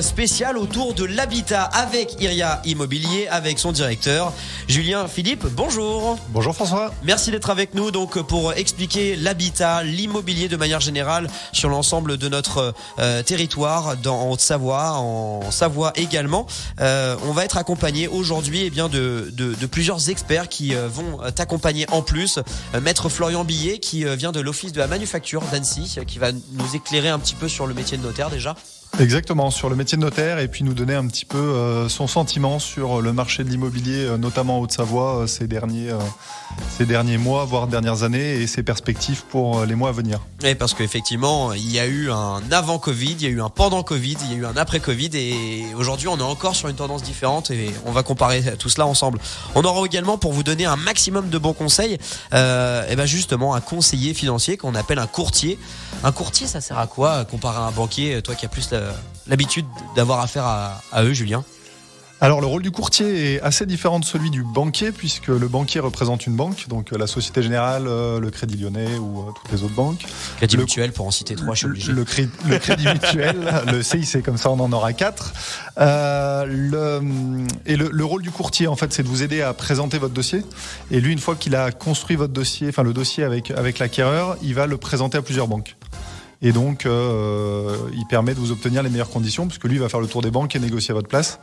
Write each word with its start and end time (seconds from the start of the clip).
spécial 0.00 0.56
autour 0.56 0.94
de 0.94 1.04
l'habitat 1.04 1.64
avec 1.64 2.18
Iria 2.18 2.62
Immobilier, 2.64 3.28
avec 3.28 3.58
son 3.58 3.70
directeur 3.70 4.32
Julien 4.66 5.06
Philippe. 5.08 5.44
Bonjour. 5.44 6.18
Bonjour 6.30 6.54
François. 6.54 6.90
Merci 7.02 7.30
d'être 7.30 7.50
avec 7.50 7.74
nous 7.74 7.90
donc 7.90 8.18
pour 8.22 8.54
expliquer 8.54 9.14
l'habitat, 9.14 9.82
l'immobilier 9.82 10.48
de 10.48 10.56
manière 10.56 10.80
générale 10.80 11.28
sur 11.52 11.68
l'ensemble 11.68 12.16
de 12.16 12.28
notre 12.30 12.72
euh, 12.98 13.22
territoire 13.22 13.98
dans 13.98 14.30
Haute-Savoie, 14.30 14.92
en 14.92 15.50
Savoie 15.50 15.92
également. 15.96 16.46
Euh, 16.80 17.14
on 17.26 17.32
va 17.32 17.44
être 17.44 17.58
accompagné 17.58 18.08
aujourd'hui 18.08 18.62
eh 18.64 18.70
bien 18.70 18.88
de, 18.88 19.30
de, 19.34 19.54
de, 19.54 19.66
plusieurs 19.66 20.08
experts 20.08 20.48
qui 20.48 20.74
euh, 20.74 20.88
vont 20.88 21.18
t'accompagner 21.34 21.84
en 21.90 22.00
plus. 22.00 22.38
Maître 22.80 23.10
Florian 23.10 23.44
Billet 23.44 23.80
qui 23.80 24.04
vient 24.16 24.32
de 24.32 24.40
l'office 24.40 24.72
de 24.72 24.78
la 24.78 24.86
manufacture 24.86 25.42
d'Annecy, 25.52 25.98
qui 26.06 26.18
va 26.18 26.32
nous 26.32 26.74
éclairer 26.74 27.10
un 27.10 27.18
petit 27.18 27.34
peu 27.34 27.48
sur 27.48 27.66
le 27.66 27.74
métier 27.74 27.98
de 27.98 28.02
notaire 28.02 28.30
déjà. 28.30 28.56
Exactement, 29.00 29.50
sur 29.50 29.68
le 29.68 29.74
métier 29.74 29.98
de 29.98 30.02
notaire 30.02 30.38
et 30.38 30.46
puis 30.46 30.62
nous 30.62 30.72
donner 30.72 30.94
un 30.94 31.06
petit 31.08 31.24
peu 31.24 31.36
euh, 31.36 31.88
son 31.88 32.06
sentiment 32.06 32.60
sur 32.60 33.02
le 33.02 33.12
marché 33.12 33.42
de 33.42 33.48
l'immobilier, 33.48 34.04
euh, 34.04 34.16
notamment 34.16 34.58
en 34.58 34.60
Haute-Savoie, 34.60 35.22
euh, 35.22 35.26
ces, 35.26 35.48
derniers, 35.48 35.90
ces 36.78 36.86
derniers 36.86 37.18
mois, 37.18 37.44
voire 37.44 37.66
dernières 37.66 38.04
années, 38.04 38.36
et 38.36 38.46
ses 38.46 38.62
perspectives 38.62 39.24
pour 39.24 39.64
les 39.64 39.74
mois 39.74 39.88
à 39.88 39.92
venir. 39.92 40.20
Oui, 40.44 40.54
parce 40.54 40.74
qu'effectivement, 40.74 41.52
il 41.52 41.72
y 41.72 41.80
a 41.80 41.86
eu 41.86 42.12
un 42.12 42.40
avant-Covid, 42.52 43.16
il 43.18 43.22
y 43.22 43.26
a 43.26 43.30
eu 43.30 43.40
un 43.40 43.48
pendant-Covid, 43.48 44.16
il 44.26 44.32
y 44.32 44.34
a 44.36 44.38
eu 44.38 44.46
un 44.46 44.56
après-Covid, 44.56 45.10
et 45.14 45.64
aujourd'hui, 45.76 46.06
on 46.06 46.16
est 46.18 46.22
encore 46.22 46.54
sur 46.54 46.68
une 46.68 46.76
tendance 46.76 47.02
différente 47.02 47.50
et 47.50 47.70
on 47.86 47.90
va 47.90 48.04
comparer 48.04 48.42
tout 48.58 48.68
cela 48.68 48.86
ensemble. 48.86 49.18
On 49.56 49.64
aura 49.64 49.84
également, 49.84 50.18
pour 50.18 50.32
vous 50.32 50.44
donner 50.44 50.66
un 50.66 50.76
maximum 50.76 51.30
de 51.30 51.38
bons 51.38 51.52
conseils, 51.52 51.98
euh, 52.32 52.88
et 52.88 52.94
ben 52.94 53.06
justement, 53.06 53.56
un 53.56 53.60
conseiller 53.60 54.14
financier 54.14 54.56
qu'on 54.56 54.76
appelle 54.76 55.00
un 55.00 55.08
courtier. 55.08 55.58
Un 56.04 56.12
courtier, 56.12 56.46
ça 56.46 56.60
sert 56.60 56.78
à 56.78 56.86
quoi 56.86 57.24
comparé 57.24 57.58
à 57.58 57.62
un 57.62 57.72
banquier, 57.72 58.22
toi 58.22 58.36
qui 58.36 58.46
as 58.46 58.48
plus 58.48 58.70
la 58.70 58.83
l'habitude 59.26 59.66
d'avoir 59.96 60.20
affaire 60.20 60.44
à, 60.44 61.04
eux, 61.04 61.12
Julien 61.12 61.44
alors 62.20 62.40
le 62.40 62.46
rôle 62.46 62.62
du 62.62 62.70
courtier 62.70 63.34
est 63.34 63.40
assez 63.42 63.66
différent 63.66 63.98
de 64.00 64.04
celui 64.04 64.30
du 64.30 64.42
banquier 64.42 64.92
puisque 64.92 65.26
le 65.26 65.46
banquier 65.46 65.80
représente 65.80 66.26
une 66.26 66.36
banque, 66.36 66.68
donc 66.68 66.92
euh, 66.92 66.96
la 66.96 67.06
Société 67.06 67.42
Générale, 67.42 67.86
euh, 67.86 68.18
le 68.18 68.30
Crédit 68.30 68.56
Lyonnais 68.56 68.96
ou 68.96 69.20
euh, 69.20 69.32
toutes 69.34 69.52
les 69.52 69.62
autres 69.62 69.74
banques. 69.74 70.06
Crédit 70.38 70.56
Mutuel 70.56 70.92
pour 70.92 71.06
en 71.06 71.10
citer 71.10 71.34
trois, 71.34 71.54
je 71.54 71.58
suis 71.58 71.66
obligé. 71.66 71.92
Le, 71.92 72.04
Crédit 72.04 72.86
Mutuel, 72.86 73.36
le 73.70 73.82
CIC 73.82 74.22
comme 74.22 74.38
ça 74.38 74.50
on 74.50 74.60
en 74.60 74.72
aura 74.72 74.94
quatre. 74.94 75.34
le, 75.76 77.00
et 77.66 77.76
le, 77.76 78.04
rôle 78.06 78.22
du 78.22 78.30
courtier 78.30 78.68
en 78.68 78.76
fait 78.76 78.92
c'est 78.92 79.02
de 79.02 79.08
vous 79.08 79.22
aider 79.22 79.42
à 79.42 79.52
présenter 79.52 79.98
votre 79.98 80.14
dossier 80.14 80.44
et 80.90 81.00
lui 81.00 81.12
une 81.12 81.18
fois 81.18 81.34
qu'il 81.34 81.54
a 81.56 81.72
construit 81.72 82.16
votre 82.16 82.32
dossier, 82.32 82.68
enfin 82.68 82.84
le 82.84 82.94
dossier 82.94 83.24
avec, 83.24 83.50
avec 83.50 83.80
l'acquéreur, 83.80 84.38
il 84.40 84.54
va 84.54 84.66
le 84.66 84.78
présenter 84.78 85.18
à 85.18 85.22
plusieurs 85.22 85.48
banques. 85.48 85.76
Et 86.44 86.52
donc, 86.52 86.84
euh, 86.84 87.74
il 87.94 88.04
permet 88.06 88.34
de 88.34 88.38
vous 88.38 88.52
obtenir 88.52 88.82
les 88.82 88.90
meilleures 88.90 89.08
conditions, 89.08 89.46
puisque 89.46 89.64
lui 89.64 89.78
va 89.78 89.88
faire 89.88 90.00
le 90.00 90.06
tour 90.06 90.20
des 90.20 90.30
banques 90.30 90.54
et 90.54 90.58
négocier 90.58 90.92
à 90.92 90.94
votre 90.94 91.08
place. 91.08 91.40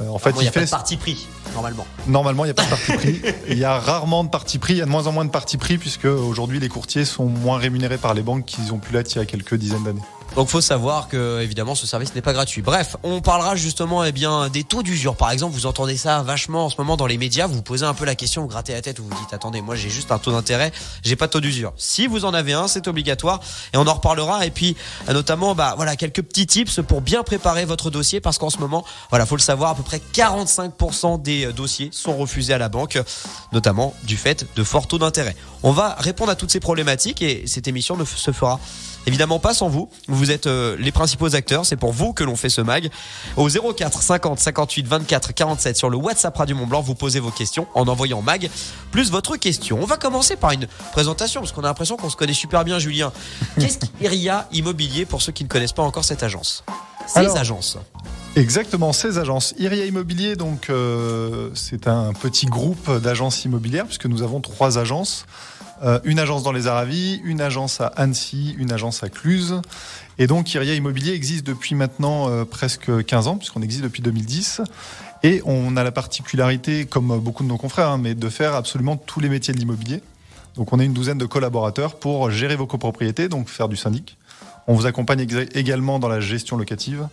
Euh, 0.00 0.08
en 0.08 0.18
fait, 0.18 0.34
il, 0.40 0.44
y 0.44 0.48
a 0.48 0.50
pas 0.50 0.64
de 0.64 0.68
parti 0.68 0.96
pris, 0.96 1.28
normalement. 1.54 1.86
Normalement, 2.08 2.44
il 2.44 2.48
n'y 2.48 2.50
a 2.50 2.54
pas 2.54 2.64
de 2.64 2.70
parti 2.70 2.92
pris. 2.94 3.22
il 3.48 3.56
y 3.56 3.64
a 3.64 3.78
rarement 3.78 4.24
de 4.24 4.30
parti 4.30 4.58
pris. 4.58 4.74
Il 4.74 4.78
y 4.78 4.82
a 4.82 4.84
de 4.84 4.90
moins 4.90 5.06
en 5.06 5.12
moins 5.12 5.24
de 5.24 5.30
parti 5.30 5.58
pris, 5.58 5.78
puisque 5.78 6.06
aujourd'hui, 6.06 6.58
les 6.58 6.68
courtiers 6.68 7.04
sont 7.04 7.26
moins 7.26 7.58
rémunérés 7.58 7.98
par 7.98 8.14
les 8.14 8.22
banques 8.22 8.44
qu'ils 8.44 8.72
ont 8.72 8.78
pu 8.78 8.92
l'être 8.92 9.14
il 9.14 9.18
y 9.18 9.22
a 9.22 9.26
quelques 9.26 9.54
dizaines 9.54 9.84
d'années. 9.84 10.02
Donc 10.34 10.48
faut 10.48 10.62
savoir 10.62 11.08
que 11.08 11.42
évidemment 11.42 11.74
ce 11.74 11.86
service 11.86 12.14
n'est 12.14 12.22
pas 12.22 12.32
gratuit. 12.32 12.62
Bref, 12.62 12.96
on 13.02 13.20
parlera 13.20 13.54
justement 13.54 14.02
eh 14.02 14.12
bien 14.12 14.48
des 14.48 14.64
taux 14.64 14.82
d'usure. 14.82 15.14
Par 15.14 15.30
exemple, 15.30 15.54
vous 15.54 15.66
entendez 15.66 15.98
ça 15.98 16.22
vachement 16.22 16.66
en 16.66 16.70
ce 16.70 16.76
moment 16.78 16.96
dans 16.96 17.06
les 17.06 17.18
médias. 17.18 17.46
Vous 17.46 17.54
vous 17.54 17.62
posez 17.62 17.84
un 17.84 17.92
peu 17.92 18.06
la 18.06 18.14
question, 18.14 18.40
vous 18.40 18.48
grattez 18.48 18.72
la 18.72 18.80
tête, 18.80 18.98
vous 18.98 19.08
vous 19.08 19.20
dites 19.20 19.34
attendez, 19.34 19.60
moi 19.60 19.74
j'ai 19.74 19.90
juste 19.90 20.10
un 20.10 20.18
taux 20.18 20.32
d'intérêt, 20.32 20.72
j'ai 21.02 21.16
pas 21.16 21.26
de 21.26 21.32
taux 21.32 21.40
d'usure. 21.40 21.74
Si 21.76 22.06
vous 22.06 22.24
en 22.24 22.32
avez 22.32 22.54
un, 22.54 22.66
c'est 22.66 22.88
obligatoire 22.88 23.40
et 23.74 23.76
on 23.76 23.86
en 23.86 23.92
reparlera. 23.92 24.46
Et 24.46 24.50
puis 24.50 24.74
notamment, 25.06 25.54
bah 25.54 25.74
voilà 25.76 25.96
quelques 25.96 26.22
petits 26.22 26.46
tips 26.46 26.80
pour 26.88 27.02
bien 27.02 27.22
préparer 27.24 27.66
votre 27.66 27.90
dossier 27.90 28.20
parce 28.20 28.38
qu'en 28.38 28.50
ce 28.50 28.56
moment, 28.58 28.86
voilà, 29.10 29.26
faut 29.26 29.36
le 29.36 29.42
savoir, 29.42 29.72
à 29.72 29.74
peu 29.74 29.82
près 29.82 30.00
45% 30.14 31.20
des 31.20 31.46
euh, 31.46 31.52
dossiers 31.52 31.90
sont 31.92 32.16
refusés 32.16 32.54
à 32.54 32.58
la 32.58 32.70
banque, 32.70 32.98
notamment 33.52 33.94
du 34.04 34.16
fait 34.16 34.46
de 34.56 34.64
forts 34.64 34.86
taux 34.86 34.98
d'intérêt. 34.98 35.36
On 35.62 35.72
va 35.72 35.94
répondre 35.98 36.30
à 36.30 36.36
toutes 36.36 36.50
ces 36.50 36.60
problématiques 36.60 37.20
et 37.20 37.44
cette 37.46 37.68
émission 37.68 37.96
ne 37.96 38.04
se 38.04 38.32
fera 38.32 38.58
Évidemment 39.06 39.38
pas 39.38 39.54
sans 39.54 39.68
vous. 39.68 39.88
Vous 40.08 40.30
êtes 40.30 40.46
euh, 40.46 40.76
les 40.78 40.92
principaux 40.92 41.34
acteurs. 41.34 41.66
C'est 41.66 41.76
pour 41.76 41.92
vous 41.92 42.12
que 42.12 42.24
l'on 42.24 42.36
fait 42.36 42.48
ce 42.48 42.60
mag. 42.60 42.90
Au 43.36 43.48
04 43.48 44.02
50 44.02 44.38
58 44.38 44.86
24 44.86 45.34
47 45.34 45.76
sur 45.76 45.90
le 45.90 45.96
WhatsApp 45.96 46.36
Radio 46.36 46.56
Mont 46.56 46.66
Blanc, 46.66 46.80
vous 46.80 46.94
posez 46.94 47.20
vos 47.20 47.30
questions 47.30 47.66
en 47.74 47.88
envoyant 47.88 48.22
mag 48.22 48.48
plus 48.90 49.10
votre 49.10 49.36
question. 49.36 49.78
On 49.80 49.86
va 49.86 49.96
commencer 49.96 50.36
par 50.36 50.52
une 50.52 50.66
présentation 50.92 51.40
parce 51.40 51.52
qu'on 51.52 51.62
a 51.62 51.68
l'impression 51.68 51.96
qu'on 51.96 52.10
se 52.10 52.16
connaît 52.16 52.32
super 52.32 52.64
bien, 52.64 52.78
Julien. 52.78 53.12
Qu'est-ce 53.58 53.78
qu'Iria 53.78 54.46
Immobilier 54.52 55.04
pour 55.04 55.22
ceux 55.22 55.32
qui 55.32 55.44
ne 55.44 55.48
connaissent 55.48 55.72
pas 55.72 55.82
encore 55.82 56.04
cette 56.04 56.22
agence? 56.22 56.64
Ces 57.06 57.36
agences. 57.36 57.78
Exactement, 58.36 58.92
ces 58.92 59.18
agences. 59.18 59.54
Iria 59.58 59.84
Immobilier, 59.84 60.36
donc, 60.36 60.70
euh, 60.70 61.50
c'est 61.54 61.86
un 61.86 62.12
petit 62.14 62.46
groupe 62.46 62.90
d'agences 62.98 63.44
immobilières 63.44 63.84
puisque 63.84 64.06
nous 64.06 64.22
avons 64.22 64.40
trois 64.40 64.78
agences. 64.78 65.26
Euh, 65.82 65.98
une 66.04 66.18
agence 66.18 66.42
dans 66.42 66.52
les 66.52 66.68
Aravis, 66.68 67.20
une 67.24 67.40
agence 67.40 67.80
à 67.80 67.86
Annecy, 67.86 68.54
une 68.58 68.70
agence 68.70 69.02
à 69.02 69.08
Cluse. 69.08 69.60
Et 70.18 70.26
donc 70.26 70.52
Iria 70.54 70.74
Immobilier 70.74 71.12
existe 71.12 71.44
depuis 71.44 71.74
maintenant 71.74 72.28
euh, 72.28 72.44
presque 72.44 73.04
15 73.04 73.26
ans, 73.26 73.36
puisqu'on 73.36 73.62
existe 73.62 73.82
depuis 73.82 74.02
2010. 74.02 74.60
Et 75.24 75.42
on 75.44 75.76
a 75.76 75.82
la 75.82 75.92
particularité, 75.92 76.86
comme 76.86 77.18
beaucoup 77.18 77.42
de 77.42 77.48
nos 77.48 77.56
confrères, 77.56 77.88
hein, 77.88 77.98
mais 77.98 78.14
de 78.14 78.28
faire 78.28 78.54
absolument 78.54 78.96
tous 78.96 79.20
les 79.20 79.28
métiers 79.28 79.54
de 79.54 79.58
l'immobilier. 79.58 80.02
Donc 80.54 80.72
on 80.72 80.78
a 80.78 80.84
une 80.84 80.92
douzaine 80.92 81.18
de 81.18 81.26
collaborateurs 81.26 81.96
pour 81.96 82.30
gérer 82.30 82.56
vos 82.56 82.66
copropriétés, 82.66 83.28
donc 83.28 83.48
faire 83.48 83.68
du 83.68 83.76
syndic. 83.76 84.18
On 84.68 84.74
vous 84.74 84.86
accompagne 84.86 85.26
également 85.54 85.98
dans 85.98 86.08
la 86.08 86.20
gestion 86.20 86.56
locative. 86.56 87.08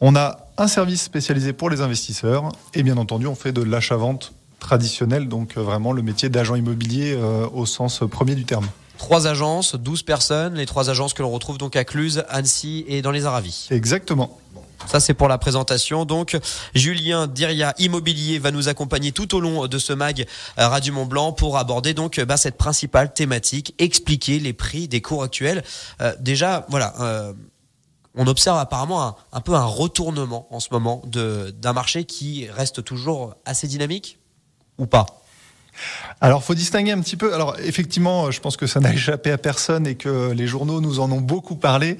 On 0.00 0.14
a 0.14 0.46
un 0.58 0.68
service 0.68 1.02
spécialisé 1.02 1.52
pour 1.52 1.70
les 1.70 1.80
investisseurs 1.80 2.50
et 2.74 2.82
bien 2.82 2.98
entendu 2.98 3.26
on 3.26 3.34
fait 3.34 3.52
de 3.52 3.62
l'achat-vente 3.62 4.34
traditionnel, 4.58 5.28
donc 5.28 5.56
euh, 5.56 5.62
vraiment 5.62 5.92
le 5.92 6.02
métier 6.02 6.28
d'agent 6.28 6.54
immobilier 6.54 7.14
euh, 7.14 7.48
au 7.52 7.66
sens 7.66 8.00
premier 8.10 8.34
du 8.34 8.44
terme. 8.44 8.66
Trois 8.98 9.26
agences, 9.26 9.74
12 9.74 10.02
personnes, 10.02 10.54
les 10.54 10.66
trois 10.66 10.88
agences 10.88 11.12
que 11.12 11.22
l'on 11.22 11.30
retrouve 11.30 11.58
donc 11.58 11.76
à 11.76 11.84
Cluse, 11.84 12.24
Annecy 12.30 12.84
et 12.88 13.02
dans 13.02 13.10
les 13.10 13.26
Aravis. 13.26 13.68
Exactement. 13.70 14.40
Ça, 14.86 15.00
c'est 15.00 15.14
pour 15.14 15.28
la 15.28 15.38
présentation. 15.38 16.04
Donc, 16.04 16.38
Julien 16.74 17.26
Diria 17.26 17.74
Immobilier 17.78 18.38
va 18.38 18.50
nous 18.50 18.68
accompagner 18.68 19.12
tout 19.12 19.34
au 19.34 19.40
long 19.40 19.66
de 19.66 19.78
ce 19.78 19.92
mag 19.92 20.26
euh, 20.58 20.68
Radio 20.68 20.94
Mont 20.94 21.06
Blanc 21.06 21.32
pour 21.32 21.58
aborder 21.58 21.92
donc 21.92 22.20
bah, 22.20 22.36
cette 22.36 22.56
principale 22.56 23.12
thématique, 23.12 23.74
expliquer 23.78 24.38
les 24.38 24.52
prix 24.52 24.88
des 24.88 25.02
cours 25.02 25.22
actuels. 25.22 25.62
déjà, 26.20 26.66
voilà. 26.70 27.34
on 28.14 28.26
observe 28.26 28.58
apparemment 28.58 29.02
un, 29.02 29.16
un, 29.32 29.40
peu 29.40 29.54
un 29.54 29.64
retournement 29.64 30.46
en 30.50 30.60
ce 30.60 30.68
moment 30.72 31.02
d'un 31.06 31.72
marché 31.72 32.04
qui 32.04 32.48
reste 32.48 32.82
toujours 32.82 33.34
assez 33.44 33.66
dynamique 33.66 34.18
ou 34.78 34.86
pas 34.86 35.06
alors, 36.20 36.42
faut 36.42 36.54
distinguer 36.54 36.92
un 36.92 37.00
petit 37.00 37.16
peu. 37.16 37.34
Alors, 37.34 37.56
effectivement, 37.60 38.30
je 38.30 38.40
pense 38.40 38.56
que 38.56 38.66
ça 38.66 38.80
n'a 38.80 38.92
échappé 38.94 39.30
à 39.30 39.38
personne 39.38 39.86
et 39.86 39.94
que 39.94 40.32
les 40.32 40.46
journaux 40.46 40.80
nous 40.80 41.00
en 41.00 41.10
ont 41.12 41.20
beaucoup 41.20 41.56
parlé. 41.56 41.98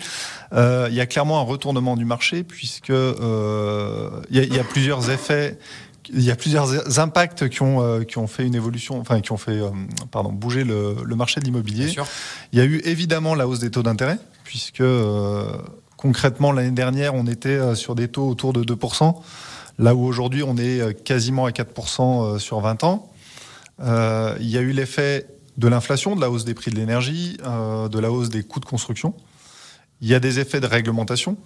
Euh, 0.52 0.88
il 0.90 0.96
y 0.96 1.00
a 1.00 1.06
clairement 1.06 1.38
un 1.40 1.44
retournement 1.44 1.96
du 1.96 2.04
marché 2.04 2.42
puisque 2.42 2.90
euh, 2.90 4.08
il, 4.30 4.54
y 4.54 4.58
a, 4.58 4.64
plusieurs 4.64 5.10
effets. 5.10 5.58
Il 6.12 6.22
y 6.22 6.30
a 6.30 6.36
plusieurs 6.36 6.98
impacts 6.98 7.48
qui 7.48 7.62
ont, 7.62 7.82
euh, 7.82 8.04
qui 8.04 8.18
ont 8.18 8.26
fait 8.26 8.46
une 8.46 8.54
évolution, 8.54 8.98
enfin 8.98 9.20
qui 9.20 9.32
ont 9.32 9.36
fait 9.36 9.60
pardon, 10.10 10.32
bouger 10.32 10.64
le, 10.64 10.96
le 11.04 11.16
marché 11.16 11.40
de 11.40 11.44
l'immobilier. 11.44 11.94
Il 12.52 12.58
y 12.58 12.62
a 12.62 12.64
eu 12.64 12.80
évidemment 12.84 13.34
la 13.34 13.46
hausse 13.46 13.58
des 13.58 13.70
taux 13.70 13.82
d'intérêt, 13.82 14.18
puisque 14.44 14.84
concrètement 15.96 16.52
l'année 16.52 16.70
dernière 16.70 17.14
on 17.14 17.26
était 17.26 17.74
sur 17.74 17.94
des 17.94 18.08
taux 18.08 18.28
autour 18.28 18.52
de 18.52 18.62
2%. 18.62 19.14
Là 19.78 19.94
où 19.94 20.04
aujourd'hui 20.04 20.42
on 20.42 20.56
est 20.56 20.80
euh, 20.80 20.92
quasiment 20.92 21.46
à 21.46 21.50
4% 21.50 22.36
euh, 22.36 22.38
sur 22.38 22.60
20 22.60 22.84
ans. 22.84 23.12
Euh, 23.80 24.36
il 24.40 24.48
y 24.48 24.56
a 24.56 24.60
eu 24.60 24.72
l'effet 24.72 25.26
de 25.58 25.68
l'inflation, 25.68 26.16
de 26.16 26.20
la 26.20 26.30
hausse 26.30 26.44
des 26.44 26.54
prix 26.54 26.70
de 26.70 26.76
l'énergie, 26.76 27.38
de 27.38 27.98
la 27.98 28.12
hausse 28.12 28.28
des 28.28 28.42
coûts 28.42 28.60
de 28.60 28.66
construction. 28.66 29.14
Il 30.02 30.08
y 30.08 30.14
a 30.14 30.20
des 30.20 30.38
effets 30.38 30.60
de 30.60 30.66
réglementation, 30.66 31.38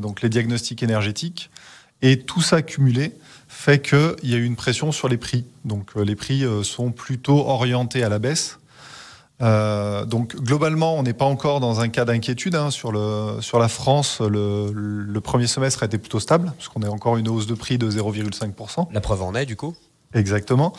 donc 0.00 0.22
les 0.22 0.30
diagnostics 0.30 0.82
énergétiques. 0.82 1.50
Et 2.00 2.20
tout 2.20 2.40
ça 2.40 2.62
cumulé 2.62 3.12
fait 3.48 3.82
qu'il 3.82 4.30
y 4.30 4.32
a 4.32 4.38
eu 4.38 4.44
une 4.44 4.56
pression 4.56 4.92
sur 4.92 5.10
les 5.10 5.18
prix. 5.18 5.44
Donc 5.66 5.94
les 5.94 6.16
prix 6.16 6.42
sont 6.62 6.90
plutôt 6.90 7.46
orientés 7.48 8.02
à 8.02 8.08
la 8.08 8.18
baisse. 8.18 8.59
Euh, 9.42 10.04
donc 10.04 10.36
globalement, 10.36 10.96
on 10.96 11.02
n'est 11.02 11.14
pas 11.14 11.24
encore 11.24 11.60
dans 11.60 11.80
un 11.80 11.88
cas 11.88 12.04
d'inquiétude 12.04 12.54
hein. 12.54 12.70
sur 12.70 12.92
le 12.92 13.40
sur 13.40 13.58
la 13.58 13.68
France. 13.68 14.20
Le, 14.20 14.70
le, 14.72 15.20
premier 15.20 15.46
semestre 15.46 15.82
a 15.82 15.86
été 15.86 15.98
plutôt 15.98 16.20
stable, 16.20 16.52
puisqu'on 16.56 16.82
a 16.82 16.88
encore 16.88 17.16
une 17.16 17.28
hausse 17.28 17.46
de 17.46 17.54
prix 17.54 17.78
de 17.78 17.90
0,5%. 17.90 18.88
La 18.92 19.00
preuve 19.00 19.22
en 19.22 19.34
est 19.34 19.46
du 19.46 19.56
coup. 19.56 19.74
Exactement. 20.14 20.72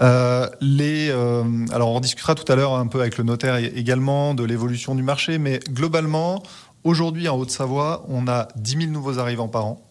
Euh, 0.00 0.48
les, 0.60 1.08
euh, 1.10 1.66
alors 1.72 1.90
on 1.90 2.00
discutera 2.00 2.34
tout 2.34 2.50
à 2.50 2.54
l'heure 2.54 2.74
un 2.74 2.86
peu 2.86 3.00
avec 3.00 3.18
le 3.18 3.24
notaire 3.24 3.56
également 3.56 4.34
de 4.34 4.44
l'évolution 4.44 4.94
du 4.94 5.02
marché, 5.02 5.38
mais 5.38 5.58
globalement, 5.70 6.42
aujourd'hui 6.84 7.28
en 7.28 7.36
Haute-Savoie, 7.36 8.04
on 8.08 8.28
a 8.28 8.48
10 8.56 8.78
000 8.78 8.92
nouveaux 8.92 9.18
arrivants 9.18 9.48
par 9.48 9.66
an. 9.66 9.84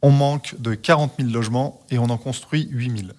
On 0.00 0.10
manque 0.10 0.56
de 0.58 0.74
40 0.74 1.12
000 1.18 1.30
logements 1.30 1.80
et 1.90 1.98
on 1.98 2.04
en 2.04 2.16
construit 2.16 2.68
8 2.70 2.98
000. 2.98 3.12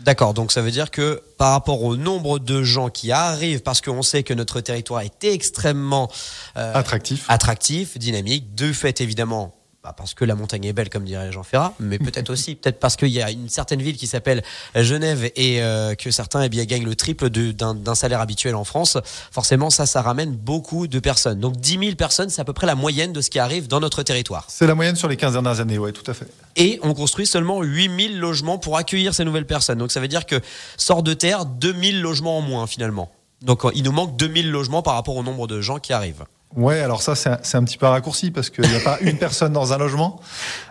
D'accord, 0.00 0.34
donc 0.34 0.52
ça 0.52 0.60
veut 0.60 0.70
dire 0.70 0.90
que 0.90 1.22
par 1.38 1.52
rapport 1.52 1.82
au 1.82 1.96
nombre 1.96 2.38
de 2.38 2.62
gens 2.62 2.88
qui 2.90 3.12
arrivent, 3.12 3.62
parce 3.62 3.80
qu'on 3.80 4.02
sait 4.02 4.22
que 4.22 4.34
notre 4.34 4.60
territoire 4.60 5.02
est 5.02 5.24
extrêmement 5.24 6.10
euh, 6.56 6.74
attractif. 6.74 7.24
attractif, 7.28 7.98
dynamique, 7.98 8.54
de 8.54 8.72
fait 8.72 9.00
évidemment 9.00 9.54
bah, 9.84 9.94
parce 9.94 10.14
que 10.14 10.24
la 10.24 10.34
montagne 10.34 10.64
est 10.64 10.72
belle, 10.72 10.88
comme 10.88 11.04
dirait 11.04 11.30
Jean 11.30 11.42
Ferrat, 11.42 11.74
mais 11.78 11.98
peut-être 11.98 12.30
aussi 12.30 12.54
peut-être 12.54 12.80
parce 12.80 12.96
qu'il 12.96 13.08
y 13.08 13.20
a 13.20 13.30
une 13.30 13.50
certaine 13.50 13.82
ville 13.82 13.98
qui 13.98 14.06
s'appelle 14.06 14.42
Genève 14.74 15.30
et 15.36 15.62
euh, 15.62 15.94
que 15.94 16.10
certains 16.10 16.42
eh 16.42 16.48
bien, 16.48 16.64
gagnent 16.64 16.86
le 16.86 16.96
triple 16.96 17.28
d'un 17.28 17.94
salaire 17.94 18.22
habituel 18.22 18.54
en 18.54 18.64
France. 18.64 18.96
Forcément, 19.30 19.68
ça, 19.68 19.84
ça 19.84 20.00
ramène 20.00 20.34
beaucoup 20.34 20.86
de 20.86 20.98
personnes. 21.00 21.38
Donc 21.38 21.58
10 21.58 21.78
000 21.78 21.94
personnes, 21.96 22.30
c'est 22.30 22.40
à 22.40 22.46
peu 22.46 22.54
près 22.54 22.66
la 22.66 22.76
moyenne 22.76 23.12
de 23.12 23.20
ce 23.20 23.28
qui 23.28 23.38
arrive 23.38 23.68
dans 23.68 23.80
notre 23.80 24.02
territoire. 24.02 24.46
C'est 24.48 24.66
la 24.66 24.74
moyenne 24.74 24.96
sur 24.96 25.06
les 25.06 25.18
15 25.18 25.34
dernières 25.34 25.60
années, 25.60 25.76
oui, 25.76 25.92
tout 25.92 26.10
à 26.10 26.14
fait. 26.14 26.28
Et 26.56 26.80
on 26.82 26.94
construit 26.94 27.26
seulement 27.26 27.60
8 27.60 28.08
000 28.12 28.18
logements 28.18 28.56
pour 28.56 28.78
accueillir 28.78 29.14
ces 29.14 29.26
nouvelles 29.26 29.46
personnes. 29.46 29.78
Donc 29.78 29.92
ça 29.92 30.00
veut 30.00 30.08
dire 30.08 30.24
que 30.24 30.40
sort 30.78 31.02
de 31.02 31.12
terre 31.12 31.44
2 31.44 31.74
000 31.74 32.02
logements 32.02 32.38
en 32.38 32.40
moins 32.40 32.66
finalement. 32.66 33.12
Donc 33.42 33.64
il 33.74 33.82
nous 33.82 33.92
manque 33.92 34.16
2 34.16 34.32
000 34.34 34.48
logements 34.48 34.80
par 34.80 34.94
rapport 34.94 35.16
au 35.16 35.22
nombre 35.22 35.46
de 35.46 35.60
gens 35.60 35.78
qui 35.78 35.92
arrivent. 35.92 36.24
Ouais, 36.56 36.80
alors 36.80 37.02
ça 37.02 37.16
c'est 37.16 37.28
un, 37.30 37.60
un, 37.60 37.64
petit 37.64 37.78
peu 37.78 37.86
raccourci 37.86 38.30
parce 38.30 38.48
qu'il 38.48 38.68
n'y 38.68 38.76
a 38.76 38.80
pas 38.80 38.98
une 39.00 39.18
personne 39.18 39.52
dans 39.52 39.72
un 39.72 39.78
logement. 39.78 40.20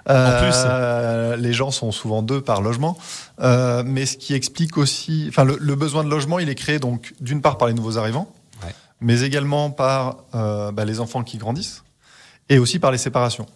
Euh, 0.09 0.37
en 0.37 1.35
plus, 1.35 1.41
les 1.41 1.53
gens 1.53 1.71
sont 1.71 1.91
souvent 1.91 2.21
deux 2.21 2.41
par 2.41 2.61
logement. 2.61 2.97
Euh, 3.41 3.83
mais 3.85 4.05
ce 4.05 4.17
qui 4.17 4.33
explique 4.33 4.77
aussi, 4.77 5.25
enfin 5.29 5.43
le, 5.43 5.57
le, 5.59 5.75
besoin 5.75 6.03
de 6.03 6.09
logement, 6.09 6.39
il 6.39 6.49
est 6.49 6.55
créé 6.55 6.79
donc 6.79 7.13
d'une 7.19 7.41
part 7.41 7.57
par 7.57 7.67
les 7.67 7.73
nouveaux 7.73 7.97
arrivants, 7.97 8.31
ouais. 8.63 8.73
mais 9.01 9.21
également 9.21 9.71
par 9.71 10.17
euh, 10.35 10.71
bah, 10.71 10.85
les 10.85 10.99
enfants 10.99 11.23
qui 11.23 11.37
grandissent 11.37 11.83
et 12.49 12.59
aussi 12.59 12.79
par 12.79 12.91
les 12.91 12.97
séparations. 12.97 13.47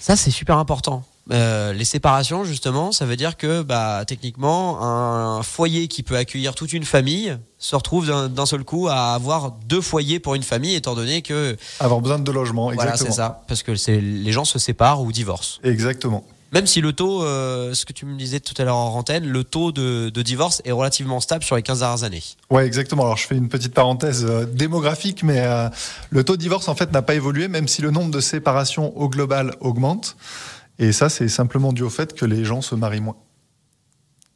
Ça 0.00 0.16
c'est 0.16 0.30
super 0.30 0.56
important. 0.56 1.04
Euh, 1.30 1.72
les 1.72 1.84
séparations, 1.84 2.44
justement, 2.44 2.92
ça 2.92 3.06
veut 3.06 3.16
dire 3.16 3.36
que 3.36 3.62
bah, 3.62 4.04
techniquement, 4.06 4.82
un 4.82 5.42
foyer 5.42 5.88
qui 5.88 6.02
peut 6.02 6.16
accueillir 6.16 6.54
toute 6.54 6.72
une 6.72 6.84
famille 6.84 7.36
se 7.58 7.76
retrouve 7.76 8.10
d'un 8.28 8.46
seul 8.46 8.64
coup 8.64 8.88
à 8.88 9.14
avoir 9.14 9.52
deux 9.66 9.80
foyers 9.80 10.18
pour 10.18 10.34
une 10.34 10.42
famille, 10.42 10.74
étant 10.74 10.94
donné 10.94 11.22
que 11.22 11.56
avoir 11.78 12.00
besoin 12.00 12.18
de 12.18 12.24
deux 12.24 12.32
logements. 12.32 12.72
Exactement. 12.72 12.96
Voilà, 12.96 13.10
c'est 13.10 13.16
ça, 13.16 13.42
parce 13.48 13.62
que 13.62 13.72
les 13.90 14.32
gens 14.32 14.44
se 14.44 14.58
séparent 14.58 15.02
ou 15.02 15.12
divorcent. 15.12 15.58
Exactement. 15.62 16.24
Même 16.52 16.66
si 16.66 16.80
le 16.80 16.92
taux, 16.92 17.22
euh, 17.22 17.74
ce 17.74 17.84
que 17.84 17.92
tu 17.92 18.06
me 18.06 18.18
disais 18.18 18.40
tout 18.40 18.54
à 18.60 18.64
l'heure 18.64 18.74
en 18.74 18.96
antenne, 18.96 19.24
le 19.24 19.44
taux 19.44 19.70
de, 19.70 20.08
de, 20.08 20.22
divorce 20.22 20.62
est 20.64 20.72
relativement 20.72 21.20
stable 21.20 21.44
sur 21.44 21.54
les 21.54 21.62
15 21.62 21.78
dernières 21.78 22.02
années. 22.02 22.24
Ouais, 22.50 22.66
exactement. 22.66 23.04
Alors 23.04 23.16
je 23.18 23.26
fais 23.28 23.36
une 23.36 23.48
petite 23.48 23.72
parenthèse 23.72 24.26
euh, 24.28 24.46
démographique, 24.46 25.22
mais 25.22 25.46
le 26.10 26.24
taux 26.24 26.36
de 26.36 26.40
divorce 26.40 26.66
en 26.66 26.74
fait 26.74 26.90
n'a 26.90 27.02
pas 27.02 27.14
évolué, 27.14 27.46
même 27.46 27.68
si 27.68 27.82
le 27.82 27.92
nombre 27.92 28.10
de 28.10 28.20
séparations 28.20 28.96
au 28.96 29.08
global 29.08 29.54
augmente. 29.60 30.16
Et 30.80 30.92
ça, 30.92 31.10
c'est 31.10 31.28
simplement 31.28 31.74
dû 31.74 31.82
au 31.82 31.90
fait 31.90 32.14
que 32.14 32.24
les 32.24 32.42
gens 32.42 32.62
se 32.62 32.74
marient 32.74 33.02
moins. 33.02 33.16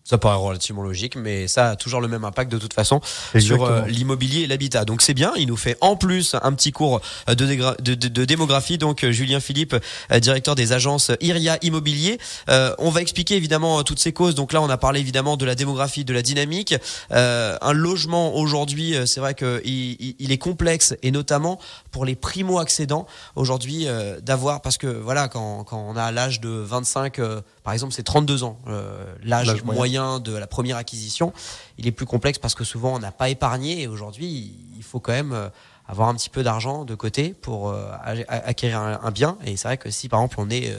Ça 0.07 0.19
paraît 0.19 0.37
relativement 0.37 0.83
logique, 0.83 1.17
mais 1.17 1.49
ça 1.49 1.71
a 1.71 1.77
toujours 1.77 2.03
le 2.03 2.09
même 2.09 2.25
impact 2.25 2.53
de 2.53 2.59
toute 2.59 2.75
façon 2.75 3.01
sur 3.39 3.65
euh, 3.65 3.87
l'immobilier 3.87 4.43
et 4.43 4.47
l'habitat. 4.47 4.85
Donc 4.85 5.01
c'est 5.01 5.15
bien, 5.15 5.33
il 5.39 5.49
nous 5.49 5.57
fait 5.57 5.79
en 5.81 5.97
plus 5.97 6.37
un 6.43 6.53
petit 6.53 6.73
cours 6.73 7.01
de, 7.27 7.35
de, 7.35 7.95
de, 7.95 8.25
démographie. 8.27 8.77
Donc 8.77 9.03
euh, 9.03 9.13
Julien 9.13 9.41
Philippe, 9.41 9.75
euh, 10.13 10.21
directeur 10.21 10.57
des 10.57 10.75
agences 10.75 11.11
Iria 11.23 11.57
Immobilier. 11.63 12.19
on 12.49 12.91
va 12.91 13.01
expliquer 13.01 13.37
évidemment 13.37 13.83
toutes 13.83 13.99
ces 13.99 14.13
causes. 14.13 14.35
Donc 14.35 14.53
là, 14.53 14.61
on 14.61 14.69
a 14.69 14.77
parlé 14.77 15.01
évidemment 15.01 15.39
de 15.39 15.47
la 15.47 15.55
démographie, 15.55 16.05
de 16.05 16.13
la 16.13 16.21
dynamique. 16.21 16.75
un 17.11 17.73
logement 17.73 18.37
aujourd'hui, 18.37 18.97
c'est 19.07 19.21
vrai 19.21 19.33
qu'il 19.33 19.63
il 19.65 20.33
est 20.33 20.39
complexe 20.39 20.95
et 21.03 21.13
notamment 21.13 21.59
pour 21.93 22.05
les 22.05 22.15
primo-accédants 22.15 23.07
aujourd'hui 23.37 23.87
d'avoir, 24.21 24.61
parce 24.61 24.77
que 24.77 24.87
voilà, 24.87 25.29
quand, 25.29 25.65
quand 25.65 25.83
on 25.89 25.97
a 25.97 26.13
l'âge 26.13 26.43
de 26.43 26.51
25 26.51 27.21
par 27.65 27.73
exemple, 27.73 27.95
c'est 27.95 28.03
32 28.03 28.45
ans, 28.45 28.59
euh, 28.69 29.07
l'âge 29.23 29.65
moyen 29.65 30.21
de 30.21 30.37
la 30.37 30.47
première 30.47 30.77
acquisition. 30.77 31.33
Il 31.79 31.87
est 31.87 31.93
plus 31.93 32.05
complexe 32.05 32.39
parce 32.39 32.55
que 32.55 32.63
souvent 32.63 32.95
on 32.95 32.99
n'a 32.99 33.11
pas 33.11 33.31
épargné 33.31 33.81
et 33.81 33.87
aujourd'hui 33.87 34.55
il 34.77 34.83
faut 34.83 35.01
quand 35.01 35.13
même 35.13 35.33
euh, 35.33 35.49
avoir 35.89 36.11
un 36.11 36.15
petit 36.15 36.29
peu 36.29 36.43
d'argent 36.43 36.85
de 36.85 36.95
côté 36.95 37.33
pour 37.33 37.71
euh, 37.71 37.91
acquérir 38.29 38.81
un, 38.81 39.11
bien. 39.11 39.39
Et 39.47 39.57
c'est 39.57 39.67
vrai 39.67 39.79
que 39.79 39.91
si 39.91 40.11
par 40.11 40.21
exemple 40.21 40.37
on 40.41 40.47
n'est 40.47 40.77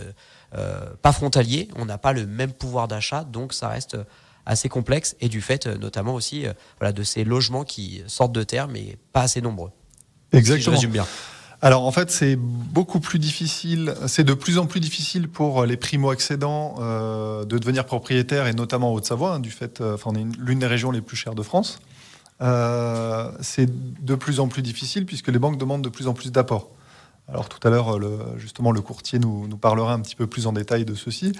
pas 1.01 1.11
frontalier, 1.11 1.69
on 1.75 1.85
n'a 1.85 1.97
pas 1.97 2.13
le 2.13 2.27
même 2.27 2.53
pouvoir 2.53 2.88
d'achat, 2.88 3.23
donc 3.23 3.53
ça 3.53 3.67
reste 3.67 3.97
assez 4.45 4.69
complexe 4.69 5.15
et 5.21 5.27
du 5.27 5.41
fait 5.41 5.65
notamment 5.65 6.13
aussi 6.13 6.45
voilà, 6.79 6.93
de 6.93 7.01
ces 7.01 7.23
logements 7.23 7.63
qui 7.63 8.03
sortent 8.05 8.31
de 8.31 8.43
terre 8.43 8.67
mais 8.67 8.97
pas 9.11 9.23
assez 9.23 9.41
nombreux. 9.41 9.71
Exactement. 10.31 10.65
je 10.65 10.69
résume 10.69 10.91
bien. 10.91 11.07
Alors 11.61 11.85
en 11.85 11.91
fait, 11.91 12.11
c'est 12.11 12.35
beaucoup 12.35 12.99
plus 12.99 13.19
difficile, 13.19 13.95
c'est 14.07 14.23
de 14.23 14.33
plus 14.33 14.57
en 14.57 14.65
plus 14.65 14.79
difficile 14.79 15.29
pour 15.29 15.65
les 15.65 15.77
primo-accédants 15.77 16.75
euh, 16.79 17.45
de 17.45 17.57
devenir 17.57 17.85
propriétaires, 17.85 18.47
et 18.47 18.53
notamment 18.53 18.91
en 18.91 18.93
Haute-Savoie, 18.93 19.35
hein, 19.35 19.39
du 19.39 19.51
fait, 19.51 19.81
euh, 19.81 19.97
est 19.97 20.37
l'une 20.37 20.59
des 20.59 20.67
régions 20.67 20.91
les 20.91 21.01
plus 21.01 21.15
chères 21.15 21.35
de 21.35 21.43
France. 21.43 21.79
Euh, 22.41 23.31
c'est 23.39 23.69
de 24.03 24.15
plus 24.15 24.41
en 24.41 24.49
plus 24.49 24.61
difficile 24.61 25.05
puisque 25.05 25.29
les 25.29 25.39
banques 25.39 25.57
demandent 25.57 25.83
de 25.83 25.89
plus 25.89 26.07
en 26.07 26.13
plus 26.13 26.31
d'apports. 26.31 26.69
Alors 27.29 27.49
tout 27.49 27.65
à 27.65 27.71
l'heure, 27.71 27.97
justement, 28.37 28.71
le 28.71 28.81
courtier 28.81 29.17
nous, 29.17 29.47
parlera 29.57 29.93
un 29.93 29.99
petit 30.01 30.15
peu 30.15 30.27
plus 30.27 30.45
en 30.45 30.53
détail 30.53 30.85
de 30.85 30.93
ceci. 30.93 31.31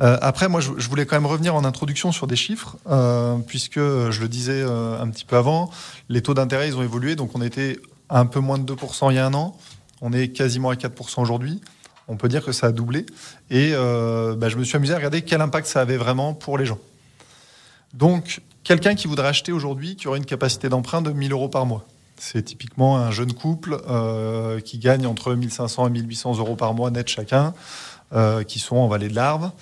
Euh, 0.00 0.16
après, 0.22 0.48
moi, 0.48 0.60
je, 0.60 0.70
je, 0.78 0.88
voulais 0.88 1.06
quand 1.06 1.14
même 1.14 1.26
revenir 1.26 1.54
en 1.54 1.64
introduction 1.64 2.10
sur 2.10 2.26
des 2.26 2.34
chiffres, 2.34 2.78
puisque 3.46 3.78
je 3.78 4.20
le 4.20 4.28
disais 4.28 4.62
un 4.62 5.08
petit 5.10 5.24
peu 5.24 5.36
avant, 5.36 5.70
les 6.08 6.22
taux 6.22 6.34
d'intérêt, 6.34 6.66
ils 6.66 6.76
ont 6.76 6.82
évolué, 6.82 7.14
donc 7.14 7.30
on 7.36 7.42
était 7.42 7.78
un 8.10 8.26
peu 8.26 8.40
moins 8.40 8.58
de 8.58 8.72
2% 8.72 9.10
il 9.10 9.16
y 9.16 9.18
a 9.18 9.26
un 9.26 9.34
an. 9.34 9.56
On 10.00 10.12
est 10.12 10.28
quasiment 10.28 10.70
à 10.70 10.74
4% 10.74 11.20
aujourd'hui. 11.20 11.60
On 12.08 12.16
peut 12.16 12.28
dire 12.28 12.44
que 12.44 12.52
ça 12.52 12.68
a 12.68 12.72
doublé. 12.72 13.06
Et 13.50 13.72
euh, 13.72 14.34
bah, 14.34 14.48
je 14.48 14.56
me 14.56 14.64
suis 14.64 14.76
amusé 14.76 14.92
à 14.92 14.96
regarder 14.96 15.22
quel 15.22 15.40
impact 15.40 15.66
ça 15.66 15.80
avait 15.80 15.96
vraiment 15.96 16.34
pour 16.34 16.58
les 16.58 16.66
gens. 16.66 16.78
Donc, 17.94 18.40
quelqu'un 18.64 18.94
qui 18.94 19.06
voudrait 19.06 19.28
acheter 19.28 19.52
aujourd'hui, 19.52 19.96
qui 19.96 20.08
aurait 20.08 20.18
une 20.18 20.24
capacité 20.24 20.68
d'emprunt 20.68 21.02
de 21.02 21.10
1000 21.10 21.32
euros 21.32 21.48
par 21.48 21.66
mois. 21.66 21.84
C'est 22.16 22.42
typiquement 22.42 22.98
un 22.98 23.10
jeune 23.10 23.32
couple 23.32 23.80
euh, 23.88 24.60
qui 24.60 24.78
gagne 24.78 25.06
entre 25.06 25.34
1500 25.34 25.86
et 25.86 25.90
1800 25.90 26.38
euros 26.38 26.56
par 26.56 26.74
mois 26.74 26.90
net 26.90 27.08
chacun, 27.08 27.54
euh, 28.12 28.42
qui 28.42 28.58
sont 28.58 28.76
en 28.76 28.88
vallée 28.88 29.08
de 29.08 29.14
l'Arve. 29.14 29.52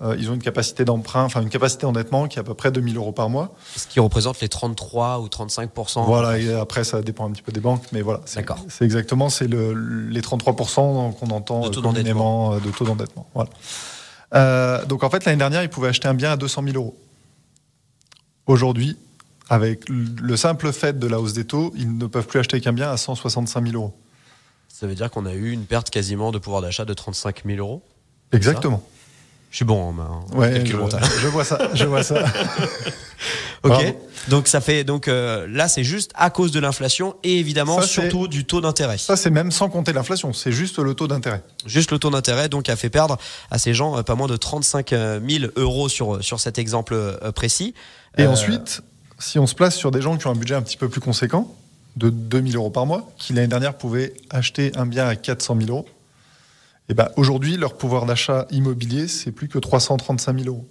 Euh, 0.00 0.16
ils 0.16 0.30
ont 0.30 0.34
une 0.34 0.42
capacité 0.42 0.84
d'emprunt, 0.84 1.24
enfin 1.24 1.42
une 1.42 1.48
capacité 1.48 1.82
d'endettement 1.82 2.28
qui 2.28 2.38
est 2.38 2.40
à 2.40 2.44
peu 2.44 2.54
près 2.54 2.70
2000 2.70 2.96
euros 2.96 3.10
par 3.10 3.28
mois. 3.28 3.54
Ce 3.74 3.88
qui 3.88 3.98
représente 3.98 4.40
les 4.40 4.48
33 4.48 5.18
ou 5.18 5.28
35 5.28 5.70
Voilà, 6.06 6.38
et 6.38 6.54
après 6.54 6.84
ça 6.84 7.02
dépend 7.02 7.26
un 7.26 7.32
petit 7.32 7.42
peu 7.42 7.50
des 7.50 7.60
banques, 7.60 7.82
mais 7.90 8.00
voilà. 8.00 8.20
D'accord. 8.36 8.64
C'est 8.68 8.84
exactement, 8.84 9.28
c'est 9.28 9.48
le, 9.48 9.72
les 10.08 10.22
33 10.22 10.54
qu'on 10.54 11.30
entend 11.30 11.62
de 11.62 11.68
taux 11.68 11.80
d'endettement. 11.80 12.54
Euh, 12.54 12.60
de 12.60 12.70
taux 12.70 12.84
d'endettement. 12.84 13.28
Voilà. 13.34 13.50
Euh, 14.34 14.84
donc 14.84 15.02
en 15.02 15.10
fait 15.10 15.24
l'année 15.24 15.38
dernière, 15.38 15.64
ils 15.64 15.70
pouvaient 15.70 15.88
acheter 15.88 16.06
un 16.06 16.14
bien 16.14 16.30
à 16.30 16.36
200 16.36 16.62
000 16.62 16.76
euros. 16.76 16.96
Aujourd'hui, 18.46 18.96
avec 19.50 19.88
le 19.88 20.36
simple 20.36 20.72
fait 20.72 20.98
de 20.98 21.06
la 21.08 21.18
hausse 21.18 21.32
des 21.32 21.44
taux, 21.44 21.72
ils 21.76 21.96
ne 21.98 22.06
peuvent 22.06 22.26
plus 22.26 22.38
acheter 22.38 22.60
qu'un 22.60 22.72
bien 22.72 22.90
à 22.90 22.96
165 22.96 23.66
000 23.66 23.74
euros. 23.74 23.94
Ça 24.68 24.86
veut 24.86 24.94
dire 24.94 25.10
qu'on 25.10 25.26
a 25.26 25.34
eu 25.34 25.50
une 25.50 25.64
perte 25.64 25.90
quasiment 25.90 26.30
de 26.30 26.38
pouvoir 26.38 26.62
d'achat 26.62 26.84
de 26.84 26.94
35 26.94 27.42
000 27.44 27.58
euros 27.58 27.82
Exactement. 28.30 28.80
Je 29.50 29.56
suis 29.56 29.64
bon 29.64 29.82
en 29.82 29.92
main. 29.92 30.20
Ouais, 30.32 30.64
je, 30.64 30.72
je, 30.72 30.76
vois 30.76 31.44
ça. 31.44 31.58
Je 31.74 31.84
vois 31.86 32.02
ça. 32.02 32.24
ok. 33.62 33.94
Donc 34.28 34.46
ça 34.46 34.60
fait 34.60 34.84
donc 34.84 35.08
euh, 35.08 35.46
là 35.50 35.68
c'est 35.68 35.84
juste 35.84 36.10
à 36.14 36.28
cause 36.28 36.52
de 36.52 36.60
l'inflation 36.60 37.16
et 37.22 37.38
évidemment 37.38 37.80
surtout 37.80 38.28
du 38.28 38.44
taux 38.44 38.60
d'intérêt. 38.60 38.98
Ça 38.98 39.16
c'est 39.16 39.30
même 39.30 39.50
sans 39.50 39.70
compter 39.70 39.92
l'inflation, 39.92 40.32
c'est 40.34 40.52
juste 40.52 40.78
le 40.78 40.94
taux 40.94 41.08
d'intérêt. 41.08 41.42
Juste 41.64 41.92
le 41.92 41.98
taux 41.98 42.10
d'intérêt 42.10 42.48
donc 42.50 42.68
a 42.68 42.76
fait 42.76 42.90
perdre 42.90 43.16
à 43.50 43.58
ces 43.58 43.72
gens 43.72 43.96
euh, 43.96 44.02
pas 44.02 44.16
moins 44.16 44.26
de 44.26 44.36
35 44.36 44.90
000 44.90 45.50
euros 45.56 45.88
sur 45.88 46.22
sur 46.22 46.40
cet 46.40 46.58
exemple 46.58 46.92
euh, 46.94 47.32
précis. 47.32 47.74
Et 48.18 48.26
ensuite, 48.26 48.82
si 49.18 49.38
on 49.38 49.46
se 49.46 49.54
place 49.54 49.76
sur 49.76 49.90
des 49.90 50.02
gens 50.02 50.16
qui 50.16 50.26
ont 50.26 50.32
un 50.32 50.36
budget 50.36 50.56
un 50.56 50.62
petit 50.62 50.76
peu 50.76 50.88
plus 50.88 51.00
conséquent, 51.00 51.54
de 51.96 52.10
2000 52.10 52.56
euros 52.56 52.70
par 52.70 52.84
mois, 52.84 53.10
qui 53.16 53.32
l'année 53.32 53.48
dernière 53.48 53.74
pouvaient 53.74 54.14
acheter 54.30 54.72
un 54.76 54.86
bien 54.86 55.06
à 55.06 55.14
400 55.14 55.56
000 55.60 55.70
euros, 55.70 55.86
et 56.88 56.92
eh 56.92 56.94
ben, 56.94 57.10
aujourd'hui, 57.16 57.58
leur 57.58 57.76
pouvoir 57.76 58.06
d'achat 58.06 58.46
immobilier, 58.50 59.08
c'est 59.08 59.30
plus 59.30 59.48
que 59.48 59.58
335 59.58 60.40
000 60.40 60.48
euros. 60.48 60.66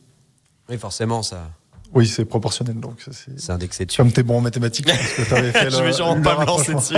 Oui, 0.68 0.78
forcément, 0.80 1.22
ça. 1.22 1.52
Oui, 1.94 2.08
c'est 2.08 2.26
proportionnel. 2.26 2.80
Donc 2.80 3.06
c'est 3.12 3.52
indexé 3.52 3.86
dessus. 3.86 3.98
Comme 3.98 4.12
tu 4.12 4.20
es 4.20 4.24
bon 4.24 4.38
en 4.38 4.42
mathématiques, 4.42 4.88
parce 4.88 5.14
que 5.14 5.24
fait 5.24 5.70
Je 5.70 5.84
vais 5.84 5.94
sûrement 5.94 6.22
pas 6.22 6.40
me 6.40 6.46
lancer 6.46 6.74
dessus. 6.74 6.96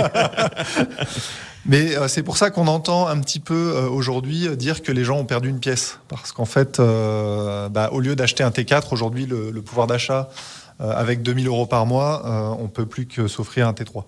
Mais 1.66 1.96
euh, 1.96 2.08
c'est 2.08 2.22
pour 2.22 2.36
ça 2.36 2.50
qu'on 2.50 2.66
entend 2.66 3.06
un 3.06 3.20
petit 3.20 3.40
peu 3.40 3.74
euh, 3.76 3.88
aujourd'hui 3.88 4.48
dire 4.56 4.82
que 4.82 4.90
les 4.90 5.04
gens 5.04 5.18
ont 5.18 5.26
perdu 5.26 5.48
une 5.48 5.60
pièce. 5.60 5.98
Parce 6.08 6.32
qu'en 6.32 6.46
fait, 6.46 6.80
euh, 6.80 7.68
bah, 7.68 7.90
au 7.92 8.00
lieu 8.00 8.16
d'acheter 8.16 8.42
un 8.42 8.50
T4, 8.50 8.92
aujourd'hui, 8.92 9.26
le, 9.26 9.50
le, 9.50 9.62
pouvoir 9.62 9.86
d'achat 9.86 10.30
avec 10.78 11.20
2000 11.20 11.46
euros 11.46 11.66
par 11.66 11.84
mois, 11.84 12.56
on 12.58 12.68
peut 12.68 12.86
plus 12.86 13.04
que 13.04 13.28
s'offrir 13.28 13.68
un 13.68 13.72
T3. 13.72 14.04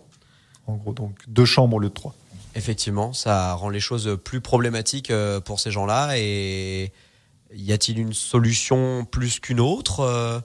En 0.67 0.77
gros, 0.77 0.95
donc 0.95 1.19
deux 1.29 1.45
chambres 1.45 1.77
au 1.77 1.79
lieu 1.79 1.91
de 1.91 1.95
trois. 1.95 2.15
Effectivement, 2.55 3.13
ça 3.13 3.55
rend 3.55 3.71
les 3.71 3.81
choses 3.81 4.19
plus 4.23 4.41
problématiques 4.41 5.11
euh, 5.11 5.41
pour 5.41 5.61
ces 5.61 5.71
gens-là. 5.71 6.19
Et 6.19 6.93
y 7.55 7.73
a-t-il 7.73 7.99
une 7.99 8.13
solution 8.13 9.05
plus 9.05 9.41
qu'une 9.41 9.61
autre 9.61 10.01
euh, 10.01 10.39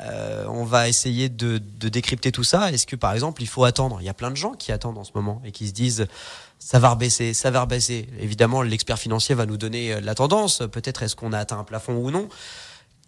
euh, 0.00 0.46
On 0.48 0.64
va 0.64 0.88
essayer 0.88 1.28
de, 1.28 1.58
décrypter 1.58 2.32
tout 2.32 2.44
ça. 2.44 2.72
Est-ce 2.72 2.86
que, 2.86 2.96
par 2.96 3.12
exemple, 3.12 3.42
il 3.42 3.48
faut 3.48 3.64
attendre? 3.64 3.98
Il 4.00 4.04
y 4.04 4.08
a 4.08 4.14
plein 4.14 4.30
de 4.30 4.36
gens 4.36 4.52
qui 4.52 4.72
attendent 4.72 4.98
en 4.98 5.04
ce 5.04 5.12
moment 5.14 5.42
et 5.44 5.52
qui 5.52 5.68
se 5.68 5.72
disent 5.72 6.06
ça 6.58 6.78
va 6.78 6.90
rebaisser, 6.90 7.34
ça 7.34 7.50
va 7.50 7.62
rebaisser. 7.62 8.08
Évidemment, 8.18 8.62
l'expert 8.62 8.98
financier 8.98 9.34
va 9.34 9.44
nous 9.44 9.58
donner 9.58 10.00
la 10.00 10.14
tendance. 10.14 10.62
Peut-être 10.70 11.02
est-ce 11.02 11.16
qu'on 11.16 11.32
a 11.32 11.38
atteint 11.38 11.58
un 11.58 11.64
plafond 11.64 11.96
ou 11.96 12.10
non. 12.10 12.28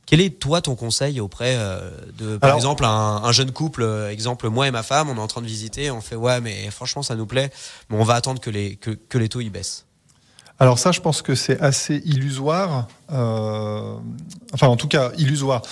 Quel 0.07 0.21
est 0.21 0.39
toi 0.39 0.61
ton 0.61 0.75
conseil 0.75 1.21
auprès 1.21 1.55
euh, 1.57 1.91
de 2.19 2.37
par 2.37 2.55
exemple 2.55 2.85
un, 2.85 3.33
jeune 3.33 3.53
couple, 3.53 3.83
euh, 3.83 4.11
exemple 4.11 4.49
moi 4.49 4.69
et 4.69 4.71
ma 4.71 4.83
femme, 4.83 5.09
on 5.09 5.17
est 5.17 5.21
en 5.21 5.27
train 5.27 5.41
de 5.41 5.47
visiter, 5.47 5.91
on 5.91 6.01
fait 6.01 6.17
ouais 6.17 6.41
mais 6.41 6.71
franchement 6.71 7.03
ça 7.03 7.15
nous 7.15 7.27
plaît, 7.27 7.51
mais 7.89 7.97
on 7.97 8.05
va 8.05 8.15
attendre 8.15 8.41
que 8.41 8.51
les 8.51 8.77
que, 8.77 8.91
que 8.91 9.19
les 9.19 9.29
taux 9.29 9.41
y 9.41 9.51
baissent. 9.51 9.87
Alors 10.61 10.79
ça, 10.79 10.93
je 10.93 11.01
pense 11.01 11.23
que 11.23 11.35
c'est 11.35 11.61
assez 11.61 12.01
illusoire. 12.05 12.87
Euh, 13.13 13.97
enfin, 14.53 14.69
en 14.69 14.77
tout 14.77 14.89
cas, 14.89 15.11
illusoire. 15.19 15.63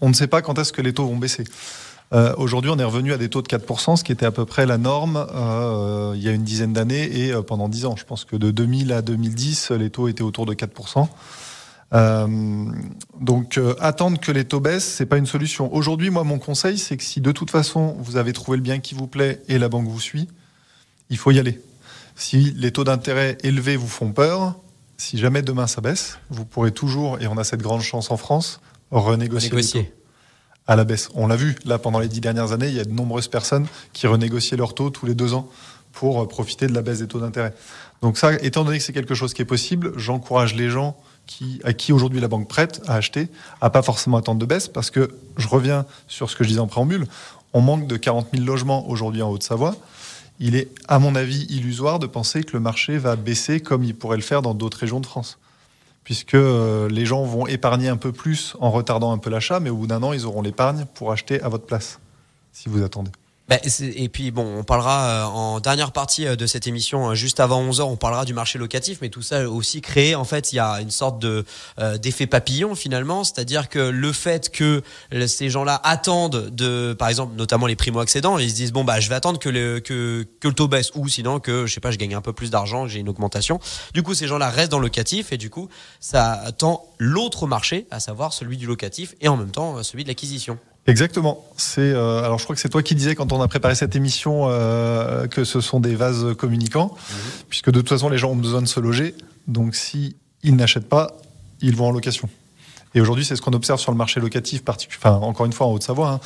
On 0.00 0.08
ne 0.08 0.14
sait 0.14 0.28
pas 0.28 0.42
quand 0.42 0.58
est-ce 0.58 0.72
que 0.72 0.80
les 0.80 0.94
taux 0.94 1.06
vont 1.06 1.16
baisser. 1.16 1.44
Euh, 2.14 2.34
Aujourd'hui, 2.36 2.70
on 2.70 2.78
est 2.78 2.84
revenu 2.84 3.12
à 3.12 3.18
des 3.18 3.28
taux 3.28 3.42
de 3.42 3.48
4%, 3.48 3.96
ce 3.96 4.04
qui 4.04 4.12
était 4.12 4.24
à 4.24 4.30
peu 4.30 4.46
près 4.46 4.64
la 4.64 4.78
norme 4.78 5.26
euh, 5.34 6.12
il 6.14 6.22
y 6.22 6.28
a 6.28 6.32
une 6.32 6.44
dizaine 6.44 6.72
d'années 6.72 7.26
et 7.26 7.34
pendant 7.42 7.68
10 7.68 7.86
ans. 7.86 7.96
Je 7.96 8.04
pense 8.04 8.24
que 8.24 8.36
de 8.36 8.50
2000 8.50 8.92
à 8.92 9.02
2010, 9.02 9.72
les 9.72 9.90
taux 9.90 10.08
étaient 10.08 10.22
autour 10.22 10.46
de 10.46 10.54
4%. 10.54 11.08
Euh, 11.94 12.66
donc 13.18 13.58
attendre 13.80 14.20
que 14.20 14.30
les 14.30 14.44
taux 14.44 14.60
baissent, 14.60 14.84
c'est 14.84 15.06
pas 15.06 15.16
une 15.16 15.26
solution. 15.26 15.72
Aujourd'hui, 15.74 16.10
moi, 16.10 16.24
mon 16.24 16.38
conseil, 16.38 16.78
c'est 16.78 16.96
que 16.96 17.04
si 17.04 17.20
de 17.20 17.32
toute 17.32 17.50
façon 17.50 17.96
vous 17.98 18.16
avez 18.16 18.32
trouvé 18.32 18.56
le 18.56 18.62
bien 18.62 18.78
qui 18.78 18.94
vous 18.94 19.06
plaît 19.06 19.42
et 19.48 19.58
la 19.58 19.68
banque 19.68 19.88
vous 19.88 20.00
suit, 20.00 20.28
il 21.10 21.16
faut 21.16 21.30
y 21.30 21.38
aller. 21.38 21.60
Si 22.14 22.52
les 22.56 22.72
taux 22.72 22.84
d'intérêt 22.84 23.38
élevés 23.42 23.76
vous 23.76 23.88
font 23.88 24.12
peur, 24.12 24.56
si 24.96 25.18
jamais 25.18 25.42
demain 25.42 25.66
ça 25.66 25.80
baisse, 25.80 26.18
vous 26.30 26.44
pourrez 26.44 26.72
toujours, 26.72 27.18
et 27.20 27.26
on 27.26 27.38
a 27.38 27.44
cette 27.44 27.62
grande 27.62 27.82
chance 27.82 28.10
en 28.10 28.16
France, 28.16 28.60
renégocier. 28.90 29.50
renégocier. 29.50 29.92
à 30.66 30.76
la 30.76 30.84
baisse. 30.84 31.08
On 31.14 31.28
l'a 31.28 31.36
vu, 31.36 31.56
là, 31.64 31.78
pendant 31.78 32.00
les 32.00 32.08
dix 32.08 32.20
dernières 32.20 32.52
années, 32.52 32.68
il 32.68 32.74
y 32.74 32.80
a 32.80 32.84
de 32.84 32.90
nombreuses 32.90 33.28
personnes 33.28 33.66
qui 33.92 34.06
renégociaient 34.06 34.56
leurs 34.56 34.74
taux 34.74 34.90
tous 34.90 35.06
les 35.06 35.14
deux 35.14 35.32
ans 35.34 35.48
pour 35.92 36.20
euh, 36.20 36.26
profiter 36.26 36.66
de 36.66 36.74
la 36.74 36.82
baisse 36.82 36.98
des 36.98 37.06
taux 37.06 37.20
d'intérêt. 37.20 37.54
Donc 38.02 38.18
ça, 38.18 38.34
étant 38.34 38.64
donné 38.64 38.78
que 38.78 38.84
c'est 38.84 38.92
quelque 38.92 39.14
chose 39.14 39.32
qui 39.32 39.42
est 39.42 39.46
possible, 39.46 39.92
j'encourage 39.96 40.54
les 40.54 40.70
gens 40.70 40.96
qui, 41.28 41.60
à 41.62 41.72
qui 41.72 41.92
aujourd'hui 41.92 42.20
la 42.20 42.26
banque 42.26 42.48
prête 42.48 42.82
à 42.88 42.94
acheter, 42.94 43.28
à 43.60 43.70
pas 43.70 43.82
forcément 43.82 44.16
attendre 44.16 44.40
de 44.40 44.46
baisse, 44.46 44.66
parce 44.66 44.90
que 44.90 45.10
je 45.36 45.46
reviens 45.46 45.86
sur 46.08 46.28
ce 46.28 46.34
que 46.34 46.42
je 46.42 46.48
disais 46.48 46.60
en 46.60 46.66
préambule, 46.66 47.06
on 47.52 47.60
manque 47.60 47.86
de 47.86 47.96
40 47.96 48.28
000 48.32 48.44
logements 48.44 48.88
aujourd'hui 48.88 49.22
en 49.22 49.30
Haute-Savoie 49.30 49.76
il 50.40 50.54
est, 50.54 50.68
à 50.86 50.98
mon 50.98 51.14
avis, 51.14 51.46
illusoire 51.50 51.98
de 51.98 52.06
penser 52.06 52.44
que 52.44 52.52
le 52.52 52.60
marché 52.60 52.98
va 52.98 53.16
baisser 53.16 53.60
comme 53.60 53.84
il 53.84 53.94
pourrait 53.94 54.16
le 54.16 54.22
faire 54.22 54.42
dans 54.42 54.54
d'autres 54.54 54.78
régions 54.78 55.00
de 55.00 55.06
France. 55.06 55.38
Puisque 56.04 56.34
euh, 56.34 56.88
les 56.88 57.04
gens 57.04 57.24
vont 57.24 57.46
épargner 57.46 57.88
un 57.88 57.96
peu 57.96 58.12
plus 58.12 58.56
en 58.60 58.70
retardant 58.70 59.12
un 59.12 59.18
peu 59.18 59.30
l'achat, 59.30 59.60
mais 59.60 59.70
au 59.70 59.76
bout 59.76 59.86
d'un 59.86 60.02
an, 60.02 60.12
ils 60.12 60.26
auront 60.26 60.42
l'épargne 60.42 60.86
pour 60.94 61.12
acheter 61.12 61.42
à 61.42 61.48
votre 61.48 61.66
place, 61.66 61.98
si 62.52 62.68
vous 62.68 62.82
attendez. 62.82 63.10
Bah, 63.48 63.56
et 63.80 64.10
puis 64.10 64.30
bon, 64.30 64.58
on 64.58 64.62
parlera 64.62 65.08
euh, 65.08 65.24
en 65.24 65.60
dernière 65.60 65.92
partie 65.92 66.26
euh, 66.26 66.36
de 66.36 66.46
cette 66.46 66.66
émission, 66.66 67.10
euh, 67.10 67.14
juste 67.14 67.40
avant 67.40 67.64
11h, 67.64 67.80
on 67.80 67.96
parlera 67.96 68.26
du 68.26 68.34
marché 68.34 68.58
locatif, 68.58 68.98
mais 69.00 69.08
tout 69.08 69.22
ça 69.22 69.48
aussi 69.48 69.80
créé, 69.80 70.14
en 70.14 70.24
fait, 70.24 70.52
il 70.52 70.56
y 70.56 70.58
a 70.58 70.82
une 70.82 70.90
sorte 70.90 71.18
de 71.18 71.44
d'effet 72.00 72.26
papillon 72.26 72.74
finalement, 72.74 73.24
c'est-à-dire 73.24 73.68
que 73.68 73.78
le 73.78 74.12
fait 74.12 74.50
que 74.50 74.82
ces 75.26 75.48
gens-là 75.48 75.80
attendent 75.82 76.50
de, 76.50 76.94
par 76.98 77.08
exemple, 77.08 77.36
notamment 77.36 77.66
les 77.66 77.76
primo-accédants, 77.76 78.38
ils 78.38 78.50
se 78.50 78.54
disent 78.54 78.72
bon 78.72 78.84
bah 78.84 79.00
je 79.00 79.08
vais 79.08 79.14
attendre 79.14 79.38
que 79.38 79.48
le 79.48 79.80
que, 79.80 80.26
que 80.40 80.48
le 80.48 80.54
taux 80.54 80.68
baisse 80.68 80.90
ou 80.94 81.08
sinon 81.08 81.40
que 81.40 81.66
je 81.66 81.72
sais 81.72 81.80
pas, 81.80 81.90
je 81.90 81.96
gagne 81.96 82.14
un 82.14 82.20
peu 82.20 82.32
plus 82.32 82.50
d'argent, 82.50 82.86
j'ai 82.86 83.00
une 83.00 83.08
augmentation. 83.08 83.60
Du 83.94 84.02
coup, 84.02 84.14
ces 84.14 84.26
gens-là 84.26 84.50
restent 84.50 84.72
dans 84.72 84.78
le 84.78 84.86
locatif 84.86 85.32
et 85.32 85.38
du 85.38 85.50
coup, 85.50 85.68
ça 86.00 86.32
attend 86.32 86.84
l'autre 86.98 87.46
marché, 87.46 87.86
à 87.90 88.00
savoir 88.00 88.32
celui 88.32 88.56
du 88.56 88.66
locatif 88.66 89.14
et 89.20 89.28
en 89.28 89.36
même 89.36 89.50
temps 89.50 89.82
celui 89.82 90.04
de 90.04 90.08
l'acquisition. 90.08 90.58
Exactement. 90.88 91.44
C'est 91.58 91.82
euh, 91.82 92.24
alors 92.24 92.38
je 92.38 92.44
crois 92.44 92.56
que 92.56 92.62
c'est 92.62 92.70
toi 92.70 92.82
qui 92.82 92.94
disais 92.94 93.14
quand 93.14 93.30
on 93.32 93.42
a 93.42 93.46
préparé 93.46 93.74
cette 93.74 93.94
émission 93.94 94.46
euh, 94.48 95.26
que 95.26 95.44
ce 95.44 95.60
sont 95.60 95.80
des 95.80 95.94
vases 95.94 96.34
communicants, 96.36 96.96
mhm. 96.96 97.16
puisque 97.50 97.70
de 97.70 97.78
toute 97.80 97.90
façon 97.90 98.08
les 98.08 98.16
gens 98.16 98.30
ont 98.30 98.36
besoin 98.36 98.62
de 98.62 98.66
se 98.66 98.80
loger. 98.80 99.14
Donc 99.46 99.74
si 99.74 100.16
ils 100.42 100.56
n'achètent 100.56 100.88
pas, 100.88 101.08
ils 101.60 101.76
vont 101.76 101.88
en 101.88 101.90
location. 101.90 102.30
Et 102.94 103.02
aujourd'hui, 103.02 103.22
c'est 103.22 103.36
ce 103.36 103.42
qu'on 103.42 103.52
observe 103.52 103.78
sur 103.78 103.92
le 103.92 103.98
marché 103.98 104.18
locatif, 104.18 104.62
enfin 104.66 105.16
encore 105.16 105.44
une 105.44 105.52
fois 105.52 105.66
en 105.66 105.72
Haute-Savoie, 105.72 106.08
hein, 106.08 106.20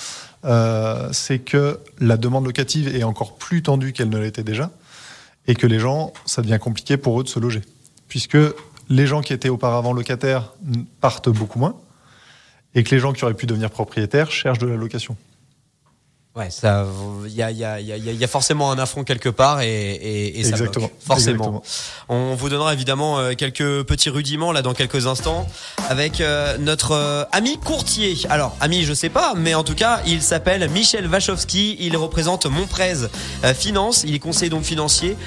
euh, 0.45 1.09
c'est 1.11 1.40
que 1.40 1.81
la 1.99 2.16
demande 2.16 2.47
locative 2.47 2.95
est 2.95 3.02
encore 3.02 3.35
plus 3.35 3.62
tendue 3.64 3.92
qu'elle 3.92 4.11
ne 4.11 4.19
l'était 4.19 4.45
déjà, 4.45 4.71
et 5.49 5.57
que 5.57 5.66
les 5.66 5.81
gens, 5.81 6.12
ça 6.25 6.40
devient 6.40 6.59
compliqué 6.61 6.97
pour 6.97 7.21
eux 7.21 7.25
de 7.25 7.28
se 7.28 7.40
loger, 7.40 7.62
puisque 8.07 8.38
les 8.88 9.07
gens 9.09 9.23
qui 9.23 9.33
étaient 9.33 9.49
auparavant 9.49 9.92
locataires 9.92 10.54
partent 11.00 11.31
beaucoup 11.31 11.59
moins 11.59 11.75
et 12.74 12.84
que 12.84 12.94
les 12.94 13.00
gens 13.00 13.12
qui 13.12 13.24
auraient 13.24 13.34
pu 13.34 13.46
devenir 13.46 13.70
propriétaires 13.70 14.30
cherchent 14.30 14.58
de 14.58 14.66
la 14.66 14.76
location. 14.76 15.16
Ouais, 16.34 16.48
ça, 16.48 16.86
il 17.26 17.34
y 17.34 17.42
a, 17.42 17.50
y, 17.50 17.62
a, 17.62 17.78
y, 17.78 17.88
y 17.88 18.24
a, 18.24 18.26
forcément 18.26 18.72
un 18.72 18.78
affront 18.78 19.04
quelque 19.04 19.28
part 19.28 19.60
et, 19.60 19.66
et, 19.68 20.40
et 20.40 20.44
ça 20.44 20.52
Exactement. 20.52 20.90
forcément. 20.98 21.62
On 22.08 22.34
vous 22.34 22.48
donnera 22.48 22.72
évidemment 22.72 23.18
euh, 23.18 23.34
quelques 23.34 23.82
petits 23.82 24.08
rudiments 24.08 24.50
là 24.50 24.62
dans 24.62 24.72
quelques 24.72 25.06
instants 25.06 25.46
avec 25.90 26.22
euh, 26.22 26.56
notre 26.56 26.92
euh, 26.92 27.24
ami 27.32 27.58
courtier. 27.58 28.16
Alors, 28.30 28.56
ami, 28.62 28.84
je 28.84 28.94
sais 28.94 29.10
pas, 29.10 29.34
mais 29.36 29.52
en 29.54 29.62
tout 29.62 29.74
cas, 29.74 30.00
il 30.06 30.22
s'appelle 30.22 30.70
Michel 30.70 31.06
Wachowski. 31.06 31.76
Il 31.80 31.98
représente 31.98 32.46
Monprez 32.46 32.94
Finance. 33.54 34.02
Il 34.06 34.14
est 34.14 34.18
conseiller 34.18 34.48
donc 34.48 34.62
financier. 34.62 35.18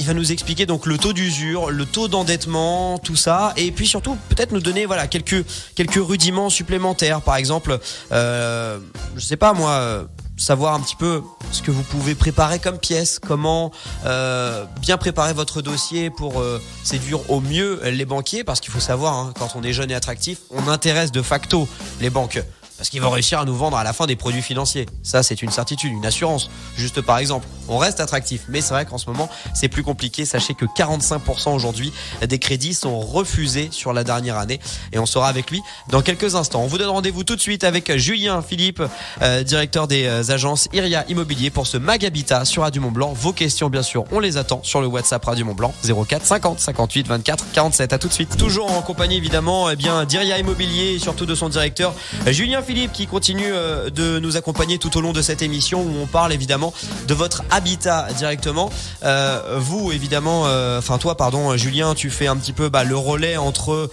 il 0.00 0.04
va 0.04 0.14
nous 0.14 0.32
expliquer 0.32 0.66
donc 0.66 0.84
le 0.84 0.98
taux 0.98 1.12
d'usure, 1.12 1.70
le 1.70 1.86
taux 1.86 2.08
d'endettement, 2.08 2.98
tout 2.98 3.14
ça, 3.14 3.52
et 3.56 3.70
puis 3.70 3.86
surtout 3.86 4.16
peut-être 4.28 4.50
nous 4.50 4.60
donner 4.60 4.84
voilà 4.84 5.06
quelques 5.06 5.44
quelques 5.76 6.04
rudiments 6.04 6.50
supplémentaires. 6.50 7.20
Par 7.20 7.36
exemple, 7.36 7.78
je 8.10 8.80
sais 9.20 9.36
pas 9.36 9.52
moi 9.52 10.08
savoir 10.40 10.74
un 10.74 10.80
petit 10.80 10.96
peu 10.96 11.22
ce 11.52 11.62
que 11.62 11.70
vous 11.70 11.82
pouvez 11.82 12.14
préparer 12.14 12.58
comme 12.58 12.78
pièce, 12.78 13.18
comment 13.18 13.70
euh, 14.06 14.64
bien 14.80 14.96
préparer 14.96 15.34
votre 15.34 15.60
dossier 15.62 16.10
pour 16.10 16.40
euh, 16.40 16.60
séduire 16.82 17.30
au 17.30 17.40
mieux 17.40 17.80
les 17.84 18.06
banquiers, 18.06 18.42
parce 18.42 18.60
qu'il 18.60 18.72
faut 18.72 18.80
savoir, 18.80 19.14
hein, 19.14 19.32
quand 19.38 19.50
on 19.54 19.62
est 19.62 19.72
jeune 19.72 19.90
et 19.90 19.94
attractif, 19.94 20.38
on 20.50 20.66
intéresse 20.68 21.12
de 21.12 21.22
facto 21.22 21.68
les 22.00 22.10
banques 22.10 22.42
parce 22.80 22.88
qu'ils 22.88 23.02
vont 23.02 23.10
réussir 23.10 23.38
à 23.38 23.44
nous 23.44 23.54
vendre 23.54 23.76
à 23.76 23.84
la 23.84 23.92
fin 23.92 24.06
des 24.06 24.16
produits 24.16 24.40
financiers. 24.40 24.86
Ça, 25.02 25.22
c'est 25.22 25.42
une 25.42 25.50
certitude, 25.50 25.92
une 25.92 26.06
assurance. 26.06 26.48
Juste 26.78 27.02
par 27.02 27.18
exemple, 27.18 27.46
on 27.68 27.76
reste 27.76 28.00
attractif, 28.00 28.44
mais 28.48 28.62
c'est 28.62 28.72
vrai 28.72 28.86
qu'en 28.86 28.96
ce 28.96 29.04
moment, 29.04 29.28
c'est 29.52 29.68
plus 29.68 29.82
compliqué. 29.82 30.24
Sachez 30.24 30.54
que 30.54 30.64
45% 30.64 31.54
aujourd'hui 31.54 31.92
des 32.26 32.38
crédits 32.38 32.72
sont 32.72 32.98
refusés 32.98 33.68
sur 33.70 33.92
la 33.92 34.02
dernière 34.02 34.38
année, 34.38 34.60
et 34.94 34.98
on 34.98 35.04
sera 35.04 35.28
avec 35.28 35.50
lui 35.50 35.60
dans 35.90 36.00
quelques 36.00 36.36
instants. 36.36 36.62
On 36.62 36.68
vous 36.68 36.78
donne 36.78 36.88
rendez-vous 36.88 37.22
tout 37.22 37.36
de 37.36 37.40
suite 37.42 37.64
avec 37.64 37.94
Julien 37.98 38.40
Philippe, 38.40 38.82
euh, 39.20 39.42
directeur 39.42 39.86
des 39.86 40.06
euh, 40.06 40.32
agences 40.32 40.66
Iria 40.72 41.04
Immobilier, 41.10 41.50
pour 41.50 41.66
ce 41.66 41.76
Mag 41.76 42.02
Habitat 42.02 42.46
sur 42.46 42.62
Radio 42.62 42.80
Mont 42.80 42.92
Blanc. 42.92 43.12
Vos 43.12 43.34
questions, 43.34 43.68
bien 43.68 43.82
sûr, 43.82 44.04
on 44.10 44.20
les 44.20 44.38
attend 44.38 44.62
sur 44.62 44.80
le 44.80 44.86
WhatsApp 44.86 45.22
Radio 45.22 45.44
Mont 45.44 45.54
Blanc 45.54 45.74
04 45.84 46.24
50 46.24 46.58
58 46.58 47.08
24 47.08 47.44
47. 47.52 47.92
À 47.92 47.98
tout 47.98 48.08
de 48.08 48.14
suite. 48.14 48.38
Toujours 48.38 48.72
en 48.72 48.80
compagnie 48.80 49.18
évidemment, 49.18 49.68
eh 49.68 49.76
bien 49.76 50.06
d'Iria 50.06 50.38
Immobilier 50.38 50.94
et 50.94 50.98
surtout 50.98 51.26
de 51.26 51.34
son 51.34 51.50
directeur 51.50 51.94
Julien 52.26 52.62
Philippe 52.62 52.69
Philippe 52.70 52.92
qui 52.92 53.08
continue 53.08 53.50
euh, 53.52 53.90
de 53.90 54.20
nous 54.20 54.36
accompagner 54.36 54.78
tout 54.78 54.96
au 54.96 55.00
long 55.00 55.12
de 55.12 55.22
cette 55.22 55.42
émission 55.42 55.82
où 55.82 55.90
on 56.00 56.06
parle 56.06 56.32
évidemment 56.32 56.72
de 57.08 57.14
votre 57.14 57.42
habitat 57.50 58.06
directement. 58.16 58.70
Euh, 59.02 59.56
vous 59.58 59.90
évidemment, 59.90 60.44
euh, 60.46 60.78
enfin 60.78 60.96
toi 60.96 61.16
pardon 61.16 61.56
Julien, 61.56 61.96
tu 61.96 62.10
fais 62.10 62.28
un 62.28 62.36
petit 62.36 62.52
peu 62.52 62.68
bah, 62.68 62.84
le 62.84 62.96
relais 62.96 63.36
entre 63.36 63.90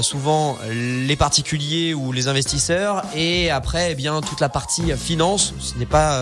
souvent 0.00 0.56
les 0.70 1.16
particuliers 1.16 1.92
ou 1.92 2.12
les 2.12 2.26
investisseurs 2.26 3.02
et 3.14 3.50
après 3.50 3.92
eh 3.92 3.94
bien 3.94 4.22
toute 4.22 4.40
la 4.40 4.48
partie 4.48 4.96
finance. 4.96 5.52
Ce 5.58 5.76
n'est 5.76 5.84
pas 5.84 6.18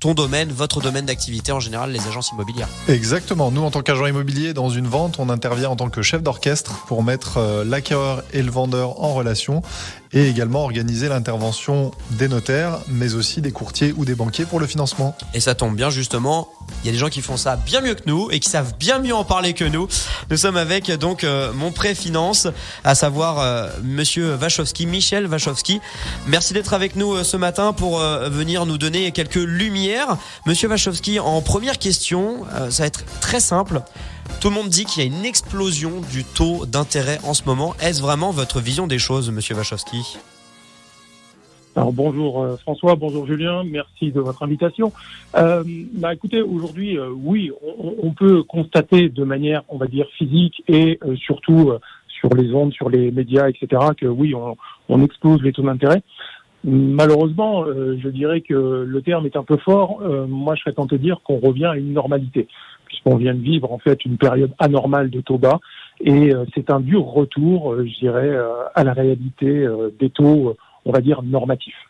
ton 0.00 0.14
domaine, 0.14 0.50
votre 0.50 0.80
domaine 0.80 1.06
d'activité 1.06 1.52
en 1.52 1.60
général, 1.60 1.92
les 1.92 2.08
agences 2.08 2.30
immobilières. 2.32 2.68
Exactement. 2.88 3.50
Nous, 3.50 3.62
en 3.62 3.70
tant 3.70 3.82
qu'agent 3.82 4.06
immobilier, 4.06 4.54
dans 4.54 4.70
une 4.70 4.88
vente, 4.88 5.18
on 5.18 5.28
intervient 5.28 5.68
en 5.68 5.76
tant 5.76 5.90
que 5.90 6.00
chef 6.00 6.22
d'orchestre 6.22 6.72
pour 6.86 7.02
mettre 7.02 7.62
l'acquéreur 7.66 8.24
et 8.32 8.42
le 8.42 8.50
vendeur 8.50 9.00
en 9.02 9.12
relation 9.12 9.62
et 10.12 10.28
également 10.28 10.64
organiser 10.64 11.08
l'intervention 11.08 11.92
des 12.12 12.28
notaires, 12.28 12.78
mais 12.88 13.14
aussi 13.14 13.40
des 13.40 13.52
courtiers 13.52 13.94
ou 13.96 14.04
des 14.04 14.14
banquiers 14.14 14.44
pour 14.44 14.58
le 14.58 14.66
financement. 14.66 15.16
Et 15.34 15.40
ça 15.40 15.54
tombe 15.54 15.76
bien 15.76 15.90
justement, 15.90 16.48
il 16.82 16.86
y 16.86 16.88
a 16.88 16.92
des 16.92 16.98
gens 16.98 17.08
qui 17.08 17.22
font 17.22 17.36
ça 17.36 17.56
bien 17.56 17.80
mieux 17.80 17.94
que 17.94 18.02
nous 18.06 18.28
et 18.30 18.40
qui 18.40 18.48
savent 18.48 18.74
bien 18.78 18.98
mieux 18.98 19.14
en 19.14 19.24
parler 19.24 19.54
que 19.54 19.64
nous. 19.64 19.86
Nous 20.30 20.36
sommes 20.36 20.56
avec 20.56 20.90
donc 20.90 21.24
euh, 21.24 21.52
mon 21.52 21.70
pré-finance, 21.70 22.48
à 22.84 22.94
savoir 22.94 23.38
euh, 23.38 23.68
Monsieur 23.82 24.34
Wachowski, 24.34 24.86
Michel 24.86 25.26
Wachowski. 25.26 25.80
Merci 26.26 26.54
d'être 26.54 26.74
avec 26.74 26.96
nous 26.96 27.14
euh, 27.14 27.24
ce 27.24 27.36
matin 27.36 27.72
pour 27.72 28.00
venir 28.00 28.66
nous 28.66 28.78
donner 28.78 29.12
quelques 29.12 29.34
lumières. 29.34 30.16
Monsieur 30.46 30.68
Wachowski, 30.68 31.20
en 31.20 31.40
première 31.40 31.78
question, 31.78 32.44
ça 32.70 32.82
va 32.82 32.86
être 32.86 33.04
très 33.20 33.40
simple. 33.40 33.82
Tout 34.40 34.48
le 34.48 34.54
monde 34.54 34.68
dit 34.68 34.86
qu'il 34.86 35.02
y 35.02 35.06
a 35.06 35.18
une 35.18 35.26
explosion 35.26 36.00
du 36.10 36.24
taux 36.24 36.64
d'intérêt 36.64 37.18
en 37.28 37.34
ce 37.34 37.44
moment. 37.44 37.74
Est-ce 37.82 38.00
vraiment 38.00 38.30
votre 38.30 38.58
vision 38.58 38.86
des 38.86 38.98
choses, 38.98 39.30
Monsieur 39.30 39.54
Wachowski? 39.54 40.16
Alors 41.76 41.92
bonjour 41.92 42.42
euh, 42.42 42.56
François, 42.56 42.96
bonjour 42.96 43.26
Julien, 43.26 43.64
merci 43.64 44.12
de 44.12 44.20
votre 44.20 44.42
invitation. 44.42 44.94
Euh, 45.36 45.62
bah 45.92 46.14
écoutez, 46.14 46.40
aujourd'hui, 46.40 46.98
euh, 46.98 47.10
oui, 47.10 47.52
on, 47.62 48.12
peut 48.12 48.42
constater 48.42 49.10
de 49.10 49.24
manière, 49.24 49.62
on 49.68 49.76
va 49.76 49.86
dire, 49.86 50.06
physique 50.16 50.64
et 50.68 50.98
euh, 51.04 51.16
surtout 51.16 51.72
sur 52.08 52.30
les 52.34 52.54
ondes, 52.54 52.72
sur 52.72 52.88
les 52.88 53.10
médias, 53.10 53.46
etc., 53.46 53.68
que 53.94 54.06
oui, 54.06 54.34
on, 54.34 54.56
on 54.88 55.04
explose 55.04 55.42
les 55.42 55.52
taux 55.52 55.62
d'intérêt. 55.62 56.02
Malheureusement, 56.64 57.64
je 57.66 58.08
dirais 58.08 58.40
que 58.40 58.84
le 58.86 59.02
terme 59.02 59.24
est 59.24 59.36
un 59.36 59.44
peu 59.44 59.56
fort. 59.58 60.02
moi, 60.28 60.54
je 60.56 60.60
serais 60.60 60.74
tenté 60.74 60.98
de 60.98 61.02
dire 61.02 61.20
qu'on 61.24 61.38
revient 61.38 61.66
à 61.66 61.76
une 61.76 61.94
normalité 61.94 62.48
puisqu'on 63.00 63.16
vient 63.16 63.34
de 63.34 63.40
vivre 63.40 63.72
en 63.72 63.78
fait 63.78 64.04
une 64.04 64.16
période 64.16 64.52
anormale 64.58 65.10
de 65.10 65.20
taux 65.20 65.38
bas 65.38 65.60
Et 66.00 66.32
c'est 66.54 66.70
un 66.70 66.80
dur 66.80 67.04
retour, 67.04 67.76
je 67.78 67.98
dirais, 67.98 68.36
à 68.74 68.84
la 68.84 68.92
réalité 68.92 69.66
des 69.98 70.10
taux, 70.10 70.56
on 70.84 70.92
va 70.92 71.00
dire, 71.00 71.22
normatifs. 71.22 71.88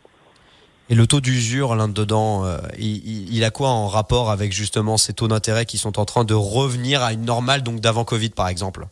Et 0.89 0.95
le 0.97 1.07
taux 1.07 1.21
d'usure 1.21 1.77
là-dedans, 1.77 2.45
il, 2.79 3.33
il, 3.33 3.45
a 3.45 3.51
quoi 3.51 3.69
en 3.69 3.87
rapport 3.87 4.31
avec 4.31 4.53
justement 4.53 4.97
ces 4.97 5.13
taux 5.13 5.29
d'intérêt 5.29 5.65
qui 5.65 5.79
sont 5.79 5.99
en 6.01 6.05
train 6.05 6.25
de 6.25 6.35
revenir 6.35 7.03
à 7.03 7.13
une 7.13 7.25
normale, 7.25 7.63
donc 7.63 7.81
d'avant 7.81 8.05
Covid 8.05 8.31
par 8.31 8.49
exemple? 8.49 8.87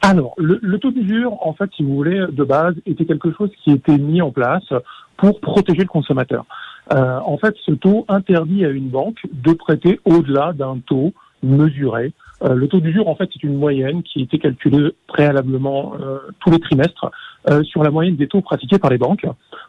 Alors, 0.00 0.34
le, 0.36 0.58
le 0.62 0.78
taux 0.78 0.92
d'usure, 0.92 1.34
en 1.44 1.54
fait, 1.54 1.70
si 1.76 1.82
vous 1.82 1.94
voulez, 1.94 2.26
de 2.30 2.44
base, 2.44 2.74
était 2.86 3.04
quelque 3.04 3.32
chose 3.32 3.50
qui 3.64 3.72
était 3.72 3.98
mis 3.98 4.22
en 4.22 4.30
place 4.30 4.72
pour 5.16 5.40
protéger 5.40 5.80
le 5.80 5.88
consommateur. 5.88 6.44
Euh, 6.92 7.18
en 7.24 7.36
fait, 7.38 7.54
ce 7.64 7.72
taux 7.72 8.04
interdit 8.08 8.64
à 8.64 8.70
une 8.70 8.88
banque 8.88 9.18
de 9.32 9.52
prêter 9.52 10.00
au-delà 10.04 10.52
d'un 10.52 10.78
taux 10.86 11.12
mesuré. 11.42 12.12
Euh, 12.42 12.54
le 12.54 12.68
taux 12.68 12.80
d'usure, 12.80 13.08
en 13.08 13.14
fait, 13.14 13.28
c'est 13.32 13.42
une 13.42 13.58
moyenne 13.58 14.02
qui 14.02 14.22
était 14.22 14.38
calculée 14.38 14.92
préalablement 15.06 15.94
euh, 16.00 16.18
tous 16.40 16.50
les 16.50 16.60
trimestres 16.60 17.10
euh, 17.50 17.62
sur 17.64 17.82
la 17.82 17.90
moyenne 17.90 18.16
des 18.16 18.28
taux 18.28 18.40
pratiqués 18.40 18.78
par 18.78 18.90
les 18.90 18.98
banques, 18.98 19.26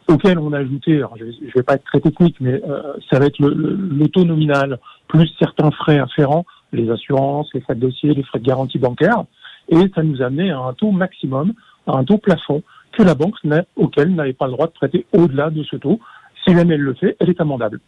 auxquels 0.08 0.38
on 0.38 0.52
a 0.52 0.58
ajouté, 0.58 0.96
alors 0.96 1.16
je 1.18 1.24
ne 1.24 1.52
vais 1.54 1.62
pas 1.62 1.74
être 1.74 1.84
très 1.84 2.00
technique, 2.00 2.36
mais 2.40 2.62
euh, 2.68 2.94
ça 3.10 3.18
va 3.18 3.26
être 3.26 3.38
le, 3.38 3.52
le, 3.52 3.74
le, 3.74 4.08
taux 4.08 4.24
nominal 4.24 4.78
plus 5.08 5.28
certains 5.38 5.70
frais 5.72 5.98
afférents, 5.98 6.46
les 6.72 6.90
assurances, 6.90 7.50
les 7.54 7.60
frais 7.60 7.74
de 7.74 7.80
dossier, 7.80 8.14
les 8.14 8.22
frais 8.22 8.38
de 8.38 8.44
garantie 8.44 8.78
bancaire 8.78 9.24
et 9.70 9.90
ça 9.94 10.02
nous 10.02 10.20
a 10.20 10.26
amené 10.26 10.50
à 10.50 10.58
un 10.58 10.72
taux 10.74 10.90
maximum, 10.90 11.52
à 11.86 11.96
un 11.96 12.04
taux 12.04 12.18
plafond 12.18 12.62
que 12.92 13.02
la 13.02 13.14
banque 13.14 13.36
auquel 13.76 14.14
n'avait 14.14 14.32
pas 14.32 14.46
le 14.46 14.52
droit 14.52 14.66
de 14.66 14.72
prêter 14.72 15.06
au-delà 15.12 15.50
de 15.50 15.62
ce 15.62 15.76
taux. 15.76 16.00
Si 16.44 16.54
jamais 16.54 16.74
elle 16.74 16.80
le 16.80 16.94
fait, 16.94 17.16
elle 17.20 17.30
est 17.30 17.40
amendable. 17.40 17.80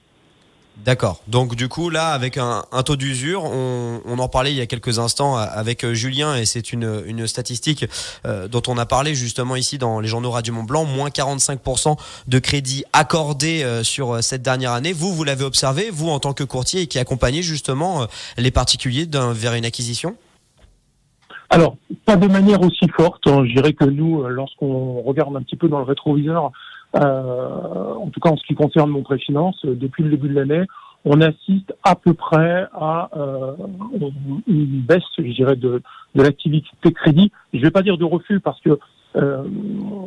D'accord. 0.85 1.21
Donc 1.29 1.55
du 1.55 1.69
coup 1.69 1.91
là, 1.91 2.09
avec 2.09 2.39
un, 2.39 2.65
un 2.73 2.83
taux 2.83 2.97
d'usure, 2.97 3.45
on, 3.45 4.01
on, 4.07 4.19
en 4.19 4.29
parlait 4.29 4.53
il 4.53 4.57
y 4.57 4.61
a 4.63 4.67
quelques 4.67 4.99
instants 4.99 5.37
avec 5.37 5.85
euh, 5.85 5.93
Julien 5.93 6.35
et 6.35 6.47
c'est 6.47 6.73
une, 6.73 7.03
une 7.07 7.27
statistique 7.27 7.85
euh, 8.25 8.49
dont 8.49 8.63
on 8.67 8.79
a 8.79 8.87
parlé 8.87 9.15
justement 9.15 9.55
ici 9.55 9.77
dans 9.77 10.01
les 10.01 10.09
journaux 10.09 10.31
Radio 10.31 10.55
Mont 10.55 10.65
Blanc, 10.65 10.85
moins 10.85 11.11
45% 11.11 11.99
de 12.27 12.39
crédits 12.39 12.85
accordés 12.95 13.63
euh, 13.63 13.83
sur 13.83 14.25
cette 14.25 14.43
dernière 14.43 14.73
année. 14.73 14.95
Vous, 14.95 15.13
vous 15.13 15.25
l'avez 15.25 15.45
observé, 15.45 15.91
vous 15.93 16.09
en 16.09 16.19
tant 16.19 16.33
que 16.33 16.43
courtier 16.43 16.81
et 16.81 16.87
qui 16.87 16.99
accompagnez 16.99 17.43
justement 17.43 18.07
les 18.39 18.51
particuliers 18.51 19.07
vers 19.13 19.55
une 19.55 19.67
acquisition? 19.67 20.17
Alors, 21.53 21.77
pas 22.07 22.17
de 22.17 22.27
manière 22.29 22.63
aussi 22.63 22.89
forte. 22.97 23.27
Hein. 23.27 23.45
Je 23.45 23.53
dirais 23.53 23.75
que 23.75 23.85
nous, 23.85 24.23
euh, 24.23 24.31
lorsqu'on 24.31 25.03
regarde 25.03 25.37
un 25.37 25.43
petit 25.43 25.57
peu 25.57 25.69
dans 25.69 25.81
le 25.81 25.85
rétroviseur, 25.85 26.47
euh, 26.47 26.49
en 26.95 28.09
tout 28.11 28.21
cas 28.21 28.31
en 28.31 28.37
ce 28.37 28.47
qui 28.47 28.55
concerne 28.55 28.91
mon 28.91 29.03
préfinance, 29.03 29.65
euh, 29.65 29.75
depuis 29.75 30.03
le 30.03 30.11
début 30.11 30.29
de 30.29 30.35
l'année, 30.35 30.67
on 31.05 31.21
assiste 31.21 31.75
à 31.83 31.97
peu 31.97 32.15
près 32.15 32.67
à 32.73 33.11
euh, 33.17 33.55
une 34.47 34.83
baisse, 34.83 35.03
je 35.19 35.33
dirais, 35.33 35.57
de, 35.57 35.83
de 36.15 36.23
l'activité 36.23 36.93
crédit. 36.93 37.33
Je 37.53 37.59
ne 37.59 37.65
vais 37.65 37.71
pas 37.71 37.83
dire 37.83 37.99
de 37.99 38.05
refus 38.05 38.41
parce 38.41 38.61
que 38.61 38.79
euh, 39.17 39.43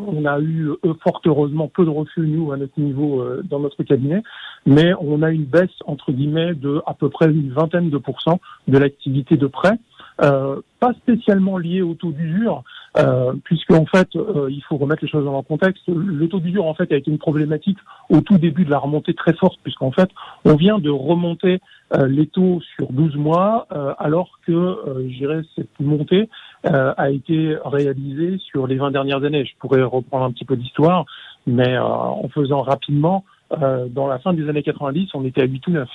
on 0.07 0.25
a 0.25 0.39
eu 0.39 0.71
fort 1.03 1.21
heureusement 1.25 1.67
peu 1.67 1.85
de 1.85 1.89
refus 1.89 2.21
nous 2.21 2.51
à 2.51 2.57
notre 2.57 2.79
niveau 2.79 3.21
euh, 3.21 3.43
dans 3.43 3.59
notre 3.59 3.83
cabinet, 3.83 4.23
mais 4.65 4.93
on 4.99 5.21
a 5.21 5.29
une 5.29 5.45
baisse 5.45 5.69
entre 5.85 6.11
guillemets 6.11 6.55
de 6.55 6.81
à 6.87 6.93
peu 6.93 7.09
près 7.09 7.29
une 7.29 7.51
vingtaine 7.51 7.89
de 7.89 7.97
pourcents 7.97 8.39
de 8.67 8.77
l'activité 8.77 9.37
de 9.37 9.47
prêt. 9.47 9.77
Euh, 10.21 10.61
pas 10.79 10.93
spécialement 10.93 11.57
lié 11.57 11.81
au 11.81 11.93
taux 11.93 12.11
d'usure, 12.11 12.63
euh, 12.97 13.33
puisque 13.43 13.71
en 13.71 13.85
fait, 13.85 14.07
euh, 14.15 14.47
il 14.49 14.61
faut 14.63 14.77
remettre 14.77 15.03
les 15.03 15.09
choses 15.09 15.25
dans 15.25 15.33
leur 15.33 15.45
contexte. 15.45 15.83
Le 15.87 16.27
taux 16.29 16.39
d'usure, 16.39 16.65
en 16.65 16.73
fait, 16.73 16.89
a 16.91 16.95
été 16.95 17.11
une 17.11 17.17
problématique 17.17 17.77
au 18.09 18.21
tout 18.21 18.37
début 18.37 18.63
de 18.63 18.69
la 18.69 18.77
remontée 18.77 19.13
très 19.13 19.33
forte, 19.33 19.59
puisqu'en 19.63 19.91
fait, 19.91 20.09
on 20.45 20.55
vient 20.55 20.79
de 20.79 20.89
remonter 20.89 21.59
euh, 21.93 22.07
les 22.07 22.27
taux 22.27 22.61
sur 22.75 22.91
12 22.93 23.15
mois, 23.15 23.67
euh, 23.73 23.93
alors 23.99 24.39
que, 24.47 24.77
je 25.09 25.17
dirais, 25.17 25.41
cette 25.55 25.79
montée 25.79 26.29
a 26.63 27.11
été 27.11 27.55
réalisée 27.63 28.39
sur 28.39 28.65
les 28.65 28.77
20 28.77 28.89
dernières 28.89 29.23
années. 29.23 29.45
Je 29.45 29.53
pourrais 29.59 29.83
reprendre 29.83 30.25
un 30.25 30.31
petit 30.31 30.45
peu 30.45 30.55
d'histoire, 30.55 31.05
mais 31.45 31.77
en 31.77 32.27
faisant 32.29 32.63
rapidement, 32.63 33.23
dans 33.51 34.07
la 34.07 34.17
fin 34.17 34.33
des 34.33 34.49
années 34.49 34.63
90, 34.63 35.09
on 35.13 35.25
était 35.25 35.43
à 35.43 35.45
8 35.45 35.67
ou 35.67 35.71
9. 35.71 35.87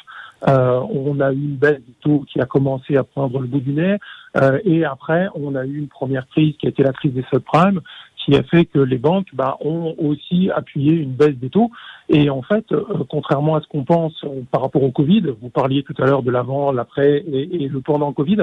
Euh, 0.49 0.81
on 0.91 1.21
a 1.21 1.33
eu 1.33 1.37
une 1.37 1.57
baisse 1.57 1.81
du 1.81 1.93
taux 2.01 2.25
qui 2.33 2.41
a 2.41 2.47
commencé 2.47 2.97
à 2.97 3.05
prendre 3.05 3.41
le 3.41 3.47
bout 3.47 3.61
du 3.61 3.73
nez. 3.73 3.97
Euh, 4.37 4.59
et 4.65 4.85
après, 4.85 5.29
on 5.35 5.55
a 5.55 5.65
eu 5.65 5.79
une 5.79 5.89
première 5.89 6.27
crise 6.29 6.57
qui 6.57 6.67
a 6.67 6.71
été 6.71 6.83
la 6.83 6.93
crise 6.93 7.13
des 7.13 7.25
subprimes, 7.31 7.81
qui 8.25 8.37
a 8.37 8.43
fait 8.43 8.65
que 8.65 8.79
les 8.79 8.99
banques 8.99 9.29
bah, 9.33 9.57
ont 9.61 9.95
aussi 9.99 10.51
appuyé 10.51 10.93
une 10.93 11.13
baisse 11.13 11.37
des 11.37 11.51
taux. 11.51 11.71
Et 12.09 12.31
en 12.31 12.43
fait, 12.43 12.71
euh, 12.73 12.85
contrairement 13.09 13.57
à 13.57 13.61
ce 13.61 13.67
qu'on 13.67 13.85
pense 13.85 14.15
euh, 14.25 14.43
par 14.51 14.63
rapport 14.63 14.83
au 14.83 14.91
Covid, 14.91 15.23
vous 15.41 15.49
parliez 15.49 15.83
tout 15.83 15.95
à 15.99 16.07
l'heure 16.07 16.23
de 16.23 16.31
l'avant, 16.31 16.73
l'après 16.73 17.25
et, 17.27 17.69
le 17.69 17.81
pendant 17.81 18.13
Covid, 18.13 18.43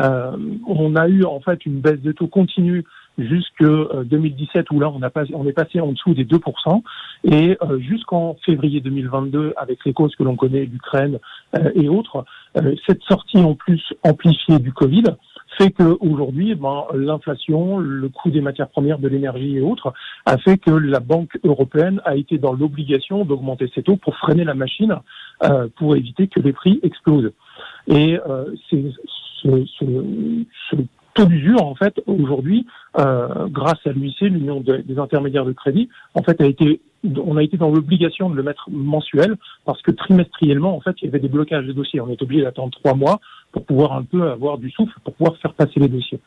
euh, 0.00 0.36
on 0.66 0.96
a 0.96 1.08
eu 1.08 1.24
en 1.24 1.40
fait 1.40 1.66
une 1.66 1.80
baisse 1.80 2.00
des 2.00 2.14
taux 2.14 2.28
continue 2.28 2.84
jusque 3.18 3.62
2017 3.62 4.56
euh, 4.56 4.74
où 4.74 4.80
là 4.80 4.90
on, 4.90 5.02
a 5.02 5.10
pas, 5.10 5.24
on 5.34 5.46
est 5.46 5.52
passé 5.52 5.80
en 5.80 5.92
dessous 5.92 6.14
des 6.14 6.24
2% 6.24 6.82
et 7.24 7.56
euh, 7.62 7.78
jusqu'en 7.78 8.36
février 8.44 8.80
2022 8.80 9.54
avec 9.56 9.84
les 9.84 9.92
causes 9.92 10.14
que 10.16 10.22
l'on 10.22 10.36
connaît 10.36 10.66
d'Ukraine 10.66 11.18
euh, 11.56 11.70
et 11.74 11.88
autres, 11.88 12.24
cette 12.86 13.02
sortie 13.02 13.38
en 13.38 13.54
plus 13.54 13.82
amplifiée 14.02 14.58
du 14.58 14.72
Covid 14.72 15.04
fait 15.58 15.70
qu'aujourd'hui, 15.70 16.54
ben, 16.54 16.84
l'inflation, 16.94 17.78
le 17.78 18.08
coût 18.08 18.30
des 18.30 18.40
matières 18.40 18.68
premières, 18.68 18.98
de 18.98 19.08
l'énergie 19.08 19.56
et 19.56 19.60
autres, 19.60 19.92
a 20.24 20.36
fait 20.38 20.58
que 20.58 20.70
la 20.70 21.00
Banque 21.00 21.38
européenne 21.44 22.00
a 22.04 22.16
été 22.16 22.36
dans 22.38 22.52
l'obligation 22.52 23.24
d'augmenter 23.24 23.70
ses 23.74 23.82
taux 23.82 23.96
pour 23.96 24.16
freiner 24.16 24.44
la 24.44 24.54
machine, 24.54 24.96
pour 25.76 25.96
éviter 25.96 26.28
que 26.28 26.40
les 26.40 26.52
prix 26.52 26.80
explosent. 26.82 27.32
Et 27.88 28.18
c'est 28.68 28.84
ce, 29.42 29.64
ce, 29.78 29.84
ce, 30.70 30.76
taux 31.16 31.24
d'usure, 31.24 31.62
en 31.62 31.74
fait, 31.74 32.00
aujourd'hui, 32.06 32.66
euh, 32.98 33.48
grâce 33.48 33.84
à 33.86 33.90
l'UIC, 33.90 34.20
l'Union 34.20 34.60
des 34.60 34.98
intermédiaires 34.98 35.46
de 35.46 35.52
crédit, 35.52 35.88
en 36.14 36.22
fait, 36.22 36.40
a 36.40 36.46
été 36.46 36.80
on 37.24 37.36
a 37.36 37.42
été 37.42 37.56
dans 37.56 37.70
l'obligation 37.70 38.28
de 38.30 38.34
le 38.34 38.42
mettre 38.42 38.68
mensuel 38.68 39.36
parce 39.64 39.80
que 39.82 39.92
trimestriellement, 39.92 40.76
en 40.76 40.80
fait, 40.80 40.96
il 41.00 41.04
y 41.04 41.08
avait 41.08 41.20
des 41.20 41.28
blocages 41.28 41.64
de 41.64 41.72
dossiers. 41.72 42.00
On 42.00 42.08
est 42.08 42.20
obligé 42.20 42.42
d'attendre 42.42 42.72
trois 42.72 42.94
mois 42.94 43.20
pour 43.52 43.64
pouvoir 43.64 43.92
un 43.92 44.02
peu 44.02 44.28
avoir 44.28 44.58
du 44.58 44.70
souffle, 44.70 44.92
pour 45.04 45.14
pouvoir 45.14 45.36
faire 45.36 45.54
passer 45.54 45.78
les 45.78 45.88
dossiers. 45.88 46.18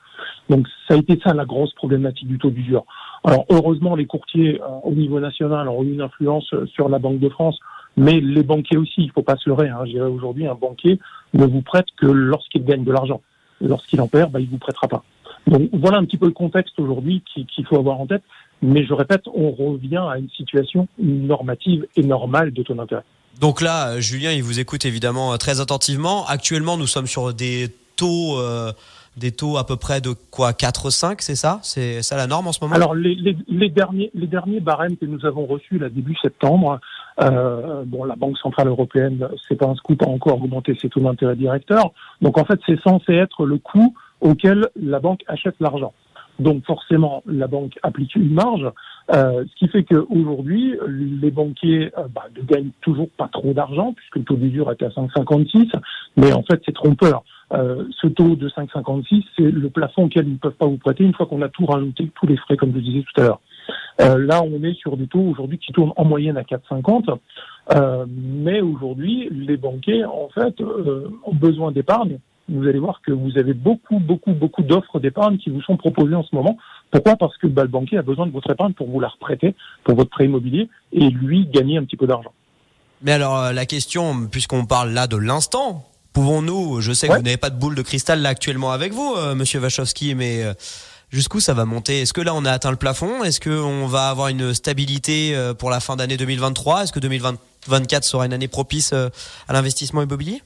Donc, 0.47 0.67
ça 0.88 0.93
a 0.93 0.97
été 0.97 1.19
ça 1.21 1.34
la 1.34 1.43
grosse 1.43 1.73
problématique 1.73 2.30
du 2.30 2.38
taux 2.38 2.49
d'usure. 2.49 2.86
Alors, 3.25 3.45
heureusement, 3.49 3.95
les 3.97 4.06
courtiers 4.06 4.62
euh, 4.62 4.65
au 4.84 4.93
niveau 4.93 5.19
national 5.19 5.67
ont 5.67 5.84
eu 5.84 5.91
une 5.91 6.02
influence 6.02 6.54
sur 6.73 6.88
la 6.88 6.99
Banque 6.99 7.19
de 7.19 7.30
France, 7.30 7.60
mais 7.97 8.21
les 8.21 8.43
banquiers 8.43 8.78
aussi, 8.78 9.02
il 9.02 9.08
ne 9.08 9.12
faut 9.12 9.23
pas 9.23 9.36
se 9.36 9.49
leurrer. 9.49 9.67
Hein. 9.67 9.84
Aujourd'hui, 10.08 10.47
un 10.47 10.56
banquier 10.56 10.97
ne 11.34 11.45
vous 11.45 11.62
prête 11.62 11.88
que 11.97 12.06
lorsqu'il 12.06 12.63
gagne 12.63 12.86
de 12.86 12.91
l'argent 12.93 13.21
lorsqu'il 13.62 14.02
en 14.02 14.08
perd, 14.08 14.32
bah, 14.32 14.39
il 14.39 14.50
vous 14.50 14.58
prêtera 14.58 14.88
pas. 14.88 15.04
Donc 15.48 15.69
voilà 15.74 15.98
un 15.98 16.06
petit 16.06 16.17
peu 16.17 16.26
le 16.26 16.34
contexte 16.34 16.80
aujourd'hui 16.80 17.24
qu'il 17.34 17.65
faut 17.65 17.78
avoir 17.78 18.00
en 18.00 18.08
tête. 18.08 18.24
Mais 18.62 18.86
je 18.86 18.93
répète, 18.93 19.22
on 19.34 19.52
revient 19.52 20.04
à 20.10 20.17
une 20.17 20.30
situation 20.30 20.88
normative 21.00 21.88
et 21.95 22.04
normale 22.04 22.52
de 22.52 22.62
taux 22.62 22.74
d'intérêt. 22.74 23.04
Donc 23.39 23.62
là, 23.62 24.00
Julien, 24.02 24.32
il 24.34 24.43
vous 24.43 24.60
écoute 24.60 24.86
évidemment 24.86 25.38
très 25.38 25.62
attentivement. 25.62 26.26
Actuellement, 26.28 26.76
nous 26.76 26.88
sommes 26.88 27.08
sur 27.08 27.34
des 27.34 27.69
taux, 27.95 28.38
euh, 28.38 28.74
des 29.15 29.32
taux 29.32 29.58
à 29.58 29.65
peu 29.65 29.78
près 29.78 30.02
de 30.02 30.13
quoi 30.32 30.52
4-5, 30.52 31.17
c'est 31.19 31.36
ça? 31.36 31.60
C'est 31.63 32.02
ça 32.02 32.17
la 32.17 32.28
norme 32.28 32.48
en 32.48 32.52
ce 32.52 32.60
moment? 32.62 32.76
Alors 32.76 32.95
les, 32.95 33.15
les, 33.15 33.38
les, 33.48 33.69
derniers, 33.69 34.12
les 34.13 34.28
derniers 34.28 34.60
barèmes 34.60 34.98
que 34.98 35.06
nous 35.06 35.26
avons 35.26 35.45
reçus 35.45 35.78
là 35.78 35.89
début 35.89 36.15
septembre, 36.22 36.80
euh, 37.21 37.84
bon, 37.86 38.03
la 38.03 38.15
Banque 38.15 38.38
centrale 38.38 38.67
européenne, 38.67 39.27
c'est 39.47 39.55
pas 39.55 39.67
un 39.67 39.75
scoop, 39.75 40.01
a 40.03 40.08
encore 40.08 40.41
augmenté 40.41 40.75
ses 40.79 40.89
taux 40.89 41.01
d'intérêt 41.01 41.36
directeurs. 41.36 41.91
Donc 42.21 42.38
en 42.38 42.45
fait, 42.45 42.60
c'est 42.65 42.79
censé 42.82 43.13
être 43.13 43.45
le 43.45 43.58
coût 43.58 43.95
auquel 44.21 44.67
la 44.75 44.99
banque 44.99 45.21
achète 45.27 45.55
l'argent. 45.60 45.93
Donc 46.39 46.65
forcément, 46.65 47.21
la 47.25 47.47
banque 47.47 47.77
applique 47.84 48.15
une 48.15 48.34
marge, 48.34 48.71
euh, 49.13 49.43
ce 49.45 49.55
qui 49.55 49.67
fait 49.67 49.84
qu'aujourd'hui, 49.84 50.75
les 50.88 51.32
banquiers 51.32 51.91
euh, 51.97 52.08
bah, 52.13 52.25
ne 52.36 52.43
gagnent 52.43 52.71
toujours 52.82 53.10
pas 53.10 53.27
trop 53.27 53.53
d'argent, 53.53 53.93
puisque 53.93 54.17
le 54.17 54.23
taux 54.23 54.36
d'usure 54.36 54.71
est 54.71 54.82
à 54.82 54.89
5,56, 54.89 55.71
mais 56.15 56.32
en 56.32 56.43
fait 56.43 56.62
c'est 56.65 56.73
trompeur. 56.73 57.23
Euh, 57.51 57.86
ce 57.99 58.08
taux 58.08 58.36
de 58.36 58.47
5,56, 58.49 59.23
c'est 59.36 59.51
le 59.51 59.69
plafond 59.69 60.03
auquel 60.05 60.27
ils 60.27 60.34
ne 60.34 60.38
peuvent 60.38 60.51
pas 60.53 60.67
vous 60.67 60.77
prêter 60.77 61.03
une 61.03 61.13
fois 61.13 61.25
qu'on 61.25 61.41
a 61.41 61.49
tout 61.49 61.65
rajouté, 61.65 62.10
tous 62.15 62.27
les 62.27 62.38
frais, 62.38 62.55
comme 62.55 62.71
je 62.73 62.79
disais 62.79 63.03
tout 63.03 63.21
à 63.21 63.25
l'heure. 63.25 63.41
Euh, 64.01 64.17
là, 64.17 64.41
on 64.43 64.63
est 64.63 64.75
sur 64.75 64.95
des 64.97 65.07
taux 65.07 65.21
aujourd'hui 65.21 65.57
qui 65.57 65.71
tournent 65.73 65.93
en 65.97 66.05
moyenne 66.05 66.38
à 66.38 66.43
4,50. 66.43 67.17
Euh, 67.75 68.05
mais 68.07 68.62
aujourd'hui, 68.62 69.29
les 69.31 69.57
banquiers, 69.57 70.05
en 70.05 70.29
fait, 70.33 70.59
euh, 70.62 71.09
ont 71.23 71.35
besoin 71.35 71.71
d'épargne. 71.71 72.19
Vous 72.47 72.67
allez 72.67 72.79
voir 72.79 73.01
que 73.05 73.12
vous 73.12 73.38
avez 73.38 73.53
beaucoup, 73.53 73.99
beaucoup, 73.99 74.31
beaucoup 74.31 74.63
d'offres 74.63 74.99
d'épargne 74.99 75.38
qui 75.38 75.49
vous 75.49 75.62
sont 75.62 75.77
proposées 75.77 76.15
en 76.15 76.23
ce 76.23 76.33
moment. 76.33 76.57
Pourquoi? 76.89 77.15
Parce 77.15 77.38
que 77.38 77.45
bah, 77.45 77.62
le 77.63 77.67
banquier 77.67 77.97
a 77.97 78.01
besoin 78.01 78.25
de 78.25 78.31
votre 78.31 78.49
épargne 78.49 78.73
pour 78.73 78.89
vous 78.89 78.99
la 78.99 79.09
reprêter, 79.09 79.53
pour 79.83 79.95
votre 79.95 80.09
prêt 80.09 80.25
immobilier, 80.25 80.67
et 80.91 81.09
lui 81.09 81.45
gagner 81.45 81.77
un 81.77 81.83
petit 81.83 81.97
peu 81.97 82.07
d'argent. 82.07 82.31
Mais 83.03 83.12
alors, 83.12 83.53
la 83.53 83.65
question, 83.65 84.27
puisqu'on 84.27 84.65
parle 84.65 84.91
là 84.91 85.05
de 85.05 85.15
l'instant, 85.15 85.85
pouvons-nous, 86.13 86.81
je 86.81 86.91
sais 86.91 87.07
que 87.07 87.13
vous 87.13 87.21
n'avez 87.21 87.38
pas 87.38 87.51
de 87.51 87.59
boule 87.59 87.75
de 87.75 87.81
cristal 87.81 88.21
là 88.21 88.29
actuellement 88.29 88.71
avec 88.71 88.93
vous, 88.93 89.15
Monsieur 89.35 89.59
Wachowski, 89.59 90.15
mais 90.15 90.43
jusqu'où 91.10 91.39
ça 91.39 91.54
va 91.54 91.65
monter? 91.65 92.02
Est-ce 92.02 92.13
que 92.13 92.22
là 92.22 92.34
on 92.34 92.45
a 92.45 92.52
atteint 92.52 92.72
le 92.72 92.78
plafond? 92.78 93.24
Est-ce 93.24 93.39
qu'on 93.39 93.88
va 93.88 94.10
avoir 94.10 94.30
une 94.30 94.54
stabilité 94.54 95.36
euh, 95.36 95.54
pour 95.54 95.69
la 95.69 95.80
fin 95.80 95.95
d'année 95.95 96.17
2023 96.17 96.84
Est-ce 96.84 96.93
que 96.93 97.00
2024 97.00 98.04
sera 98.04 98.26
une 98.26 98.34
année 98.34 98.48
propice 98.48 98.93
euh, 98.93 99.10
à 99.48 99.54
l'investissement 99.54 100.02
immobilier? 100.02 100.41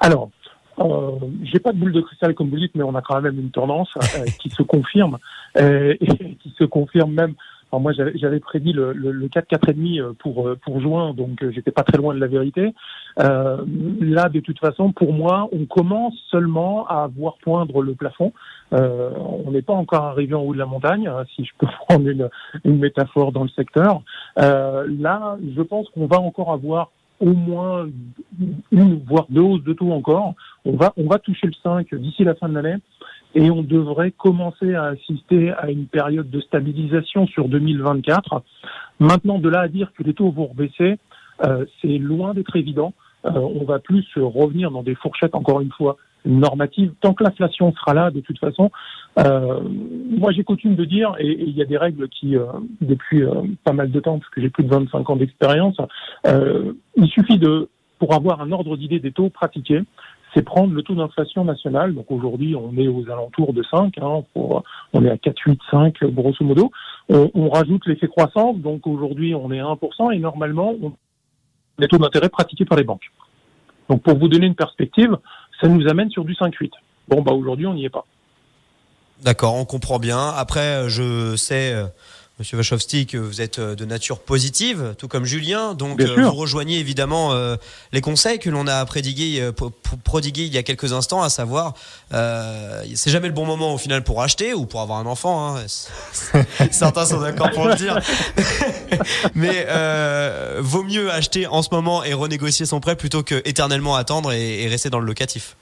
Alors, 0.00 0.30
euh, 0.78 1.12
J'ai 1.42 1.58
pas 1.58 1.72
de 1.72 1.78
boule 1.78 1.92
de 1.92 2.00
cristal 2.00 2.34
comme 2.34 2.50
vous 2.50 2.58
dites, 2.58 2.74
mais 2.74 2.84
on 2.84 2.94
a 2.94 3.02
quand 3.02 3.20
même 3.20 3.38
une 3.38 3.50
tendance 3.50 3.90
euh, 3.96 4.24
qui 4.40 4.50
se 4.50 4.62
confirme 4.62 5.18
et 5.58 5.98
qui 6.42 6.54
se 6.58 6.64
confirme 6.64 7.12
même. 7.12 7.34
Alors 7.72 7.80
moi, 7.80 7.92
j'avais 7.92 8.38
prédit 8.38 8.72
le, 8.72 8.92
le, 8.92 9.10
le 9.10 9.28
4 9.28 9.48
4,5 9.48 10.00
euh, 10.00 10.12
pour 10.18 10.46
euh, 10.46 10.56
pour 10.56 10.80
juin, 10.80 11.14
donc 11.14 11.42
euh, 11.42 11.50
j'étais 11.52 11.72
pas 11.72 11.82
très 11.82 11.98
loin 11.98 12.14
de 12.14 12.20
la 12.20 12.28
vérité. 12.28 12.72
Euh, 13.18 13.64
là, 14.00 14.28
de 14.28 14.40
toute 14.40 14.58
façon, 14.58 14.92
pour 14.92 15.12
moi, 15.12 15.48
on 15.52 15.64
commence 15.64 16.14
seulement 16.30 16.86
à 16.86 17.06
voir 17.06 17.36
poindre 17.42 17.82
le 17.82 17.94
plafond. 17.94 18.32
Euh, 18.72 19.10
on 19.44 19.50
n'est 19.52 19.62
pas 19.62 19.72
encore 19.72 20.04
arrivé 20.04 20.34
en 20.34 20.42
haut 20.42 20.52
de 20.52 20.58
la 20.58 20.66
montagne, 20.66 21.06
hein, 21.06 21.24
si 21.34 21.44
je 21.44 21.52
peux 21.58 21.66
prendre 21.88 22.08
une, 22.08 22.28
métaphore 22.64 23.32
dans 23.32 23.44
le 23.44 23.48
secteur. 23.50 24.02
Euh, 24.38 24.86
là, 24.98 25.38
je 25.56 25.62
pense 25.62 25.88
qu'on 25.90 26.06
va 26.06 26.20
encore 26.20 26.52
avoir 26.52 26.90
au 27.18 27.32
moins 27.32 27.86
une 28.70 29.00
voire 29.06 29.24
deux 29.30 29.40
hausses 29.40 29.64
de 29.64 29.72
taux 29.72 29.92
encore. 29.92 30.34
On 30.66 30.76
va 30.76 30.92
on 30.98 31.06
va 31.06 31.18
toucher 31.18 31.46
le 31.46 31.54
5 31.62 31.94
d'ici 31.94 32.24
la 32.24 32.34
fin 32.34 32.46
de 32.46 32.54
l'année 32.54 32.76
et 33.34 33.50
on 33.50 33.62
devrait 33.62 34.10
commencer 34.10 34.74
à 34.74 34.84
assister 34.84 35.50
à 35.52 35.70
une 35.70 35.86
période 35.86 36.28
de 36.28 36.40
stabilisation 36.40 37.26
sur 37.26 37.48
2024. 37.48 38.42
Maintenant, 39.00 39.38
de 39.38 39.48
là 39.48 39.60
à 39.60 39.68
dire 39.68 39.92
que 39.96 40.02
les 40.02 40.12
taux 40.12 40.30
vont 40.30 40.48
rebaisser, 40.48 40.98
c'est 41.80 41.98
loin 41.98 42.34
d'être 42.34 42.54
évident. 42.54 42.92
Euh, 43.26 43.38
on 43.38 43.64
va 43.64 43.78
plus 43.78 44.06
revenir 44.16 44.70
dans 44.70 44.82
des 44.82 44.94
fourchettes, 44.94 45.34
encore 45.34 45.60
une 45.60 45.72
fois, 45.72 45.96
normatives. 46.26 46.92
Tant 47.00 47.14
que 47.14 47.24
l'inflation 47.24 47.72
sera 47.72 47.94
là, 47.94 48.10
de 48.10 48.20
toute 48.20 48.38
façon, 48.38 48.70
euh, 49.18 49.60
moi 50.18 50.32
j'ai 50.32 50.44
coutume 50.44 50.74
de 50.74 50.84
dire, 50.84 51.14
et 51.18 51.32
il 51.40 51.56
y 51.56 51.62
a 51.62 51.64
des 51.64 51.76
règles 51.76 52.08
qui, 52.08 52.36
euh, 52.36 52.46
depuis 52.80 53.22
euh, 53.22 53.42
pas 53.64 53.72
mal 53.72 53.90
de 53.90 54.00
temps, 54.00 54.18
parce 54.18 54.30
que 54.30 54.40
j'ai 54.40 54.50
plus 54.50 54.64
de 54.64 54.70
25 54.70 55.08
ans 55.08 55.16
d'expérience, 55.16 55.76
euh, 56.26 56.72
il 56.96 57.08
suffit 57.08 57.38
de, 57.38 57.68
pour 57.98 58.14
avoir 58.14 58.40
un 58.40 58.52
ordre 58.52 58.76
d'idée 58.76 59.00
des 59.00 59.12
taux 59.12 59.30
pratiqués, 59.30 59.82
c'est 60.34 60.42
prendre 60.42 60.74
le 60.74 60.82
taux 60.82 60.94
d'inflation 60.94 61.44
national. 61.44 61.94
Donc 61.94 62.10
aujourd'hui, 62.10 62.54
on 62.54 62.76
est 62.76 62.88
aux 62.88 63.08
alentours 63.08 63.54
de 63.54 63.62
5, 63.62 63.96
hein, 63.98 64.22
pour, 64.34 64.64
on 64.92 65.04
est 65.04 65.10
à 65.10 65.16
4, 65.16 65.38
8, 65.46 65.60
5 65.70 66.04
grosso 66.06 66.44
modo. 66.44 66.70
On, 67.08 67.30
on 67.34 67.48
rajoute 67.48 67.86
l'effet 67.86 68.08
croissance, 68.08 68.58
donc 68.58 68.86
aujourd'hui 68.86 69.34
on 69.34 69.50
est 69.50 69.60
à 69.60 69.64
1%, 69.64 70.12
et 70.12 70.18
normalement, 70.18 70.74
on 70.82 70.92
les 71.78 71.88
taux 71.88 71.98
d'intérêt 71.98 72.28
pratiqués 72.28 72.64
par 72.64 72.78
les 72.78 72.84
banques. 72.84 73.10
Donc 73.88 74.02
pour 74.02 74.18
vous 74.18 74.28
donner 74.28 74.46
une 74.46 74.54
perspective, 74.54 75.16
ça 75.60 75.68
nous 75.68 75.88
amène 75.88 76.10
sur 76.10 76.24
du 76.24 76.34
5-8. 76.34 76.70
Bon, 77.08 77.22
bah 77.22 77.32
aujourd'hui, 77.32 77.66
on 77.66 77.74
n'y 77.74 77.84
est 77.84 77.90
pas. 77.90 78.04
D'accord, 79.22 79.54
on 79.54 79.64
comprend 79.64 79.98
bien. 79.98 80.28
Après, 80.28 80.88
je 80.88 81.36
sais 81.36 81.74
Monsieur 82.38 82.58
Wachowski, 82.58 83.06
que 83.06 83.16
vous 83.16 83.40
êtes 83.40 83.58
euh, 83.58 83.74
de 83.74 83.86
nature 83.86 84.18
positive, 84.18 84.94
tout 84.98 85.08
comme 85.08 85.24
Julien, 85.24 85.72
donc 85.72 86.02
euh, 86.02 86.22
vous 86.22 86.32
rejoignez 86.32 86.78
évidemment 86.78 87.32
euh, 87.32 87.56
les 87.92 88.02
conseils 88.02 88.38
que 88.38 88.50
l'on 88.50 88.66
a 88.66 88.82
euh, 88.84 89.52
prodigués 90.04 90.44
il 90.44 90.52
y 90.52 90.58
a 90.58 90.62
quelques 90.62 90.92
instants, 90.92 91.22
à 91.22 91.30
savoir, 91.30 91.72
euh, 92.12 92.84
c'est 92.94 93.10
jamais 93.10 93.28
le 93.28 93.32
bon 93.32 93.46
moment 93.46 93.72
au 93.72 93.78
final 93.78 94.04
pour 94.04 94.20
acheter 94.20 94.52
ou 94.52 94.66
pour 94.66 94.82
avoir 94.82 94.98
un 94.98 95.06
enfant. 95.06 95.56
Hein. 95.56 95.64
Certains 96.70 97.06
sont 97.06 97.20
d'accord 97.22 97.52
pour 97.52 97.68
le 97.68 97.74
dire, 97.74 97.98
mais 99.34 99.66
vaut 100.60 100.82
mieux 100.82 101.10
acheter 101.10 101.46
en 101.46 101.62
ce 101.62 101.70
moment 101.72 102.04
et 102.04 102.12
renégocier 102.12 102.66
son 102.66 102.80
prêt 102.80 102.96
plutôt 102.96 103.22
que 103.22 103.40
éternellement 103.46 103.96
attendre 103.96 104.32
et, 104.32 104.62
et 104.62 104.68
rester 104.68 104.90
dans 104.90 105.00
le 105.00 105.06
locatif. 105.06 105.56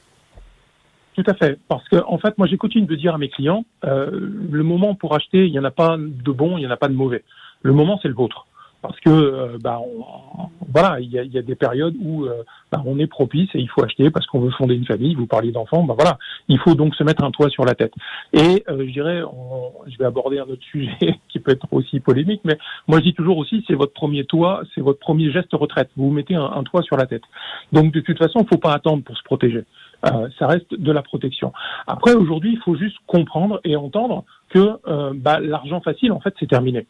Tout 1.14 1.22
à 1.26 1.34
fait. 1.34 1.58
Parce 1.68 1.88
que, 1.88 1.96
en 2.06 2.18
fait, 2.18 2.36
moi, 2.38 2.46
j'ai 2.46 2.56
coutume 2.56 2.86
de 2.86 2.94
dire 2.96 3.14
à 3.14 3.18
mes 3.18 3.28
clients, 3.28 3.64
euh, 3.84 4.10
le 4.50 4.62
moment 4.64 4.94
pour 4.94 5.14
acheter, 5.14 5.46
il 5.46 5.52
n'y 5.52 5.58
en 5.58 5.64
a 5.64 5.70
pas 5.70 5.96
de 5.96 6.32
bon, 6.32 6.56
il 6.58 6.60
n'y 6.62 6.66
en 6.66 6.70
a 6.70 6.76
pas 6.76 6.88
de 6.88 6.94
mauvais. 6.94 7.22
Le 7.62 7.72
moment, 7.72 7.98
c'est 8.02 8.08
le 8.08 8.14
vôtre. 8.14 8.46
Parce 8.82 9.00
que, 9.00 9.08
euh, 9.08 9.56
bah, 9.62 9.80
on- 9.80 10.48
voilà, 10.70 11.00
il 11.00 11.08
y 11.10 11.18
a, 11.18 11.22
y 11.22 11.38
a 11.38 11.42
des 11.42 11.54
périodes 11.54 11.94
où 12.02 12.26
euh, 12.26 12.42
bah, 12.70 12.82
on 12.84 12.98
est 12.98 13.06
propice 13.06 13.48
et 13.54 13.58
il 13.60 13.68
faut 13.68 13.82
acheter 13.82 14.10
parce 14.10 14.26
qu'on 14.26 14.40
veut 14.40 14.50
fonder 14.50 14.74
une 14.74 14.84
famille. 14.84 15.14
Vous 15.14 15.26
parliez 15.26 15.52
d'enfants, 15.52 15.84
bah 15.84 15.94
voilà, 15.96 16.18
il 16.48 16.58
faut 16.58 16.74
donc 16.74 16.94
se 16.94 17.02
mettre 17.02 17.24
un 17.24 17.30
toit 17.30 17.48
sur 17.48 17.64
la 17.64 17.74
tête. 17.74 17.94
Et 18.34 18.62
euh, 18.68 18.84
je 18.86 18.92
dirais, 18.92 19.22
je 19.86 19.96
vais 19.96 20.04
aborder 20.04 20.38
un 20.38 20.42
autre 20.42 20.62
sujet 20.70 20.90
qui 21.30 21.38
peut 21.38 21.52
être 21.52 21.66
aussi 21.70 22.00
polémique, 22.00 22.42
mais 22.44 22.58
moi 22.86 22.98
je 22.98 23.04
dis 23.04 23.14
toujours 23.14 23.38
aussi, 23.38 23.64
c'est 23.66 23.74
votre 23.74 23.94
premier 23.94 24.24
toit, 24.24 24.62
c'est 24.74 24.82
votre 24.82 24.98
premier 24.98 25.30
geste 25.32 25.52
retraite. 25.54 25.88
Vous 25.96 26.08
vous 26.08 26.12
mettez 26.14 26.34
un 26.34 26.62
toit 26.64 26.82
sur 26.82 26.98
la 26.98 27.06
tête. 27.06 27.22
Donc 27.72 27.90
de 27.90 28.00
toute 28.00 28.18
façon, 28.18 28.40
il 28.40 28.42
ne 28.42 28.48
faut 28.48 28.58
pas 28.58 28.74
attendre 28.74 29.02
pour 29.02 29.16
se 29.16 29.22
protéger. 29.22 29.64
Euh, 30.06 30.28
ça 30.38 30.46
reste 30.46 30.74
de 30.74 30.92
la 30.92 31.02
protection. 31.02 31.52
Après, 31.86 32.14
aujourd'hui, 32.14 32.52
il 32.52 32.58
faut 32.58 32.76
juste 32.76 32.96
comprendre 33.06 33.60
et 33.64 33.76
entendre 33.76 34.24
que 34.50 34.78
euh, 34.86 35.12
bah, 35.14 35.40
l'argent 35.40 35.80
facile, 35.80 36.12
en 36.12 36.20
fait, 36.20 36.34
c'est 36.38 36.48
terminé. 36.48 36.86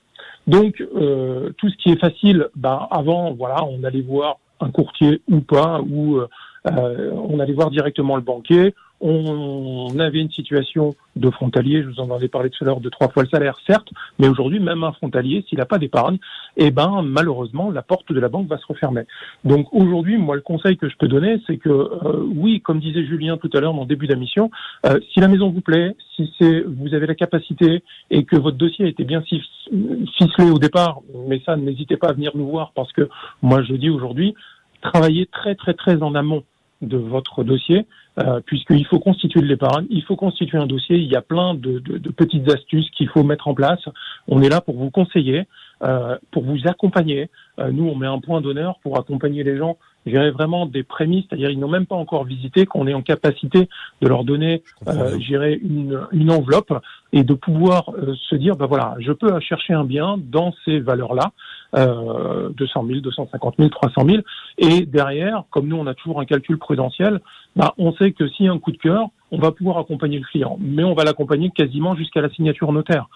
Donc, 0.46 0.80
euh, 0.80 1.50
tout 1.58 1.68
ce 1.70 1.76
qui 1.76 1.90
est 1.90 2.00
facile, 2.00 2.48
bah, 2.56 2.88
avant, 2.90 3.32
voilà, 3.32 3.64
on 3.64 3.84
allait 3.84 4.02
voir 4.02 4.38
un 4.60 4.70
courtier 4.70 5.22
ou 5.30 5.40
pas, 5.40 5.80
ou 5.80 6.16
euh, 6.16 6.28
euh, 6.66 7.10
on 7.12 7.38
allait 7.40 7.52
voir 7.52 7.70
directement 7.70 8.16
le 8.16 8.22
banquier. 8.22 8.74
On, 9.00 9.98
avait 9.98 10.20
une 10.20 10.30
situation 10.30 10.94
de 11.14 11.30
frontalier, 11.30 11.82
je 11.82 11.88
vous 11.88 12.00
en 12.00 12.10
avais 12.10 12.28
parlé 12.28 12.50
tout 12.50 12.64
à 12.64 12.66
l'heure, 12.66 12.80
de 12.80 12.88
trois 12.88 13.08
fois 13.08 13.22
le 13.22 13.28
salaire, 13.28 13.56
certes, 13.66 13.88
mais 14.18 14.28
aujourd'hui, 14.28 14.58
même 14.60 14.82
un 14.82 14.92
frontalier, 14.92 15.44
s'il 15.48 15.58
n'a 15.58 15.66
pas 15.66 15.78
d'épargne, 15.78 16.18
eh 16.56 16.70
ben, 16.70 17.02
malheureusement, 17.02 17.70
la 17.70 17.82
porte 17.82 18.12
de 18.12 18.18
la 18.18 18.28
banque 18.28 18.48
va 18.48 18.58
se 18.58 18.66
refermer. 18.66 19.02
Donc 19.44 19.72
aujourd'hui, 19.72 20.16
moi, 20.16 20.36
le 20.36 20.40
conseil 20.42 20.76
que 20.76 20.88
je 20.88 20.96
peux 20.96 21.08
donner, 21.08 21.40
c'est 21.46 21.58
que 21.58 21.68
euh, 21.68 22.24
oui, 22.34 22.60
comme 22.60 22.80
disait 22.80 23.04
Julien 23.04 23.36
tout 23.36 23.50
à 23.52 23.60
l'heure 23.60 23.74
en 23.74 23.84
début 23.84 24.06
d'émission, 24.06 24.50
euh, 24.86 24.98
si 25.12 25.20
la 25.20 25.28
maison 25.28 25.50
vous 25.50 25.60
plaît, 25.60 25.94
si 26.16 26.32
c'est 26.38 26.62
vous 26.62 26.94
avez 26.94 27.06
la 27.06 27.14
capacité 27.14 27.82
et 28.10 28.24
que 28.24 28.36
votre 28.36 28.56
dossier 28.56 28.84
a 28.86 28.88
été 28.88 29.04
bien 29.04 29.22
ficelé 29.22 30.50
au 30.50 30.58
départ, 30.58 31.00
mais 31.28 31.40
ça, 31.44 31.56
n'hésitez 31.56 31.96
pas 31.96 32.08
à 32.08 32.12
venir 32.12 32.32
nous 32.34 32.48
voir 32.48 32.72
parce 32.74 32.92
que 32.92 33.08
moi, 33.42 33.62
je 33.62 33.74
dis 33.74 33.90
aujourd'hui, 33.90 34.34
travaillez 34.80 35.26
très 35.26 35.54
très 35.54 35.74
très 35.74 36.02
en 36.02 36.14
amont 36.14 36.44
de 36.82 36.96
votre 36.96 37.44
dossier, 37.44 37.86
euh, 38.18 38.40
puisqu'il 38.46 38.86
faut 38.86 39.00
constituer 39.00 39.40
de 39.40 39.46
l'épargne, 39.46 39.86
il 39.90 40.02
faut 40.02 40.16
constituer 40.16 40.58
un 40.58 40.66
dossier, 40.66 40.96
il 40.96 41.10
y 41.10 41.16
a 41.16 41.22
plein 41.22 41.54
de, 41.54 41.80
de- 41.80 41.98
de 41.98 42.10
petites 42.10 42.48
astuces 42.50 42.88
qu'il 42.90 43.08
faut 43.08 43.24
mettre 43.24 43.48
en 43.48 43.54
place. 43.54 43.80
On 44.28 44.40
est 44.42 44.48
là 44.48 44.60
pour 44.60 44.76
vous 44.76 44.90
conseiller, 44.90 45.44
euh, 45.82 46.16
pour 46.30 46.44
vous 46.44 46.58
accompagner. 46.66 47.28
Euh, 47.58 47.70
nous, 47.72 47.88
on 47.88 47.96
met 47.96 48.06
un 48.06 48.20
point 48.20 48.40
d'honneur 48.40 48.78
pour 48.82 48.98
accompagner 48.98 49.42
les 49.42 49.56
gens, 49.56 49.76
je 50.06 50.10
dirais 50.12 50.30
vraiment 50.30 50.66
des 50.66 50.82
prémices, 50.82 51.24
c'est-à-dire 51.28 51.50
ils 51.50 51.58
n'ont 51.58 51.68
même 51.68 51.86
pas 51.86 51.96
encore 51.96 52.24
visité, 52.24 52.66
qu'on 52.66 52.86
est 52.86 52.94
en 52.94 53.02
capacité 53.02 53.68
de 54.02 54.08
leur 54.08 54.24
donner, 54.24 54.62
euh, 54.88 55.18
une, 55.62 56.00
une 56.12 56.30
enveloppe 56.30 56.72
et 57.12 57.24
de 57.24 57.34
pouvoir 57.34 57.90
euh, 57.96 58.14
se 58.28 58.36
dire, 58.36 58.54
ben 58.56 58.66
voilà, 58.66 58.96
je 58.98 59.12
peux 59.12 59.38
chercher 59.40 59.72
un 59.72 59.84
bien 59.84 60.16
dans 60.18 60.52
ces 60.64 60.78
valeurs-là, 60.78 61.32
euh, 61.74 62.50
200 62.50 62.84
000, 62.86 63.00
250 63.00 63.54
000, 63.58 63.68
300 63.68 64.06
000, 64.06 64.22
et 64.58 64.86
derrière, 64.86 65.44
comme 65.50 65.68
nous, 65.68 65.76
on 65.76 65.86
a 65.86 65.94
toujours 65.94 66.20
un 66.20 66.24
calcul 66.24 66.58
prudentiel, 66.58 67.20
ben, 67.56 67.70
on 67.78 67.92
sait 67.94 68.12
que 68.12 68.28
s'il 68.28 68.46
y 68.46 68.48
a 68.48 68.52
un 68.52 68.58
coup 68.58 68.72
de 68.72 68.78
cœur, 68.78 69.08
on 69.30 69.38
va 69.38 69.50
pouvoir 69.50 69.78
accompagner 69.78 70.18
le 70.18 70.24
client, 70.24 70.56
mais 70.60 70.84
on 70.84 70.94
va 70.94 71.04
l'accompagner 71.04 71.50
quasiment 71.50 71.96
jusqu'à 71.96 72.20
la 72.20 72.30
signature 72.30 72.72
notaire. 72.72 73.08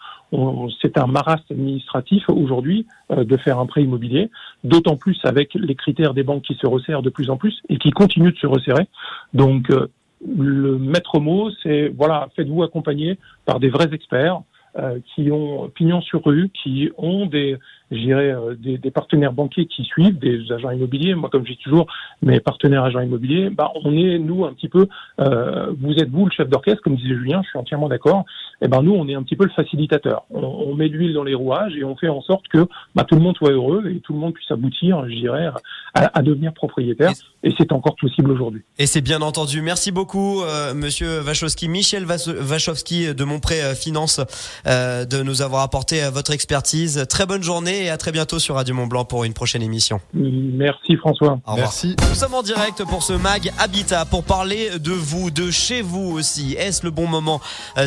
C'est 0.82 0.98
un 0.98 1.06
marasme 1.06 1.44
administratif 1.50 2.28
aujourd'hui 2.28 2.86
euh, 3.10 3.24
de 3.24 3.36
faire 3.36 3.58
un 3.58 3.66
prêt 3.66 3.82
immobilier, 3.82 4.30
d'autant 4.64 4.96
plus 4.96 5.18
avec 5.24 5.54
les 5.54 5.74
critères 5.74 6.14
des 6.14 6.22
banques 6.22 6.42
qui 6.42 6.54
se 6.54 6.66
resserrent 6.66 7.02
de 7.02 7.10
plus 7.10 7.30
en 7.30 7.36
plus 7.36 7.62
et 7.68 7.78
qui 7.78 7.90
continuent 7.90 8.32
de 8.32 8.38
se 8.38 8.46
resserrer. 8.46 8.86
Donc, 9.32 9.70
euh, 9.70 9.86
le 10.26 10.78
maître 10.78 11.20
mot, 11.20 11.50
c'est 11.62 11.92
voilà, 11.96 12.28
faites-vous 12.34 12.62
accompagner 12.62 13.18
par 13.44 13.60
des 13.60 13.68
vrais 13.68 13.92
experts 13.92 14.42
euh, 14.78 14.98
qui 15.14 15.30
ont 15.30 15.68
pignon 15.68 16.00
sur 16.00 16.24
rue, 16.24 16.50
qui 16.50 16.90
ont 16.98 17.26
des, 17.26 17.56
je 17.90 17.96
dirais, 17.98 18.30
euh, 18.30 18.54
des, 18.54 18.78
des 18.78 18.90
partenaires 18.90 19.32
banquiers 19.32 19.66
qui 19.66 19.84
suivent, 19.84 20.18
des 20.18 20.52
agents 20.52 20.70
immobiliers. 20.70 21.14
Moi, 21.14 21.30
comme 21.30 21.44
je 21.44 21.52
dis 21.52 21.58
toujours, 21.58 21.86
mes 22.22 22.40
partenaires 22.40 22.84
agents 22.84 23.00
immobiliers, 23.00 23.50
bah, 23.50 23.72
on 23.84 23.92
est 23.96 24.18
nous 24.18 24.44
un 24.44 24.52
petit 24.52 24.68
peu. 24.68 24.86
euh, 25.20 25.72
vous 25.80 25.94
êtes 25.94 26.10
vous 26.10 26.26
le 26.26 26.30
chef 26.30 26.48
d'orchestre, 26.48 26.82
comme 26.82 26.96
disait 26.96 27.14
Julien, 27.14 27.42
je 27.42 27.48
suis 27.48 27.58
entièrement 27.58 27.88
d'accord. 27.88 28.24
Et 28.60 28.68
ben 28.68 28.82
nous, 28.82 28.92
on 28.92 29.08
est 29.08 29.14
un 29.14 29.22
petit 29.22 29.36
peu 29.36 29.44
le 29.44 29.50
facilitateur. 29.50 30.24
On, 30.30 30.40
on 30.40 30.74
met 30.74 30.88
de 30.88 30.94
l'huile 30.94 31.14
dans 31.14 31.22
les 31.22 31.34
rouages 31.34 31.74
et 31.76 31.84
on 31.84 31.96
fait 31.96 32.08
en 32.08 32.22
sorte 32.22 32.48
que 32.48 32.66
bah, 32.94 33.04
tout 33.04 33.14
le 33.14 33.20
monde 33.20 33.36
soit 33.36 33.52
heureux 33.52 33.84
et 33.88 34.00
tout 34.00 34.12
le 34.12 34.18
monde 34.18 34.34
puisse 34.34 34.50
aboutir, 34.50 35.04
je 35.08 35.14
dirais, 35.14 35.46
à, 35.94 36.18
à 36.18 36.22
devenir 36.22 36.52
propriétaire. 36.52 37.12
Et 37.44 37.54
c'est 37.56 37.70
encore 37.70 37.94
possible 37.94 38.32
aujourd'hui. 38.32 38.62
Et 38.78 38.86
c'est 38.86 39.00
bien 39.00 39.22
entendu. 39.22 39.62
Merci 39.62 39.92
beaucoup, 39.92 40.42
euh, 40.42 40.74
Monsieur 40.74 41.20
Wachowski, 41.22 41.68
Michel 41.68 42.04
Wachowski 42.04 43.14
de 43.14 43.24
Monpré 43.24 43.62
euh, 43.62 43.74
Finance, 43.76 44.20
euh, 44.66 45.04
de 45.04 45.22
nous 45.22 45.40
avoir 45.40 45.62
apporté 45.62 46.02
euh, 46.02 46.10
votre 46.10 46.32
expertise. 46.32 47.06
Très 47.08 47.26
bonne 47.26 47.44
journée 47.44 47.84
et 47.84 47.90
à 47.90 47.96
très 47.96 48.10
bientôt 48.10 48.40
sur 48.40 48.56
Radio 48.56 48.74
Mont 48.74 48.88
Blanc 48.88 49.04
pour 49.04 49.22
une 49.22 49.34
prochaine 49.34 49.62
émission. 49.62 50.00
Merci 50.14 50.96
François. 50.96 51.38
Au 51.46 51.52
revoir. 51.52 51.56
Merci. 51.56 51.94
Nous 52.08 52.14
sommes 52.16 52.34
en 52.34 52.42
direct 52.42 52.82
pour 52.84 53.04
ce 53.04 53.12
mag 53.12 53.52
Habitat 53.60 54.04
pour 54.04 54.24
parler 54.24 54.70
de 54.80 54.90
vous, 54.90 55.30
de 55.30 55.52
chez 55.52 55.80
vous 55.80 56.10
aussi. 56.10 56.54
Est-ce 56.58 56.84
le 56.84 56.90
bon 56.90 57.06
moment 57.06 57.40
euh, 57.76 57.86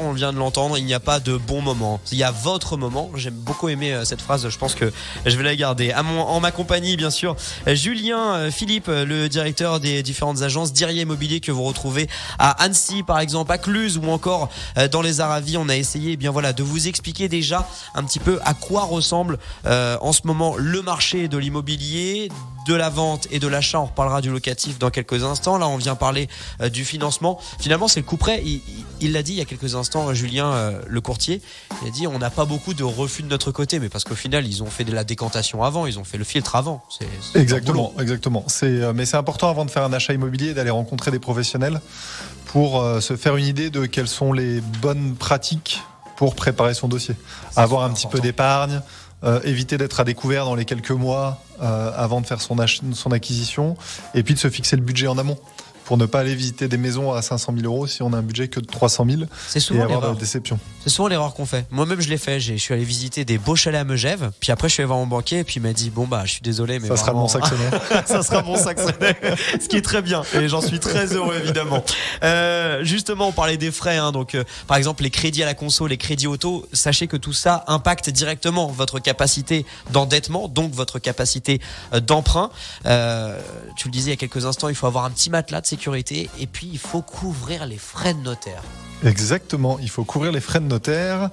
On 0.00 0.12
vient 0.12 0.32
de 0.32 0.38
l'entendre, 0.38 0.78
il 0.78 0.84
n'y 0.84 0.94
a 0.94 1.00
pas 1.00 1.20
de 1.20 1.36
bon 1.36 1.60
moment. 1.60 2.00
Il 2.12 2.18
y 2.18 2.24
a 2.24 2.30
votre 2.30 2.76
moment. 2.76 3.10
J'aime 3.14 3.34
beaucoup 3.34 3.68
aimé 3.68 3.92
euh, 3.92 4.04
cette 4.04 4.20
phrase, 4.20 4.48
je 4.48 4.58
pense 4.58 4.74
que 4.74 4.92
je 5.24 5.36
vais 5.36 5.42
la 5.42 5.56
garder. 5.56 5.92
En 5.94 6.40
ma 6.40 6.50
compagnie, 6.50 6.96
bien 6.96 7.10
sûr, 7.10 7.36
Julien 7.66 8.34
euh, 8.34 8.50
Philippe, 8.50 8.88
euh, 8.88 9.04
le 9.04 9.28
directeur 9.28 9.80
des 9.80 10.02
différentes 10.02 10.42
agences 10.42 10.72
Dirier 10.72 11.02
Immobilier 11.02 11.40
que 11.40 11.52
vous 11.52 11.64
retrouvez 11.64 12.08
à 12.38 12.50
Annecy, 12.62 13.02
par 13.02 13.20
exemple, 13.20 13.52
à 13.52 13.58
Cluse 13.58 13.98
ou 13.98 14.10
encore 14.10 14.48
dans 14.90 15.02
les 15.02 15.20
Aravis. 15.20 15.56
On 15.56 15.68
a 15.68 15.76
essayé, 15.76 16.12
eh 16.12 16.16
bien 16.16 16.30
voilà, 16.30 16.52
de 16.52 16.62
vous 16.62 16.88
expliquer 16.88 17.28
déjà 17.28 17.68
un 17.94 18.04
petit 18.04 18.18
peu 18.18 18.38
à 18.44 18.54
quoi 18.54 18.84
ressemble 18.84 19.38
en 19.64 20.12
ce 20.12 20.20
moment 20.24 20.56
le 20.56 20.82
marché 20.82 21.28
de 21.28 21.38
l'immobilier 21.38 22.30
de 22.66 22.74
la 22.74 22.90
vente 22.90 23.28
et 23.30 23.38
de 23.38 23.48
l'achat. 23.48 23.80
On 23.80 23.86
reparlera 23.86 24.20
du 24.20 24.30
locatif 24.30 24.78
dans 24.78 24.90
quelques 24.90 25.24
instants. 25.24 25.58
Là, 25.58 25.68
on 25.68 25.76
vient 25.76 25.94
parler 25.94 26.28
euh, 26.60 26.68
du 26.68 26.84
financement. 26.84 27.38
Finalement, 27.58 27.88
c'est 27.88 28.00
le 28.00 28.06
coup 28.06 28.16
près. 28.16 28.42
Il 29.00 29.12
l'a 29.12 29.22
dit 29.22 29.32
il 29.32 29.38
y 29.38 29.40
a 29.40 29.44
quelques 29.44 29.74
instants, 29.74 30.12
Julien, 30.12 30.52
euh, 30.52 30.80
le 30.86 31.00
courtier. 31.00 31.40
Il 31.82 31.88
a 31.88 31.90
dit 31.90 32.06
on 32.06 32.18
n'a 32.18 32.30
pas 32.30 32.44
beaucoup 32.44 32.74
de 32.74 32.84
refus 32.84 33.22
de 33.22 33.28
notre 33.28 33.52
côté, 33.52 33.78
mais 33.78 33.88
parce 33.88 34.04
qu'au 34.04 34.14
final, 34.14 34.46
ils 34.46 34.62
ont 34.62 34.70
fait 34.70 34.84
de 34.84 34.92
la 34.92 35.04
décantation 35.04 35.62
avant, 35.62 35.86
ils 35.86 35.98
ont 35.98 36.04
fait 36.04 36.18
le 36.18 36.24
filtre 36.24 36.56
avant. 36.56 36.82
Exactement, 37.34 37.94
exactement. 38.00 38.44
Euh, 38.62 38.92
mais 38.94 39.06
c'est 39.06 39.16
important 39.16 39.48
avant 39.48 39.64
de 39.64 39.70
faire 39.70 39.84
un 39.84 39.92
achat 39.92 40.12
immobilier 40.12 40.54
d'aller 40.54 40.70
rencontrer 40.70 41.10
des 41.10 41.18
professionnels 41.18 41.80
pour 42.46 42.82
se 43.00 43.16
faire 43.16 43.36
une 43.36 43.44
idée 43.44 43.70
de 43.70 43.86
quelles 43.86 44.08
sont 44.08 44.32
les 44.32 44.60
bonnes 44.60 45.14
pratiques 45.14 45.82
pour 46.16 46.34
préparer 46.34 46.74
son 46.74 46.88
dossier. 46.88 47.14
Avoir 47.54 47.84
un 47.84 47.90
petit 47.90 48.06
peu 48.06 48.20
d'épargne, 48.20 48.80
euh, 49.26 49.40
éviter 49.44 49.76
d'être 49.76 50.00
à 50.00 50.04
découvert 50.04 50.44
dans 50.44 50.54
les 50.54 50.64
quelques 50.64 50.90
mois 50.90 51.42
euh, 51.60 51.90
avant 51.96 52.20
de 52.20 52.26
faire 52.26 52.40
son, 52.40 52.56
son 52.92 53.12
acquisition, 53.12 53.76
et 54.14 54.22
puis 54.22 54.34
de 54.34 54.38
se 54.38 54.48
fixer 54.48 54.76
le 54.76 54.82
budget 54.82 55.08
en 55.08 55.18
amont 55.18 55.38
pour 55.86 55.96
ne 55.96 56.04
pas 56.04 56.20
aller 56.20 56.34
visiter 56.34 56.68
des 56.68 56.76
maisons 56.76 57.12
à 57.12 57.22
500 57.22 57.54
000 57.56 57.66
euros 57.66 57.86
si 57.86 58.02
on 58.02 58.12
a 58.12 58.18
un 58.18 58.22
budget 58.22 58.48
que 58.48 58.60
de 58.60 58.66
300 58.66 59.06
000 59.08 59.22
c'est 59.48 59.60
souvent 59.60 59.88
et 59.88 59.92
avoir 59.92 60.14
de 60.14 60.20
déception. 60.20 60.58
C'est 60.82 60.90
souvent 60.90 61.08
l'erreur 61.08 61.34
qu'on 61.34 61.46
fait. 61.46 61.66
Moi-même, 61.70 62.00
je 62.00 62.08
l'ai 62.08 62.18
fait. 62.18 62.38
Je 62.38 62.54
suis 62.54 62.74
allé 62.74 62.84
visiter 62.84 63.24
des 63.24 63.38
beaux 63.38 63.56
chalets 63.56 63.80
à 63.80 63.84
Megève, 63.84 64.30
puis 64.38 64.52
après, 64.52 64.68
je 64.68 64.74
suis 64.74 64.82
allé 64.82 64.86
voir 64.86 64.98
mon 64.98 65.06
banquier, 65.06 65.40
et 65.40 65.44
puis 65.44 65.56
il 65.56 65.62
m'a 65.62 65.72
dit 65.72 65.90
Bon, 65.90 66.06
bah, 66.06 66.22
je 66.24 66.32
suis 66.32 66.42
désolé, 66.42 66.78
mais. 66.78 66.88
Ça 66.88 66.96
sera 66.96 67.12
mon 67.12 67.26
saxonnet. 67.26 67.70
ça 68.06 68.22
sera 68.22 68.42
mon 68.42 68.56
saxonnet. 68.56 69.16
Ce 69.60 69.68
qui 69.68 69.76
est 69.76 69.82
très 69.82 70.02
bien, 70.02 70.22
et 70.34 70.48
j'en 70.48 70.60
suis 70.60 70.78
très 70.78 71.06
heureux, 71.14 71.36
évidemment. 71.42 71.82
Euh, 72.22 72.84
justement, 72.84 73.28
on 73.28 73.32
parlait 73.32 73.56
des 73.56 73.72
frais. 73.72 73.96
Hein, 73.96 74.12
donc, 74.12 74.34
euh, 74.34 74.44
par 74.66 74.76
exemple, 74.76 75.02
les 75.02 75.10
crédits 75.10 75.42
à 75.42 75.46
la 75.46 75.54
conso, 75.54 75.86
les 75.86 75.96
crédits 75.96 76.26
auto, 76.26 76.66
sachez 76.72 77.06
que 77.06 77.16
tout 77.16 77.32
ça 77.32 77.64
impacte 77.66 78.10
directement 78.10 78.68
votre 78.68 78.98
capacité 78.98 79.66
d'endettement, 79.90 80.48
donc 80.48 80.72
votre 80.72 80.98
capacité 80.98 81.60
euh, 81.94 82.00
d'emprunt. 82.00 82.50
Euh, 82.86 83.40
tu 83.76 83.88
le 83.88 83.92
disais 83.92 84.10
il 84.10 84.10
y 84.10 84.14
a 84.14 84.16
quelques 84.16 84.46
instants, 84.46 84.68
il 84.68 84.74
faut 84.74 84.86
avoir 84.86 85.04
un 85.04 85.10
petit 85.10 85.30
matelas 85.30 85.60
de 85.60 85.66
sécurité 85.76 86.30
et 86.40 86.46
puis 86.46 86.68
il 86.72 86.78
faut 86.78 87.02
couvrir 87.02 87.66
les 87.66 87.76
frais 87.76 88.14
de 88.14 88.20
notaire. 88.20 88.62
Exactement, 89.04 89.78
il 89.80 89.90
faut 89.90 90.04
couvrir 90.04 90.32
les 90.32 90.40
frais 90.40 90.60
de 90.60 90.64
notaire. 90.64 91.28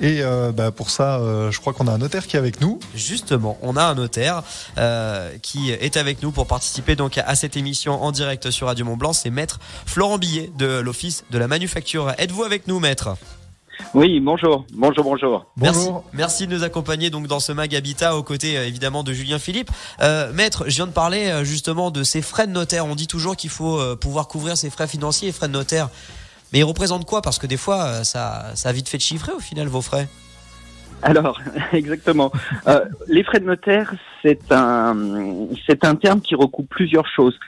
Et 0.00 0.22
euh, 0.22 0.52
bah, 0.52 0.70
pour 0.70 0.90
ça, 0.90 1.18
euh, 1.18 1.50
je 1.50 1.60
crois 1.60 1.72
qu'on 1.72 1.88
a 1.88 1.92
un 1.92 1.98
notaire 1.98 2.26
qui 2.26 2.36
est 2.36 2.38
avec 2.38 2.60
nous. 2.60 2.78
Justement, 2.94 3.58
on 3.62 3.76
a 3.76 3.82
un 3.84 3.94
notaire 3.96 4.42
euh, 4.78 5.30
qui 5.42 5.72
est 5.72 5.96
avec 5.96 6.22
nous 6.22 6.30
pour 6.30 6.46
participer 6.46 6.94
donc 6.94 7.18
à 7.18 7.34
cette 7.34 7.56
émission 7.56 8.02
en 8.02 8.12
direct 8.12 8.50
sur 8.50 8.68
Radio 8.68 8.84
Mont 8.84 8.96
Blanc. 8.96 9.12
C'est 9.12 9.30
Maître 9.30 9.58
Florent 9.84 10.18
Billet 10.18 10.50
de 10.56 10.78
l'Office 10.78 11.24
de 11.30 11.38
la 11.38 11.48
Manufacture. 11.48 12.14
Êtes-vous 12.16 12.44
avec 12.44 12.68
nous, 12.68 12.78
Maître? 12.78 13.16
Oui, 13.94 14.20
bonjour, 14.20 14.64
bonjour, 14.72 15.04
bonjour. 15.04 15.44
Merci, 15.56 15.88
merci 16.12 16.46
de 16.46 16.54
nous 16.54 16.64
accompagner 16.64 17.10
donc 17.10 17.26
dans 17.26 17.40
ce 17.40 17.52
mag 17.52 17.74
Habitat 17.74 18.16
aux 18.16 18.22
côtés 18.22 18.56
euh, 18.56 18.66
évidemment 18.66 19.02
de 19.02 19.12
Julien 19.12 19.38
Philippe. 19.38 19.70
Euh, 20.00 20.32
maître, 20.32 20.64
je 20.68 20.76
viens 20.76 20.86
de 20.86 20.92
parler 20.92 21.28
euh, 21.28 21.44
justement 21.44 21.90
de 21.90 22.02
ces 22.02 22.22
frais 22.22 22.46
de 22.46 22.52
notaire. 22.52 22.86
On 22.86 22.94
dit 22.94 23.06
toujours 23.06 23.36
qu'il 23.36 23.50
faut 23.50 23.80
pouvoir 23.96 24.28
couvrir 24.28 24.56
ses 24.56 24.70
frais 24.70 24.86
financiers 24.86 25.28
et 25.28 25.32
frais 25.32 25.48
de 25.48 25.52
notaire. 25.52 25.88
Mais 26.52 26.60
ils 26.60 26.64
représentent 26.64 27.04
quoi? 27.04 27.22
Parce 27.22 27.38
que 27.38 27.46
des 27.46 27.56
fois, 27.56 28.04
ça, 28.04 28.52
ça 28.54 28.68
a 28.68 28.72
vite 28.72 28.88
fait 28.88 28.98
de 28.98 29.02
chiffrer 29.02 29.32
au 29.32 29.40
final 29.40 29.68
vos 29.68 29.82
frais. 29.82 30.08
Alors, 31.02 31.40
exactement. 31.72 32.32
les 33.06 33.22
frais 33.22 33.40
de 33.40 33.46
notaire, 33.46 33.94
c'est 34.22 34.50
un, 34.50 34.96
c'est 35.66 35.84
un 35.84 35.94
terme 35.94 36.20
qui 36.20 36.34
recoupe 36.34 36.68
plusieurs 36.68 37.06
choses 37.06 37.38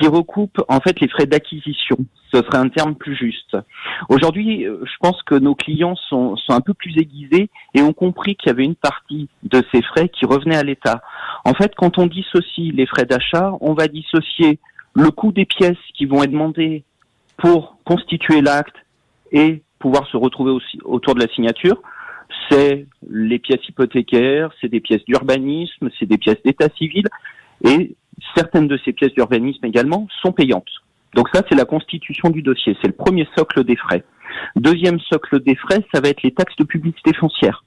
qui 0.00 0.08
recoupe 0.08 0.62
en 0.68 0.80
fait 0.80 0.98
les 1.00 1.08
frais 1.08 1.26
d'acquisition. 1.26 1.96
Ce 2.32 2.38
serait 2.38 2.58
un 2.58 2.68
terme 2.68 2.94
plus 2.94 3.14
juste. 3.16 3.56
Aujourd'hui, 4.08 4.64
euh, 4.64 4.78
je 4.84 4.96
pense 5.00 5.20
que 5.22 5.34
nos 5.34 5.54
clients 5.54 5.96
sont, 6.08 6.36
sont 6.36 6.52
un 6.52 6.60
peu 6.60 6.74
plus 6.74 6.96
aiguisés 6.96 7.50
et 7.74 7.82
ont 7.82 7.92
compris 7.92 8.36
qu'il 8.36 8.48
y 8.48 8.50
avait 8.50 8.64
une 8.64 8.76
partie 8.76 9.28
de 9.42 9.62
ces 9.72 9.82
frais 9.82 10.08
qui 10.08 10.24
revenait 10.26 10.56
à 10.56 10.62
l'État. 10.62 11.02
En 11.44 11.54
fait, 11.54 11.74
quand 11.76 11.98
on 11.98 12.06
dissocie 12.06 12.72
les 12.72 12.86
frais 12.86 13.04
d'achat, 13.04 13.52
on 13.60 13.74
va 13.74 13.88
dissocier 13.88 14.58
le 14.94 15.10
coût 15.10 15.32
des 15.32 15.44
pièces 15.44 15.76
qui 15.94 16.06
vont 16.06 16.22
être 16.22 16.32
demandées 16.32 16.84
pour 17.36 17.76
constituer 17.84 18.40
l'acte 18.40 18.76
et 19.32 19.62
pouvoir 19.78 20.06
se 20.08 20.16
retrouver 20.16 20.50
aussi 20.50 20.78
autour 20.84 21.14
de 21.14 21.20
la 21.20 21.28
signature. 21.28 21.80
C'est 22.48 22.86
les 23.08 23.38
pièces 23.38 23.66
hypothécaires, 23.68 24.50
c'est 24.60 24.68
des 24.68 24.80
pièces 24.80 25.04
d'urbanisme, 25.04 25.90
c'est 25.98 26.06
des 26.06 26.18
pièces 26.18 26.42
d'état 26.44 26.68
civil 26.76 27.04
et 27.64 27.96
certaines 28.34 28.68
de 28.68 28.78
ces 28.84 28.92
pièces 28.92 29.12
d'urbanisme 29.12 29.64
également 29.64 30.06
sont 30.22 30.32
payantes. 30.32 30.70
Donc 31.14 31.28
ça, 31.34 31.42
c'est 31.48 31.56
la 31.56 31.64
constitution 31.64 32.30
du 32.30 32.42
dossier. 32.42 32.76
C'est 32.80 32.88
le 32.88 32.94
premier 32.94 33.28
socle 33.36 33.64
des 33.64 33.76
frais. 33.76 34.04
Deuxième 34.56 35.00
socle 35.00 35.40
des 35.40 35.56
frais, 35.56 35.84
ça 35.92 36.00
va 36.00 36.08
être 36.08 36.22
les 36.22 36.32
taxes 36.32 36.56
de 36.56 36.64
publicité 36.64 37.12
foncière, 37.14 37.64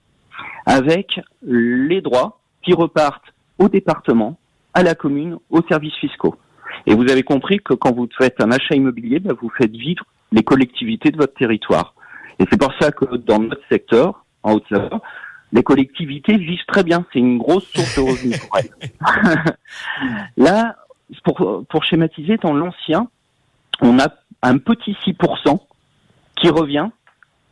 avec 0.66 1.20
les 1.42 2.02
droits 2.02 2.40
qui 2.62 2.74
repartent 2.74 3.34
au 3.60 3.68
département, 3.68 4.38
à 4.74 4.82
la 4.84 4.96
commune, 4.96 5.38
aux 5.50 5.62
services 5.68 5.96
fiscaux. 5.96 6.36
Et 6.88 6.96
vous 6.96 7.12
avez 7.12 7.24
compris 7.24 7.60
que 7.60 7.74
quand 7.74 7.94
vous 7.94 8.08
faites 8.18 8.42
un 8.42 8.52
achat 8.52 8.76
immobilier, 8.76 9.20
ben, 9.20 9.36
vous 9.40 9.52
faites 9.58 9.72
vivre 9.72 10.06
les 10.32 10.44
collectivités 10.44 11.12
de 11.12 11.18
votre 11.18 11.34
territoire. 11.36 11.94
Et 12.40 12.46
c'est 12.50 12.60
pour 12.60 12.74
ça 12.80 12.92
que 12.92 13.18
dans 13.18 13.40
notre 13.40 13.62
secteur, 13.70 14.26
en 14.42 14.54
Haute-Savoie, 14.54 15.02
les 15.54 15.64
collectivités 15.64 16.36
vivent 16.36 16.66
très 16.68 16.84
bien. 16.84 17.06
C'est 17.14 17.20
une 17.20 17.38
grosse 17.38 17.68
source 17.68 17.96
de 17.96 18.02
revenus 18.02 18.40
pour 18.40 18.58
elles. 18.58 18.70
Là, 20.38 20.76
pour, 21.24 21.64
pour 21.70 21.84
schématiser, 21.86 22.38
dans 22.38 22.54
l'ancien, 22.54 23.08
on 23.82 24.00
a 24.00 24.08
un 24.42 24.58
petit 24.58 24.98
6% 25.06 25.60
qui 26.36 26.50
revient 26.50 26.90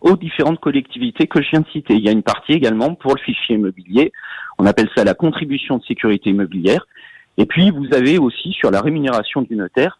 aux 0.02 0.18
différentes 0.18 0.60
collectivités 0.60 1.28
que 1.28 1.44
je 1.44 1.52
viens 1.52 1.62
de 1.62 1.68
citer. 1.68 1.94
Il 1.94 2.04
y 2.04 2.10
a 2.10 2.12
une 2.12 2.24
partie 2.24 2.54
également 2.54 2.96
pour 2.96 3.14
le 3.14 3.22
fichier 3.22 3.56
immobilier. 3.56 4.12
On 4.58 4.66
appelle 4.66 4.90
ça 4.96 5.04
la 5.04 5.14
contribution 5.14 5.78
de 5.78 5.84
sécurité 5.84 6.32
immobilière. 6.32 6.88
Et 7.38 7.46
puis, 7.46 7.70
vous 7.70 7.94
avez 7.94 8.18
aussi 8.18 8.52
sur 8.54 8.72
la 8.72 8.82
rémunération 8.82 9.44
du 9.44 9.56
notaire, 9.56 10.00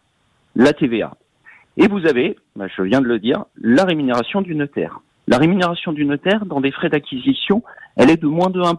la 0.56 0.72
TVA. 0.72 1.14
Et 1.76 1.86
vous 1.86 2.04
avez, 2.06 2.36
bah, 2.56 2.66
je 2.76 2.82
viens 2.82 3.00
de 3.00 3.06
le 3.06 3.20
dire, 3.20 3.44
la 3.60 3.84
rémunération 3.84 4.42
du 4.42 4.56
notaire. 4.56 5.00
La 5.28 5.38
rémunération 5.38 5.92
du 5.92 6.04
notaire 6.04 6.46
dans 6.46 6.60
des 6.60 6.72
frais 6.72 6.88
d'acquisition, 6.88 7.62
elle 7.96 8.10
est 8.10 8.20
de 8.20 8.26
moins 8.26 8.50
de 8.50 8.60
1%. 8.60 8.76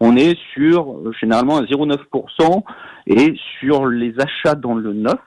On 0.00 0.16
est 0.16 0.36
sur 0.54 0.92
euh, 0.92 1.12
généralement 1.20 1.58
un 1.58 1.62
0,9% 1.62 2.62
et 3.06 3.34
sur 3.60 3.86
les 3.86 4.14
achats 4.20 4.54
dans 4.54 4.74
le 4.74 4.92
neuf, 4.92 5.20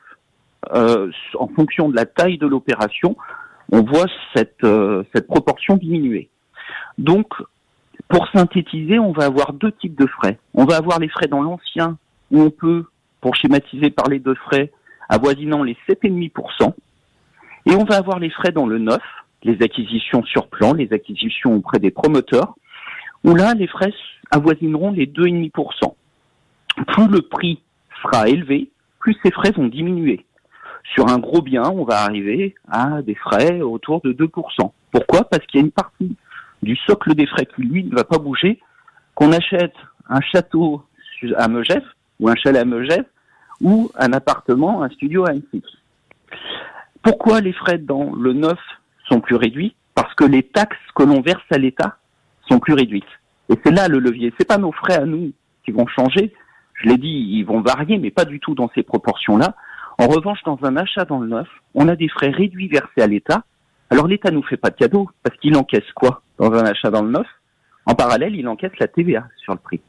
euh, 0.73 1.11
en 1.37 1.47
fonction 1.47 1.89
de 1.89 1.95
la 1.95 2.05
taille 2.05 2.37
de 2.37 2.47
l'opération, 2.47 3.15
on 3.71 3.83
voit 3.83 4.07
cette, 4.35 4.63
euh, 4.63 5.03
cette 5.13 5.27
proportion 5.27 5.75
diminuer. 5.77 6.29
Donc, 6.97 7.27
pour 8.07 8.27
synthétiser, 8.29 8.99
on 8.99 9.11
va 9.11 9.25
avoir 9.25 9.53
deux 9.53 9.71
types 9.71 9.99
de 9.99 10.07
frais. 10.07 10.39
On 10.53 10.65
va 10.65 10.77
avoir 10.77 10.99
les 10.99 11.09
frais 11.09 11.27
dans 11.27 11.41
l'ancien, 11.41 11.97
où 12.31 12.41
on 12.41 12.49
peut, 12.49 12.85
pour 13.21 13.35
schématiser, 13.35 13.89
parler 13.89 14.19
de 14.19 14.33
frais 14.33 14.71
avoisinant 15.09 15.63
les 15.63 15.77
7,5%. 15.87 16.73
Et 17.67 17.75
on 17.75 17.83
va 17.83 17.97
avoir 17.97 18.19
les 18.19 18.29
frais 18.29 18.51
dans 18.51 18.67
le 18.67 18.77
neuf, 18.77 19.01
les 19.45 19.61
acquisitions 19.63 20.23
sur 20.23 20.47
plan, 20.47 20.73
les 20.73 20.91
acquisitions 20.91 21.55
auprès 21.55 21.79
des 21.79 21.91
promoteurs, 21.91 22.55
où 23.23 23.35
là, 23.35 23.53
les 23.53 23.67
frais 23.67 23.93
avoisineront 24.31 24.91
les 24.91 25.05
2,5%. 25.05 25.93
Plus 26.87 27.07
le 27.07 27.21
prix 27.21 27.61
sera 28.01 28.27
élevé, 28.27 28.69
plus 28.99 29.15
ces 29.23 29.31
frais 29.31 29.51
vont 29.51 29.67
diminuer. 29.67 30.25
Sur 30.93 31.09
un 31.09 31.19
gros 31.19 31.41
bien, 31.41 31.63
on 31.63 31.83
va 31.83 32.01
arriver 32.01 32.55
à 32.69 33.01
des 33.01 33.15
frais 33.15 33.61
autour 33.61 34.01
de 34.01 34.13
2%. 34.13 34.71
Pourquoi? 34.91 35.23
Parce 35.25 35.45
qu'il 35.45 35.59
y 35.59 35.63
a 35.63 35.65
une 35.65 35.71
partie 35.71 36.15
du 36.61 36.75
socle 36.75 37.13
des 37.13 37.27
frais 37.27 37.45
qui, 37.45 37.61
lui, 37.61 37.83
ne 37.83 37.95
va 37.95 38.03
pas 38.03 38.17
bouger. 38.17 38.59
Qu'on 39.13 39.31
achète 39.31 39.75
un 40.09 40.21
château 40.21 40.83
à 41.37 41.47
Megève, 41.47 41.85
ou 42.19 42.29
un 42.29 42.35
chalet 42.35 42.61
à 42.61 42.65
Megève, 42.65 43.05
ou 43.61 43.91
un 43.95 44.11
appartement, 44.13 44.83
un 44.83 44.89
studio 44.89 45.25
à 45.25 45.31
Annecy. 45.31 45.63
Pourquoi 47.01 47.41
les 47.41 47.53
frais 47.53 47.77
dans 47.77 48.13
le 48.15 48.33
neuf 48.33 48.59
sont 49.07 49.21
plus 49.21 49.35
réduits 49.35 49.75
parce 49.93 50.13
que 50.15 50.25
les 50.25 50.43
taxes 50.43 50.77
que 50.95 51.03
l'on 51.03 51.21
verse 51.21 51.43
à 51.51 51.57
l'État 51.57 51.97
sont 52.49 52.59
plus 52.59 52.73
réduites. 52.73 53.03
Et 53.49 53.55
c'est 53.63 53.71
là 53.71 53.87
le 53.87 53.99
levier. 53.99 54.33
C'est 54.37 54.47
pas 54.47 54.57
nos 54.57 54.71
frais 54.71 54.95
à 54.95 55.05
nous 55.05 55.31
qui 55.63 55.71
vont 55.71 55.87
changer. 55.87 56.33
Je 56.73 56.89
l'ai 56.89 56.97
dit, 56.97 57.27
ils 57.31 57.43
vont 57.43 57.61
varier, 57.61 57.97
mais 57.97 58.11
pas 58.11 58.25
du 58.25 58.39
tout 58.39 58.55
dans 58.55 58.69
ces 58.75 58.83
proportions-là. 58.83 59.55
En 59.97 60.07
revanche, 60.07 60.39
dans 60.45 60.59
un 60.63 60.75
achat 60.75 61.05
dans 61.05 61.19
le 61.19 61.27
neuf, 61.27 61.47
on 61.73 61.87
a 61.87 61.95
des 61.95 62.09
frais 62.09 62.29
réduits 62.29 62.67
versés 62.67 63.01
à 63.01 63.07
l'État. 63.07 63.43
Alors 63.89 64.07
l'État 64.07 64.31
nous 64.31 64.43
fait 64.43 64.57
pas 64.57 64.69
de 64.69 64.75
cadeau 64.75 65.09
parce 65.23 65.37
qu'il 65.37 65.55
encaisse 65.55 65.89
quoi 65.95 66.21
dans 66.37 66.51
un 66.51 66.65
achat 66.65 66.89
dans 66.89 67.03
le 67.03 67.11
neuf? 67.11 67.27
En 67.85 67.93
parallèle, 67.93 68.35
il 68.35 68.47
encaisse 68.47 68.77
la 68.79 68.87
TVA 68.87 69.27
sur 69.37 69.53
le 69.53 69.59
prix. 69.59 69.79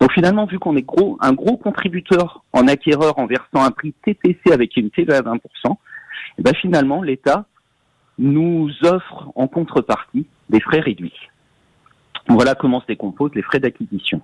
Donc 0.00 0.12
finalement, 0.12 0.46
vu 0.46 0.58
qu'on 0.60 0.76
est 0.76 0.82
gros, 0.82 1.18
un 1.20 1.32
gros 1.32 1.56
contributeur 1.56 2.44
en 2.52 2.68
acquéreur 2.68 3.18
en 3.18 3.26
versant 3.26 3.64
un 3.64 3.70
prix 3.70 3.94
TTC 4.04 4.52
avec 4.52 4.76
une 4.76 4.90
TVA 4.90 5.22
de 5.22 5.28
20%, 5.28 5.38
et 6.38 6.42
ben 6.42 6.54
finalement 6.54 7.02
l'État 7.02 7.46
nous 8.18 8.70
offre 8.82 9.30
en 9.34 9.46
contrepartie 9.46 10.26
des 10.50 10.60
frais 10.60 10.80
réduits. 10.80 11.28
Voilà 12.28 12.54
comment 12.54 12.80
se 12.80 12.86
décomposent 12.86 13.34
les 13.34 13.42
frais 13.42 13.60
d'acquisition. 13.60 14.20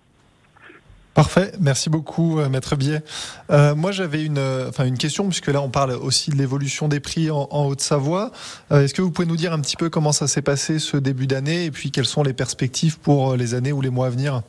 Parfait, 1.14 1.52
merci 1.60 1.90
beaucoup 1.90 2.40
euh, 2.40 2.48
Maître 2.48 2.74
Biet. 2.74 3.02
Euh, 3.50 3.76
moi 3.76 3.92
j'avais 3.92 4.24
une, 4.24 4.38
euh, 4.38 4.68
enfin, 4.68 4.84
une 4.84 4.98
question, 4.98 5.28
puisque 5.28 5.46
là 5.46 5.62
on 5.62 5.70
parle 5.70 5.92
aussi 5.92 6.32
de 6.32 6.36
l'évolution 6.36 6.88
des 6.88 6.98
prix 6.98 7.30
en, 7.30 7.46
Haute-Savoie. 7.52 8.32
Est-ce 8.72 8.92
que 8.94 9.00
vous 9.00 9.12
pouvez 9.12 9.28
nous 9.28 9.36
dire 9.36 9.52
un 9.52 9.60
petit 9.60 9.76
peu 9.76 9.90
comment 9.90 10.10
ça 10.10 10.26
s'est 10.26 10.42
passé 10.42 10.80
ce 10.80 10.96
début 10.96 11.28
d'année 11.28 11.66
et 11.66 11.70
puis 11.70 11.92
quelles 11.92 12.04
sont 12.04 12.24
les 12.24 12.32
perspectives 12.32 12.98
pour 12.98 13.36
les 13.36 13.54
années 13.54 13.72
ou 13.72 13.80
les 13.80 13.90
mois 13.90 14.08
à 14.08 14.10
venir? 14.10 14.42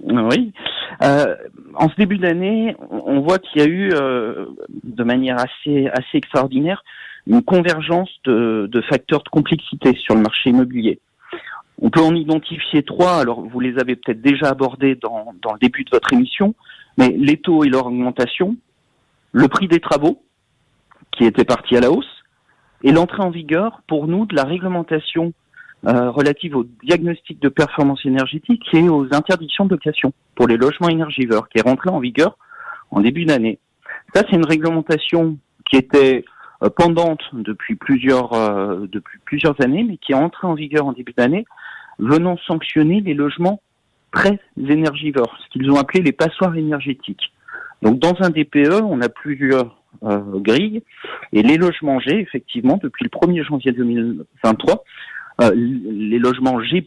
Oui, 0.00 0.52
en 1.00 1.88
ce 1.88 1.96
début 1.96 2.18
d'année, 2.18 2.76
on 2.90 3.20
voit 3.20 3.38
qu'il 3.38 3.60
y 3.60 3.64
a 3.64 3.68
eu, 3.68 3.90
de 3.90 5.04
manière 5.04 5.36
assez 5.38 5.88
assez 5.88 6.18
extraordinaire, 6.18 6.84
une 7.26 7.42
convergence 7.42 8.10
de, 8.24 8.68
de 8.70 8.80
facteurs 8.82 9.22
de 9.22 9.28
complexité 9.28 9.94
sur 9.96 10.14
le 10.14 10.22
marché 10.22 10.50
immobilier. 10.50 11.00
On 11.80 11.90
peut 11.90 12.00
en 12.00 12.14
identifier 12.14 12.82
trois, 12.82 13.18
alors 13.18 13.40
vous 13.42 13.60
les 13.60 13.78
avez 13.78 13.96
peut-être 13.96 14.22
déjà 14.22 14.48
abordés 14.48 14.94
dans, 14.94 15.34
dans 15.42 15.52
le 15.52 15.58
début 15.58 15.84
de 15.84 15.90
votre 15.90 16.12
émission, 16.12 16.54
mais 16.96 17.08
les 17.08 17.36
taux 17.36 17.64
et 17.64 17.68
leur 17.68 17.86
augmentation, 17.86 18.56
le 19.32 19.48
prix 19.48 19.68
des 19.68 19.80
travaux, 19.80 20.22
qui 21.12 21.24
était 21.24 21.44
parti 21.44 21.76
à 21.76 21.80
la 21.80 21.90
hausse, 21.90 22.24
et 22.82 22.92
l'entrée 22.92 23.22
en 23.22 23.30
vigueur, 23.30 23.82
pour 23.86 24.06
nous, 24.06 24.26
de 24.26 24.34
la 24.34 24.44
réglementation 24.44 25.32
euh, 25.86 26.10
relative 26.10 26.56
au 26.56 26.64
diagnostic 26.82 27.40
de 27.40 27.48
performance 27.48 28.04
énergétique 28.06 28.62
et 28.72 28.88
aux 28.88 29.06
interdictions 29.12 29.66
de 29.66 29.70
location 29.70 30.12
pour 30.34 30.46
les 30.46 30.56
logements 30.56 30.88
énergivores, 30.88 31.48
qui 31.48 31.58
est 31.58 31.62
rentrée 31.62 31.90
en 31.90 32.00
vigueur 32.00 32.38
en 32.90 33.00
début 33.00 33.24
d'année. 33.24 33.58
Ça, 34.14 34.22
c'est 34.28 34.36
une 34.36 34.46
réglementation 34.46 35.36
qui 35.68 35.76
était 35.76 36.24
pendante 36.76 37.20
depuis 37.32 37.74
plusieurs, 37.74 38.32
euh, 38.32 38.86
depuis 38.90 39.18
plusieurs 39.24 39.60
années, 39.62 39.84
mais 39.84 39.98
qui 39.98 40.12
est 40.12 40.16
entrée 40.16 40.46
en 40.46 40.54
vigueur 40.54 40.86
en 40.86 40.92
début 40.92 41.12
d'année, 41.16 41.46
venant 41.98 42.36
sanctionner 42.46 43.00
les 43.00 43.14
logements 43.14 43.60
très 44.12 44.38
énergivores, 44.56 45.36
ce 45.44 45.50
qu'ils 45.50 45.70
ont 45.70 45.76
appelé 45.76 46.02
les 46.02 46.12
passoires 46.12 46.56
énergétiques. 46.56 47.32
Donc 47.82 47.98
dans 47.98 48.14
un 48.20 48.30
DPE, 48.30 48.82
on 48.82 49.00
a 49.02 49.08
plusieurs 49.08 49.76
euh, 50.02 50.18
grilles, 50.38 50.82
et 51.32 51.42
les 51.42 51.56
logements 51.56 52.00
G, 52.00 52.20
effectivement, 52.20 52.78
depuis 52.82 53.04
le 53.04 53.10
1er 53.10 53.44
janvier 53.44 53.72
2023, 53.72 54.84
euh, 55.42 55.50
les 55.54 56.18
logements 56.18 56.60
G+, 56.62 56.84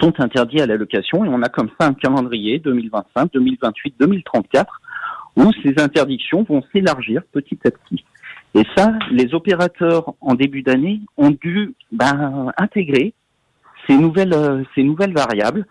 sont 0.00 0.20
interdits 0.20 0.60
à 0.60 0.66
la 0.66 0.76
location, 0.76 1.24
et 1.24 1.28
on 1.28 1.42
a 1.42 1.48
comme 1.48 1.70
ça 1.80 1.88
un 1.88 1.94
calendrier 1.94 2.60
2025, 2.60 3.32
2028, 3.32 3.94
2034, 3.98 4.80
où 5.36 5.50
ces 5.62 5.74
interdictions 5.78 6.44
vont 6.44 6.62
s'élargir 6.72 7.22
petit 7.32 7.58
à 7.64 7.70
petit. 7.70 8.04
Et 8.54 8.62
ça, 8.76 8.92
les 9.10 9.34
opérateurs 9.34 10.14
en 10.20 10.34
début 10.34 10.62
d'année 10.62 11.00
ont 11.16 11.30
dû 11.30 11.74
ben, 11.90 12.52
intégrer 12.56 13.14
ces 13.86 13.96
nouvelles, 13.96 14.32
euh, 14.32 14.62
ces 14.74 14.84
nouvelles 14.84 15.12
variables. 15.12 15.66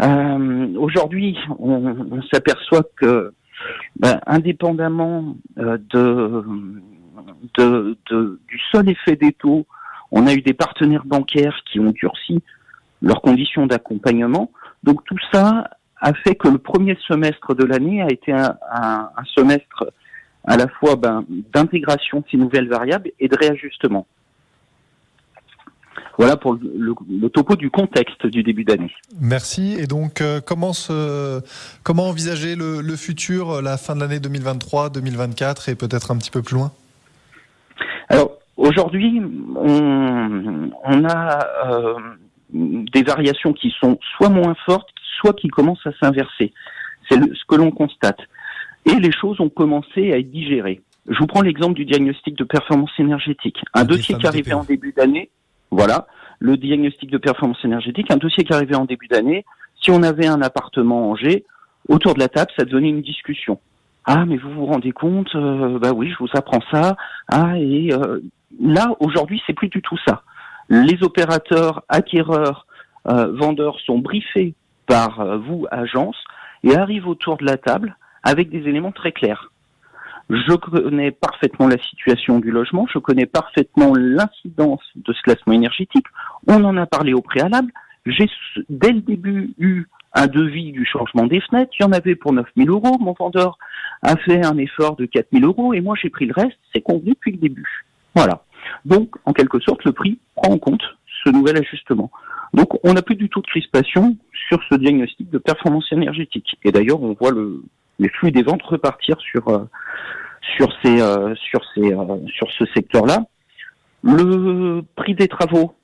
Euh, 0.00 0.74
Aujourd'hui, 0.76 1.36
on, 1.58 2.22
s'aperçoit 2.32 2.84
que, 2.96 3.32
ben, 3.96 4.18
indépendamment 4.26 5.36
euh, 5.58 5.78
de, 5.90 6.44
de, 7.58 7.98
de, 8.10 8.40
du 8.48 8.60
seul 8.72 8.88
effet 8.88 9.16
des 9.16 9.32
taux, 9.32 9.66
on 10.10 10.26
a 10.26 10.34
eu 10.34 10.40
des 10.40 10.54
partenaires 10.54 11.04
bancaires 11.04 11.60
qui 11.70 11.80
ont 11.80 11.92
durci 11.92 12.42
leurs 13.02 13.20
conditions 13.20 13.66
d'accompagnement. 13.66 14.50
Donc 14.82 15.04
tout 15.04 15.18
ça 15.32 15.68
a 16.00 16.12
fait 16.14 16.34
que 16.34 16.48
le 16.48 16.58
premier 16.58 16.96
semestre 17.06 17.54
de 17.54 17.64
l'année 17.64 18.02
a 18.02 18.08
été 18.08 18.32
un, 18.32 18.56
un, 18.70 19.10
un, 19.16 19.24
semestre 19.34 19.90
à 20.44 20.56
la 20.56 20.68
fois 20.68 20.96
ben, 20.96 21.24
d'intégration 21.54 22.20
de 22.20 22.24
ces 22.30 22.36
nouvelles 22.36 22.68
variables 22.68 23.10
et 23.18 23.28
de 23.28 23.36
réajustement. 23.36 24.06
Voilà 26.18 26.36
pour 26.36 26.54
le, 26.54 26.94
le, 27.20 27.28
topo 27.28 27.56
du 27.56 27.70
contexte 27.70 28.26
du 28.26 28.42
début 28.42 28.64
d'année. 28.64 28.90
Merci. 29.20 29.76
Et 29.78 29.86
donc, 29.86 30.20
euh, 30.20 30.40
comment, 30.40 30.72
se, 30.72 31.42
comment 31.82 32.08
envisager 32.08 32.56
le, 32.56 32.80
le, 32.80 32.96
futur, 32.96 33.60
la 33.60 33.76
fin 33.76 33.94
de 33.94 34.00
l'année 34.00 34.20
2023, 34.20 34.90
2024 34.90 35.68
et 35.68 35.74
peut-être 35.74 36.10
un 36.10 36.16
petit 36.16 36.30
peu 36.30 36.40
plus 36.40 36.56
loin? 36.56 36.72
Alors, 38.08 38.38
aujourd'hui, 38.56 39.20
on, 39.56 40.70
on, 40.84 41.04
a 41.04 41.46
euh, 41.66 41.94
des 42.50 43.02
variations 43.02 43.52
qui 43.52 43.74
sont 43.78 43.98
soit 44.16 44.30
moins 44.30 44.54
fortes, 44.64 44.88
soit 45.16 45.34
qui 45.34 45.48
commencent 45.48 45.86
à 45.86 45.92
s'inverser. 46.00 46.52
C'est 47.08 47.18
ce 47.18 47.44
que 47.48 47.54
l'on 47.54 47.70
constate. 47.70 48.18
Et 48.84 48.94
les 48.94 49.12
choses 49.12 49.40
ont 49.40 49.48
commencé 49.48 50.12
à 50.12 50.18
être 50.18 50.30
digérées. 50.30 50.82
Je 51.08 51.18
vous 51.18 51.26
prends 51.26 51.42
l'exemple 51.42 51.74
du 51.74 51.84
diagnostic 51.84 52.36
de 52.36 52.44
performance 52.44 52.90
énergétique. 52.98 53.58
Un 53.74 53.84
dossier 53.84 54.16
qui 54.16 54.26
arrivait 54.26 54.54
en 54.54 54.64
début 54.64 54.92
d'année, 54.92 55.30
voilà, 55.70 56.06
le 56.40 56.56
diagnostic 56.56 57.10
de 57.10 57.18
performance 57.18 57.64
énergétique, 57.64 58.10
un 58.10 58.16
dossier 58.16 58.44
qui 58.44 58.52
arrivait 58.52 58.76
en 58.76 58.84
début 58.84 59.06
d'année, 59.06 59.44
si 59.82 59.90
on 59.90 60.02
avait 60.02 60.26
un 60.26 60.42
appartement 60.42 61.10
en 61.10 61.16
G, 61.16 61.44
autour 61.88 62.14
de 62.14 62.20
la 62.20 62.28
table, 62.28 62.50
ça 62.58 62.64
devenait 62.64 62.88
une 62.88 63.02
discussion. 63.02 63.60
Ah, 64.04 64.24
mais 64.24 64.36
vous 64.36 64.50
vous 64.50 64.66
rendez 64.66 64.92
compte 64.92 65.34
euh, 65.34 65.78
Bah 65.78 65.92
oui, 65.92 66.10
je 66.10 66.18
vous 66.18 66.30
apprends 66.34 66.62
ça. 66.70 66.96
Ah, 67.28 67.58
et 67.58 67.92
euh, 67.92 68.20
là, 68.60 68.94
aujourd'hui, 69.00 69.42
c'est 69.46 69.52
plus 69.52 69.68
du 69.68 69.82
tout 69.82 69.98
ça. 70.06 70.22
Les 70.68 71.02
opérateurs, 71.02 71.82
acquéreurs, 71.88 72.66
euh, 73.08 73.32
vendeurs 73.32 73.78
sont 73.80 73.98
briefés 73.98 74.54
par 74.86 75.20
euh, 75.20 75.38
vous, 75.38 75.66
agence, 75.70 76.16
et 76.64 76.74
arrivent 76.76 77.08
autour 77.08 77.36
de 77.36 77.44
la 77.44 77.56
table 77.56 77.96
avec 78.22 78.50
des 78.50 78.68
éléments 78.68 78.92
très 78.92 79.12
clairs. 79.12 79.50
Je 80.28 80.54
connais 80.56 81.12
parfaitement 81.12 81.68
la 81.68 81.78
situation 81.78 82.40
du 82.40 82.50
logement, 82.50 82.86
je 82.92 82.98
connais 82.98 83.26
parfaitement 83.26 83.92
l'incidence 83.94 84.82
de 84.96 85.12
ce 85.12 85.22
classement 85.22 85.52
énergétique. 85.52 86.06
On 86.48 86.64
en 86.64 86.76
a 86.76 86.86
parlé 86.86 87.14
au 87.14 87.20
préalable. 87.20 87.72
J'ai 88.06 88.28
dès 88.68 88.92
le 88.92 89.00
début 89.00 89.54
eu 89.58 89.84
un 90.14 90.26
devis 90.26 90.72
du 90.72 90.84
changement 90.84 91.26
des 91.26 91.40
fenêtres. 91.40 91.72
Il 91.78 91.82
y 91.82 91.86
en 91.86 91.92
avait 91.92 92.16
pour 92.16 92.32
9 92.32 92.46
000 92.56 92.68
euros. 92.70 92.98
Mon 92.98 93.12
vendeur 93.12 93.56
a 94.02 94.16
fait 94.16 94.44
un 94.44 94.56
effort 94.58 94.96
de 94.96 95.06
4 95.06 95.28
000 95.32 95.44
euros 95.44 95.74
et 95.74 95.80
moi 95.80 95.94
j'ai 96.00 96.10
pris 96.10 96.26
le 96.26 96.34
reste. 96.34 96.58
C'est 96.74 96.80
convenu 96.80 97.10
depuis 97.10 97.32
le 97.32 97.38
début. 97.38 97.84
Voilà. 98.14 98.42
Donc, 98.84 99.14
en 99.26 99.32
quelque 99.32 99.60
sorte, 99.60 99.84
le 99.84 99.92
prix 99.92 100.18
prend 100.34 100.52
en 100.52 100.58
compte 100.58 100.82
nouvel 101.30 101.58
ajustement. 101.58 102.10
Donc, 102.54 102.78
on 102.84 102.94
n'a 102.94 103.02
plus 103.02 103.16
du 103.16 103.28
tout 103.28 103.40
de 103.40 103.46
crispation 103.46 104.16
sur 104.48 104.60
ce 104.70 104.76
diagnostic 104.76 105.30
de 105.30 105.38
performance 105.38 105.90
énergétique. 105.92 106.56
Et 106.64 106.72
d'ailleurs, 106.72 107.02
on 107.02 107.14
voit 107.14 107.30
le, 107.30 107.62
les 107.98 108.08
flux 108.08 108.30
des 108.30 108.42
ventes 108.42 108.62
repartir 108.62 109.18
sur 109.20 109.48
euh, 109.48 109.64
euh, 110.60 110.66
euh, 110.86 111.34
sur 111.34 112.52
ce 112.52 112.64
secteur-là. 112.74 113.24
Le 114.02 114.82
prix 114.94 115.14
des 115.14 115.28
travaux, 115.28 115.74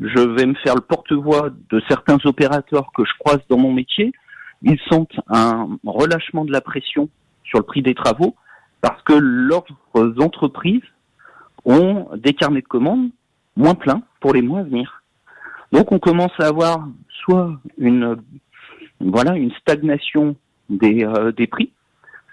je 0.00 0.20
vais 0.20 0.46
me 0.46 0.54
faire 0.54 0.74
le 0.74 0.80
porte-voix 0.80 1.50
de 1.70 1.82
certains 1.88 2.18
opérateurs 2.24 2.90
que 2.96 3.04
je 3.04 3.12
croise 3.18 3.40
dans 3.48 3.58
mon 3.58 3.72
métier. 3.72 4.12
Ils 4.62 4.78
sentent 4.88 5.18
un 5.28 5.68
relâchement 5.84 6.44
de 6.44 6.52
la 6.52 6.60
pression 6.60 7.08
sur 7.42 7.58
le 7.58 7.64
prix 7.64 7.82
des 7.82 7.94
travaux 7.94 8.34
parce 8.80 9.02
que 9.02 9.14
leurs 9.14 9.64
entreprises 9.94 10.82
ont 11.64 12.08
des 12.16 12.34
carnets 12.34 12.62
de 12.62 12.66
commandes 12.66 13.10
moins 13.56 13.74
pleins 13.74 14.02
pour 14.24 14.32
les 14.32 14.40
mois 14.40 14.60
à 14.60 14.62
venir. 14.62 15.02
Donc 15.70 15.92
on 15.92 15.98
commence 15.98 16.32
à 16.38 16.46
avoir 16.46 16.88
soit 17.24 17.60
une 17.76 18.16
voilà 19.00 19.36
une 19.36 19.52
stagnation 19.60 20.34
des, 20.70 21.04
euh, 21.04 21.30
des 21.30 21.46
prix, 21.46 21.72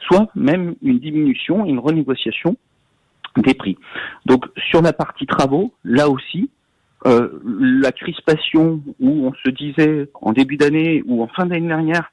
soit 0.07 0.29
même 0.33 0.75
une 0.81 0.99
diminution, 0.99 1.65
une 1.65 1.79
renégociation 1.79 2.55
des 3.35 3.53
prix. 3.55 3.77
Donc 4.25 4.45
sur 4.69 4.81
la 4.81 4.93
partie 4.93 5.25
travaux, 5.25 5.73
là 5.83 6.07
aussi, 6.07 6.49
euh, 7.07 7.41
la 7.43 7.91
crispation 7.91 8.81
où 9.01 9.27
on 9.27 9.33
se 9.43 9.49
disait 9.49 10.09
en 10.13 10.31
début 10.31 10.55
d'année 10.55 11.03
ou 11.05 11.21
en 11.21 11.27
fin 11.27 11.45
d'année 11.45 11.67
dernière, 11.67 12.09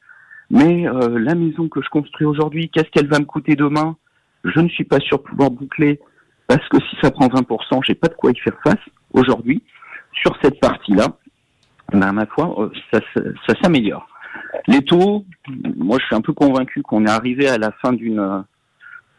mais 0.50 0.88
euh, 0.88 1.20
la 1.20 1.36
maison 1.36 1.68
que 1.68 1.80
je 1.82 1.88
construis 1.88 2.26
aujourd'hui, 2.26 2.68
qu'est-ce 2.68 2.90
qu'elle 2.90 3.06
va 3.06 3.20
me 3.20 3.26
coûter 3.26 3.54
demain? 3.54 3.96
Je 4.42 4.58
ne 4.58 4.68
suis 4.70 4.82
pas 4.82 4.98
sûr 4.98 5.18
de 5.18 5.22
pouvoir 5.22 5.52
boucler 5.52 6.00
parce 6.48 6.68
que 6.68 6.78
si 6.80 6.96
ça 7.00 7.12
prend 7.12 7.28
20%, 7.28 7.84
j'ai 7.86 7.94
pas 7.94 8.08
de 8.08 8.14
quoi 8.14 8.32
y 8.32 8.36
faire 8.38 8.58
face 8.64 8.82
aujourd'hui. 9.12 9.62
Sur 10.12 10.36
cette 10.42 10.60
partie-là, 10.60 11.06
ben, 11.92 12.12
ma 12.12 12.26
foi, 12.26 12.54
euh, 12.58 12.70
ça, 12.92 13.54
s'améliore. 13.62 14.06
Les 14.66 14.82
taux, 14.82 15.24
moi 15.76 15.98
je 16.00 16.06
suis 16.06 16.14
un 16.14 16.20
peu 16.20 16.32
convaincu 16.32 16.82
qu'on 16.82 17.06
est 17.06 17.10
arrivé 17.10 17.48
à 17.48 17.58
la 17.58 17.72
fin 17.82 17.92
d'une 17.92 18.44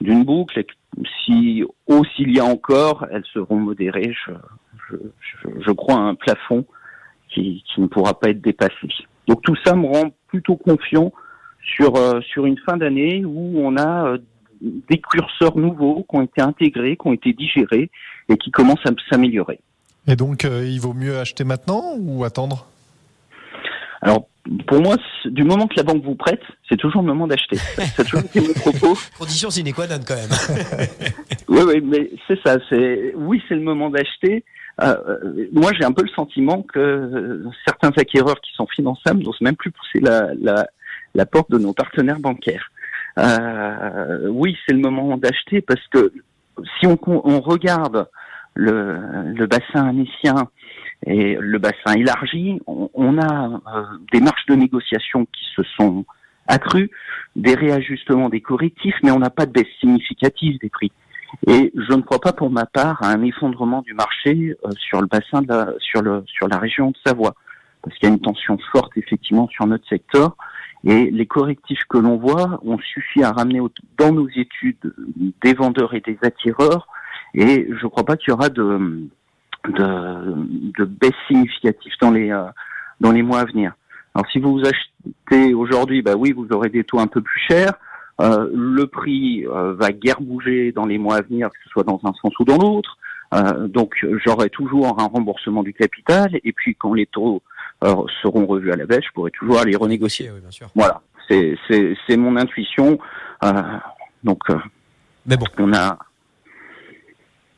d'une 0.02 0.24
boucle 0.24 0.60
et 0.60 0.64
que 0.64 0.74
si 1.26 1.64
hausse 1.88 2.08
il 2.20 2.36
y 2.36 2.40
a 2.40 2.46
encore, 2.46 3.06
elles 3.12 3.26
seront 3.34 3.58
modérées. 3.58 4.14
Je, 4.26 4.32
je, 4.90 4.96
je, 5.60 5.72
crois 5.72 5.96
à 5.96 6.00
un 6.00 6.16
plafond 6.16 6.66
qui, 7.28 7.64
qui, 7.68 7.82
ne 7.82 7.88
pourra 7.88 8.18
pas 8.18 8.30
être 8.30 8.42
dépassé. 8.42 8.88
Donc 9.28 9.42
tout 9.42 9.56
ça 9.66 9.76
me 9.76 9.86
rend 9.86 10.12
plutôt 10.28 10.56
confiant 10.56 11.12
sur 11.62 11.96
euh, 11.98 12.22
sur 12.22 12.46
une 12.46 12.58
fin 12.60 12.78
d'année 12.78 13.26
où 13.26 13.60
on 13.60 13.78
a 13.78 14.08
euh, 14.08 14.18
des 14.62 15.00
curseurs 15.00 15.58
nouveaux 15.58 16.06
qui 16.10 16.16
ont 16.16 16.22
été 16.22 16.42
intégrés, 16.42 16.98
qui 16.98 17.08
ont 17.08 17.14
été 17.14 17.34
digérés 17.34 17.90
et 18.30 18.38
qui 18.38 18.52
commencent 18.52 18.86
à 18.86 18.92
s'améliorer. 19.10 19.60
Et 20.10 20.16
donc, 20.16 20.44
euh, 20.44 20.66
il 20.66 20.82
vaut 20.82 20.94
mieux 20.94 21.20
acheter 21.20 21.44
maintenant 21.44 21.94
ou 22.00 22.24
attendre? 22.24 22.66
Alors, 24.02 24.28
pour 24.68 24.82
moi, 24.82 24.96
du 25.26 25.44
moment 25.44 25.68
que 25.68 25.76
la 25.76 25.84
banque 25.84 26.04
vous 26.04 26.16
prête, 26.16 26.42
c'est 26.68 26.78
toujours 26.78 27.02
le 27.02 27.08
moment 27.08 27.28
d'acheter. 27.28 27.58
C'est 27.96 28.04
toujours 28.06 28.22
été 28.22 28.42
mon 28.42 28.54
propos. 28.54 28.98
Condition 29.20 29.52
sine 29.52 29.72
qua 29.72 29.86
non 29.86 30.00
quand 30.08 30.16
même. 30.16 30.30
oui, 31.48 31.60
oui, 31.68 31.82
mais 31.84 32.10
c'est 32.28 32.40
ça. 32.44 32.58
C'est 32.70 33.14
oui, 33.16 33.42
c'est 33.48 33.56
le 33.56 33.62
moment 33.62 33.90
d'acheter. 33.92 34.44
Euh, 34.82 34.96
moi, 35.52 35.72
j'ai 35.78 35.86
un 35.86 35.92
peu 35.92 36.04
le 36.04 36.10
sentiment 36.10 36.64
que 36.64 37.44
certains 37.68 37.92
acquéreurs 37.98 38.40
qui 38.42 38.52
sont 38.56 38.66
finançables 38.68 39.22
n'osent 39.24 39.42
même 39.42 39.58
plus 39.58 39.72
pousser 39.72 40.00
la, 40.00 40.30
la, 40.42 40.66
la, 41.14 41.26
porte 41.26 41.52
de 41.52 41.58
nos 41.58 41.74
partenaires 41.74 42.20
bancaires. 42.20 42.72
Euh, 43.20 44.28
oui, 44.30 44.58
c'est 44.66 44.74
le 44.74 44.80
moment 44.80 45.18
d'acheter 45.18 45.62
parce 45.62 45.86
que 45.92 46.14
si 46.80 46.88
on, 46.88 46.98
on 47.06 47.42
regarde 47.42 48.08
le, 48.56 49.00
le 49.34 49.48
bassin 49.48 49.88
anécien 49.88 50.50
et 51.06 51.38
le 51.40 51.60
bassin 51.60 51.94
élargi, 51.96 52.60
on, 52.68 53.18
a 53.18 53.48
euh, 53.48 53.84
des 54.12 54.20
marges 54.20 54.46
de 54.50 54.56
négociation 54.56 55.26
qui 55.26 55.46
se 55.56 55.64
sont 55.78 56.06
accrues, 56.48 56.92
des 57.36 57.56
réajustements 57.56 58.30
des 58.30 58.42
correctifs, 58.42 58.96
mais 59.04 59.12
on 59.12 59.20
n'a 59.20 59.30
pas 59.30 59.46
de 59.46 59.52
baisse 59.52 59.68
significative 59.80 60.60
des 60.60 60.70
prix. 60.70 60.92
Et 61.48 61.72
je 61.76 61.94
ne 61.94 62.02
crois 62.02 62.20
pas 62.20 62.34
pour 62.34 62.50
ma 62.50 62.66
part 62.66 63.02
à 63.04 63.12
un 63.12 63.22
effondrement 63.24 63.82
du 63.82 63.94
marché 63.94 64.56
euh, 64.66 64.72
sur 64.78 65.00
le 65.00 65.08
bassin 65.08 65.42
de 65.42 65.48
la, 65.48 65.74
sur 65.80 66.02
le 66.02 66.24
sur 66.28 66.48
la 66.48 66.58
région 66.58 66.90
de 66.90 66.98
Savoie, 67.06 67.36
parce 67.84 67.96
qu'il 67.98 68.10
y 68.10 68.12
a 68.12 68.16
une 68.16 68.22
tension 68.22 68.58
forte 68.72 68.92
effectivement 68.98 69.48
sur 69.48 69.68
notre 69.68 69.88
secteur. 69.88 70.36
Et 70.86 71.12
les 71.12 71.26
correctifs 71.26 71.84
que 71.90 71.98
l'on 71.98 72.18
voit 72.18 72.60
ont 72.64 72.80
suffi 72.80 73.22
à 73.22 73.32
ramener 73.32 73.60
dans 73.98 74.14
nos 74.14 74.30
études 74.30 74.94
des 75.44 75.54
vendeurs 75.54 75.94
et 75.94 76.00
des 76.00 76.18
attireurs. 76.24 76.88
Et 77.34 77.68
je 77.70 77.84
ne 77.84 77.90
crois 77.90 78.04
pas 78.06 78.18
qu'il 78.18 78.30
y 78.30 78.34
aura 78.34 78.50
de, 78.50 79.08
de, 79.68 80.34
de 80.78 80.86
baisse 80.86 81.12
significative 81.28 81.94
dans 82.02 82.12
les, 82.12 82.32
euh, 82.32 82.46
dans 83.00 83.12
les 83.12 83.22
mois 83.22 83.42
à 83.42 83.46
venir. 83.46 83.74
Alors 84.16 84.30
si 84.32 84.40
vous 84.40 84.54
vous 84.54 84.64
achetez 84.66 85.54
aujourd'hui, 85.54 86.02
bah 86.02 86.16
oui, 86.18 86.32
vous 86.32 86.48
aurez 86.52 86.70
des 86.70 86.84
taux 86.84 87.00
un 87.00 87.08
peu 87.08 87.22
plus 87.22 87.40
chers. 87.48 87.74
Euh, 88.20 88.50
le 88.54 88.86
prix 88.88 89.46
euh, 89.48 89.74
va 89.74 89.92
guère 89.92 90.20
bouger 90.20 90.72
dans 90.72 90.86
les 90.86 90.98
mois 90.98 91.18
à 91.18 91.22
venir, 91.22 91.50
que 91.50 91.56
ce 91.64 91.70
soit 91.70 91.84
dans 91.84 92.02
un 92.04 92.14
sens 92.22 92.38
ou 92.40 92.44
dans 92.44 92.58
l'autre. 92.58 92.98
Euh, 93.34 93.68
donc 93.68 93.94
j'aurai 94.26 94.50
toujours 94.50 95.00
un 95.00 95.06
remboursement 95.06 95.64
du 95.64 95.74
capital. 95.74 96.40
Et 96.44 96.52
puis 96.52 96.76
quand 96.76 96.94
les 96.94 97.06
taux 97.06 97.42
seront 98.22 98.46
revus 98.46 98.74
à 98.74 98.76
la 98.76 98.86
baisse, 98.86 99.06
je 99.06 99.14
pourrai 99.14 99.32
toujours 99.32 99.60
aller 99.60 99.76
renégocier. 99.76 100.30
Oui, 100.32 100.42
bien 100.42 100.52
sûr. 100.52 100.68
Voilà, 100.76 101.02
c'est 101.30 101.56
c'est 101.70 102.18
mon 102.18 102.36
intuition. 102.36 103.00
donc 104.24 104.44
mais 105.26 105.38
bon, 105.38 105.46
on 105.60 105.74
a 105.74 105.98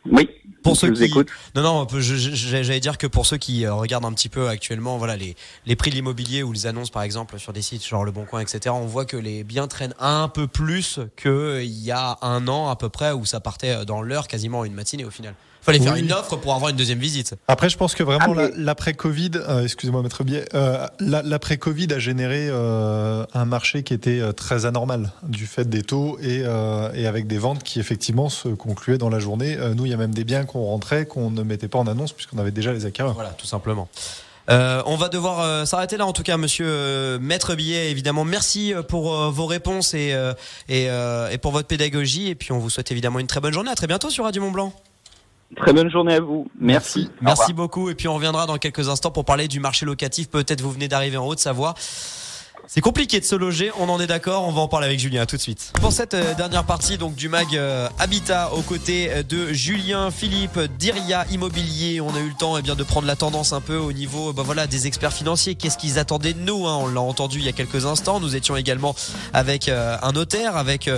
oui. 0.10 0.30
Pour 0.64 0.78
ceux 0.78 0.92
qui, 0.92 1.12
non 1.56 1.64
non, 1.64 1.88
j'allais 2.00 2.80
dire 2.80 3.00
que 3.00 3.08
pour 3.08 3.26
ceux 3.26 3.38
qui 3.38 3.66
euh, 3.66 3.74
regardent 3.74 4.06
un 4.06 4.14
petit 4.14 4.30
peu 4.30 4.48
actuellement, 4.48 5.00
voilà 5.00 5.16
les 5.16 5.36
les 5.66 5.76
prix 5.76 5.90
de 5.90 5.96
l'immobilier 5.96 6.44
ou 6.44 6.52
les 6.52 6.68
annonces 6.68 6.92
par 6.92 7.02
exemple 7.02 7.40
sur 7.40 7.52
des 7.52 7.64
sites 7.64 7.84
genre 7.86 8.04
Le 8.04 8.12
Bon 8.12 8.26
Coin, 8.26 8.42
etc. 8.42 8.76
On 8.78 8.86
voit 8.86 9.06
que 9.06 9.18
les 9.18 9.44
biens 9.44 9.68
traînent 9.68 9.96
un 10.00 10.28
peu 10.28 10.46
plus 10.46 11.00
que 11.16 11.62
il 11.64 11.82
y 11.82 11.90
a 11.90 12.20
un 12.22 12.48
an 12.48 12.70
à 12.70 12.76
peu 12.76 12.90
près 12.90 13.12
où 13.12 13.26
ça 13.26 13.40
partait 13.40 13.72
euh, 13.72 13.86
dans 13.86 14.04
l'heure 14.04 14.28
quasiment 14.28 14.64
une 14.64 14.74
matinée 14.74 15.04
au 15.04 15.10
final 15.10 15.34
fallait 15.62 15.80
faire 15.80 15.96
une 15.96 16.12
offre 16.12 16.36
pour 16.36 16.54
avoir 16.54 16.70
une 16.72 16.78
deuxième 16.78 17.00
visite. 17.00 17.36
Après, 17.48 17.70
je 17.70 17.78
pense 17.78 17.96
que 17.96 18.04
vraiment 18.04 18.34
ah, 18.38 18.48
l'après-Covid, 18.56 19.32
euh, 19.36 19.64
excusez-moi, 19.64 20.02
maître 20.02 20.24
Biet, 20.24 20.46
euh, 20.54 20.88
l'après-Covid 21.00 21.94
a 21.94 22.00
généré 22.00 22.48
euh, 22.50 23.26
un 23.34 23.46
marché 23.46 23.84
qui 23.84 23.94
était 23.94 24.22
très 24.34 24.66
anormal 24.66 25.12
du 25.24 25.46
fait 25.46 25.70
des 25.70 25.84
taux 25.84 26.18
et, 26.22 26.44
et, 26.96 27.08
avec 27.08 27.28
des 27.28 27.38
ventes 27.38 27.64
qui 27.64 27.80
effectivement 27.80 28.30
se 28.30 28.50
concluaient 28.50 28.98
dans 28.98 29.10
la 29.10 29.20
journée. 29.20 29.58
nous, 29.76 29.86
il 29.86 29.92
y 29.92 29.94
a 29.94 29.98
même 29.98 30.14
des 30.14 30.24
biens 30.24 30.46
qu'on 30.46 30.66
rentrait 30.66 31.06
qu'on 31.06 31.30
ne 31.30 31.44
mettait 31.44 31.68
pas 31.68 31.80
en 31.80 31.88
annonce 31.88 32.14
puisqu'on 32.14 32.38
avait 32.38 32.52
déjà 32.52 32.74
les 32.74 32.86
acquéreurs. 32.86 33.14
Voilà, 33.14 33.32
tout 33.32 33.46
simplement. 33.46 33.88
on 34.50 34.96
va 34.96 35.10
devoir 35.10 35.68
s'arrêter 35.68 35.98
là 35.98 36.06
en 36.06 36.14
tout 36.14 36.24
cas, 36.24 36.38
monsieur 36.38 37.20
Maître 37.20 37.56
Billet. 37.56 37.92
Évidemment, 37.92 38.26
merci 38.26 38.74
pour 38.88 39.32
vos 39.32 39.46
réponses 39.46 39.94
et, 39.94 40.16
et, 40.70 40.86
et, 40.86 41.38
pour 41.38 41.52
votre 41.52 41.68
pédagogie. 41.68 42.30
Et 42.30 42.36
puis, 42.36 42.52
on 42.52 42.60
vous 42.60 42.70
souhaite 42.70 42.92
évidemment 42.92 43.20
une 43.20 43.28
très 43.28 43.40
bonne 43.40 43.54
journée. 43.54 43.72
À 43.72 43.76
très 43.76 43.88
bientôt 43.88 44.10
sur 44.10 44.24
Radio 44.24 44.42
Mont 44.42 44.52
Blanc. 44.52 44.74
Très 45.56 45.74
bonne 45.74 45.90
journée 45.90 46.16
à 46.16 46.22
vous. 46.22 46.48
Merci. 46.60 47.10
Merci, 47.22 47.54
beaucoup. 47.54 47.90
Et 47.90 47.96
puis 47.96 48.08
on 48.08 48.16
reviendra 48.16 48.46
dans 48.46 48.58
quelques 48.58 48.90
instants 48.90 49.12
pour 49.12 49.26
parler 49.26 49.48
du 49.48 49.60
marché 49.60 49.86
locatif. 49.86 50.30
Peut-être 50.30 50.62
vous 50.62 50.72
venez 50.72 50.88
d'arriver 50.88 51.18
en 51.18 51.28
Haute-Savoie. 51.28 51.76
C'est 52.68 52.80
compliqué 52.80 53.20
de 53.20 53.26
se 53.26 53.36
loger, 53.36 53.72
on 53.80 53.90
en 53.90 54.00
est 54.00 54.08
d'accord, 54.08 54.48
on 54.48 54.52
va 54.52 54.62
en 54.62 54.68
parler 54.68 54.88
avec 54.88 55.00
Julien 55.00 55.26
tout 55.26 55.36
de 55.36 55.42
suite. 55.42 55.74
Pour 55.82 55.92
cette 55.92 56.14
euh, 56.14 56.34
dernière 56.36 56.64
partie 56.64 56.98
donc 56.98 57.16
du 57.16 57.28
mag 57.28 57.48
euh, 57.54 57.90
Habitat 58.00 58.54
aux 58.54 58.62
côtés 58.62 59.12
euh, 59.12 59.24
de 59.24 59.52
Julien 59.52 60.10
Philippe 60.10 60.58
d'Iria 60.80 61.26
Immobilier, 61.32 62.00
on 62.02 62.16
a 62.16 62.20
eu 62.20 62.30
le 62.30 62.34
temps 62.34 62.58
eh 62.58 62.62
bien 62.62 62.76
de 62.76 62.84
prendre 62.84 63.08
la 63.08 63.16
tendance 63.18 63.52
un 63.52 63.62
peu 63.62 63.76
au 63.76 63.92
niveau 63.92 64.32
bah, 64.32 64.44
voilà 64.46 64.68
des 64.68 64.88
experts 64.88 65.12
financiers, 65.12 65.56
qu'est-ce 65.56 65.78
qu'ils 65.78 66.00
attendaient 66.00 66.34
de 66.34 66.40
nous 66.40 66.66
hein? 66.68 66.78
On 66.82 66.88
l'a 66.88 67.02
entendu 67.02 67.40
il 67.40 67.46
y 67.46 67.50
a 67.50 67.52
quelques 67.52 67.86
instants, 67.86 68.20
nous 68.22 68.38
étions 68.38 68.56
également 68.56 68.96
avec 69.34 69.68
un 69.68 70.12
notaire 70.14 70.56
avec 70.56 70.90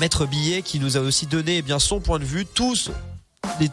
maître 0.00 0.24
Billet 0.24 0.62
qui 0.62 0.78
nous 0.78 0.96
a 0.96 1.00
aussi 1.00 1.26
donné 1.26 1.58
eh 1.58 1.62
bien 1.62 1.78
son 1.78 2.00
point 2.00 2.20
de 2.20 2.24
vue 2.24 2.46
tous 2.46 2.90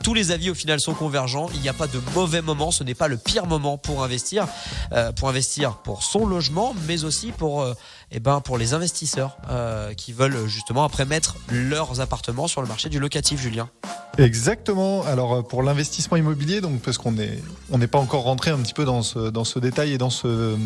tous 0.09 0.13
les 0.13 0.31
avis 0.31 0.49
au 0.49 0.55
final 0.55 0.79
sont 0.79 0.93
convergents. 0.93 1.49
Il 1.53 1.61
n'y 1.61 1.69
a 1.69 1.73
pas 1.73 1.87
de 1.87 1.99
mauvais 2.15 2.41
moment. 2.41 2.71
Ce 2.71 2.83
n'est 2.83 2.95
pas 2.95 3.07
le 3.07 3.17
pire 3.17 3.45
moment 3.45 3.77
pour 3.77 4.03
investir, 4.03 4.47
euh, 4.91 5.11
pour 5.11 5.29
investir 5.29 5.77
pour 5.77 6.03
son 6.03 6.25
logement, 6.25 6.75
mais 6.87 7.03
aussi 7.03 7.31
pour, 7.31 7.61
euh, 7.61 7.73
eh 8.11 8.19
ben, 8.19 8.41
pour 8.41 8.57
les 8.57 8.73
investisseurs 8.73 9.37
euh, 9.49 9.93
qui 9.93 10.13
veulent 10.13 10.47
justement 10.47 10.83
après 10.83 11.05
mettre 11.05 11.35
leurs 11.51 12.01
appartements 12.01 12.47
sur 12.47 12.61
le 12.61 12.67
marché 12.67 12.89
du 12.89 12.99
locatif, 12.99 13.39
Julien. 13.39 13.69
Exactement. 14.17 15.03
Alors 15.05 15.47
pour 15.47 15.63
l'investissement 15.63 16.17
immobilier, 16.17 16.61
donc 16.61 16.81
parce 16.81 16.97
qu'on 16.97 17.17
est, 17.17 17.39
on 17.71 17.77
n'est 17.77 17.87
pas 17.87 17.99
encore 17.99 18.23
rentré 18.23 18.51
un 18.51 18.57
petit 18.57 18.73
peu 18.73 18.85
dans 18.85 19.01
ce, 19.01 19.29
dans 19.29 19.43
ce 19.43 19.59
détail 19.59 19.93
et 19.93 19.97
dans 19.97 20.09
ce, 20.09 20.57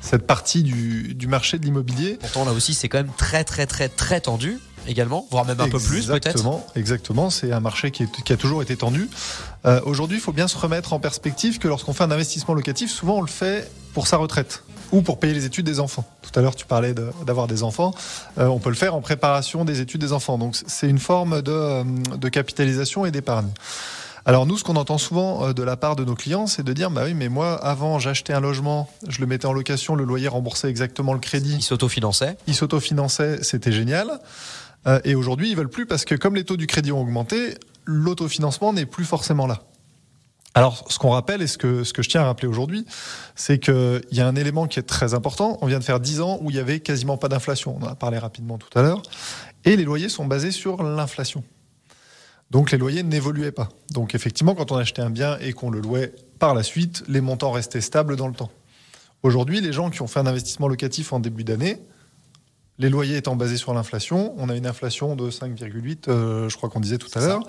cette 0.00 0.26
partie 0.26 0.62
du, 0.62 1.14
du 1.14 1.26
marché 1.26 1.58
de 1.58 1.64
l'immobilier. 1.64 2.18
Pourtant 2.20 2.44
là 2.44 2.52
aussi, 2.52 2.74
c'est 2.74 2.88
quand 2.88 2.98
même 2.98 3.12
très 3.16 3.44
très 3.44 3.66
très 3.66 3.88
très 3.88 4.20
tendu 4.20 4.58
également, 4.86 5.26
voire 5.30 5.44
même 5.44 5.60
un 5.60 5.68
peu 5.68 5.78
plus 5.78 6.06
peut-être. 6.06 6.26
Exactement, 6.26 6.66
exactement. 6.76 7.30
C'est 7.30 7.52
un 7.52 7.60
marché 7.60 7.90
qui, 7.90 8.06
qui, 8.06 8.32
a 8.32 8.36
toujours 8.36 8.62
été 8.62 8.76
tendu. 8.76 9.08
Euh, 9.66 9.80
Aujourd'hui, 9.84 10.18
il 10.18 10.20
faut 10.20 10.32
bien 10.32 10.48
se 10.48 10.56
remettre 10.56 10.92
en 10.92 10.98
perspective 10.98 11.58
que 11.58 11.68
lorsqu'on 11.68 11.92
fait 11.92 12.04
un 12.04 12.10
investissement 12.10 12.54
locatif, 12.54 12.90
souvent 12.90 13.16
on 13.18 13.20
le 13.20 13.28
fait 13.28 13.70
pour 13.92 14.06
sa 14.06 14.16
retraite 14.16 14.62
ou 14.92 15.02
pour 15.02 15.18
payer 15.18 15.34
les 15.34 15.44
études 15.44 15.66
des 15.66 15.80
enfants. 15.80 16.04
Tout 16.22 16.38
à 16.38 16.42
l'heure, 16.42 16.54
tu 16.54 16.66
parlais 16.66 16.94
d'avoir 17.26 17.46
des 17.46 17.62
enfants. 17.62 17.94
Euh, 18.38 18.46
on 18.46 18.58
peut 18.58 18.70
le 18.70 18.76
faire 18.76 18.94
en 18.94 19.00
préparation 19.00 19.64
des 19.64 19.80
études 19.80 20.00
des 20.00 20.12
enfants. 20.12 20.38
Donc, 20.38 20.56
c'est 20.66 20.88
une 20.88 20.98
forme 20.98 21.42
de, 21.42 21.52
euh, 21.52 21.84
de 22.16 22.28
capitalisation 22.28 23.04
et 23.04 23.10
d'épargne. 23.10 23.48
Alors 24.26 24.46
nous, 24.46 24.56
ce 24.56 24.64
qu'on 24.64 24.76
entend 24.76 24.96
souvent 24.96 25.52
de 25.52 25.62
la 25.62 25.76
part 25.76 25.96
de 25.96 26.04
nos 26.04 26.14
clients, 26.14 26.46
c'est 26.46 26.62
de 26.62 26.72
dire, 26.72 26.90
bah 26.90 27.02
oui, 27.04 27.12
mais 27.12 27.28
moi, 27.28 27.62
avant, 27.62 27.98
j'achetais 27.98 28.32
un 28.32 28.40
logement, 28.40 28.88
je 29.06 29.20
le 29.20 29.26
mettais 29.26 29.44
en 29.44 29.52
location, 29.52 29.96
le 29.96 30.04
loyer 30.04 30.28
remboursait 30.28 30.70
exactement 30.70 31.12
le 31.12 31.18
crédit. 31.18 31.56
Il 31.58 31.62
s'autofinançait. 31.62 32.38
Il 32.46 32.54
s'autofinançait, 32.54 33.42
c'était 33.42 33.72
génial. 33.72 34.18
Euh, 34.86 35.00
et 35.04 35.14
aujourd'hui, 35.14 35.50
ils 35.50 35.56
veulent 35.56 35.70
plus 35.70 35.86
parce 35.86 36.04
que 36.04 36.14
comme 36.14 36.34
les 36.34 36.44
taux 36.44 36.56
du 36.56 36.66
crédit 36.66 36.92
ont 36.92 37.00
augmenté, 37.00 37.54
l'autofinancement 37.84 38.72
n'est 38.72 38.86
plus 38.86 39.04
forcément 39.04 39.46
là. 39.46 39.62
Alors, 40.56 40.84
ce 40.88 41.00
qu'on 41.00 41.10
rappelle 41.10 41.42
et 41.42 41.48
ce 41.48 41.58
que, 41.58 41.82
je 41.82 42.08
tiens 42.08 42.20
à 42.20 42.24
rappeler 42.26 42.46
aujourd'hui, 42.46 42.86
c'est 43.34 43.58
qu'il 43.58 44.04
y 44.12 44.20
a 44.20 44.28
un 44.28 44.36
élément 44.36 44.68
qui 44.68 44.78
est 44.78 44.84
très 44.84 45.12
important. 45.12 45.58
On 45.62 45.66
vient 45.66 45.80
de 45.80 45.84
faire 45.84 45.98
10 45.98 46.20
ans 46.20 46.38
où 46.42 46.50
il 46.50 46.56
y 46.56 46.60
avait 46.60 46.78
quasiment 46.78 47.16
pas 47.16 47.28
d'inflation. 47.28 47.76
On 47.80 47.84
en 47.84 47.88
a 47.88 47.96
parlé 47.96 48.18
rapidement 48.18 48.56
tout 48.56 48.78
à 48.78 48.82
l'heure. 48.82 49.02
Et 49.64 49.74
les 49.76 49.82
loyers 49.82 50.08
sont 50.08 50.26
basés 50.26 50.52
sur 50.52 50.82
l'inflation. 50.84 51.42
Donc 52.52 52.70
les 52.70 52.78
loyers 52.78 53.02
n'évoluaient 53.02 53.50
pas. 53.50 53.68
Donc 53.90 54.14
effectivement, 54.14 54.54
quand 54.54 54.70
on 54.70 54.76
achetait 54.76 55.02
un 55.02 55.10
bien 55.10 55.38
et 55.38 55.52
qu'on 55.52 55.70
le 55.70 55.80
louait 55.80 56.14
par 56.38 56.54
la 56.54 56.62
suite, 56.62 57.02
les 57.08 57.20
montants 57.20 57.50
restaient 57.50 57.80
stables 57.80 58.14
dans 58.14 58.28
le 58.28 58.34
temps. 58.34 58.52
Aujourd'hui, 59.24 59.60
les 59.60 59.72
gens 59.72 59.90
qui 59.90 60.02
ont 60.02 60.06
fait 60.06 60.20
un 60.20 60.26
investissement 60.26 60.68
locatif 60.68 61.12
en 61.12 61.18
début 61.18 61.42
d'année, 61.42 61.78
les 62.78 62.88
loyers 62.88 63.16
étant 63.16 63.36
basés 63.36 63.56
sur 63.56 63.72
l'inflation, 63.72 64.34
on 64.36 64.48
a 64.48 64.56
une 64.56 64.66
inflation 64.66 65.14
de 65.16 65.30
5,8, 65.30 66.08
euh, 66.08 66.48
je 66.48 66.56
crois 66.56 66.68
qu'on 66.68 66.80
disait 66.80 66.98
tout 66.98 67.10
à 67.14 67.20
l'heure. 67.20 67.42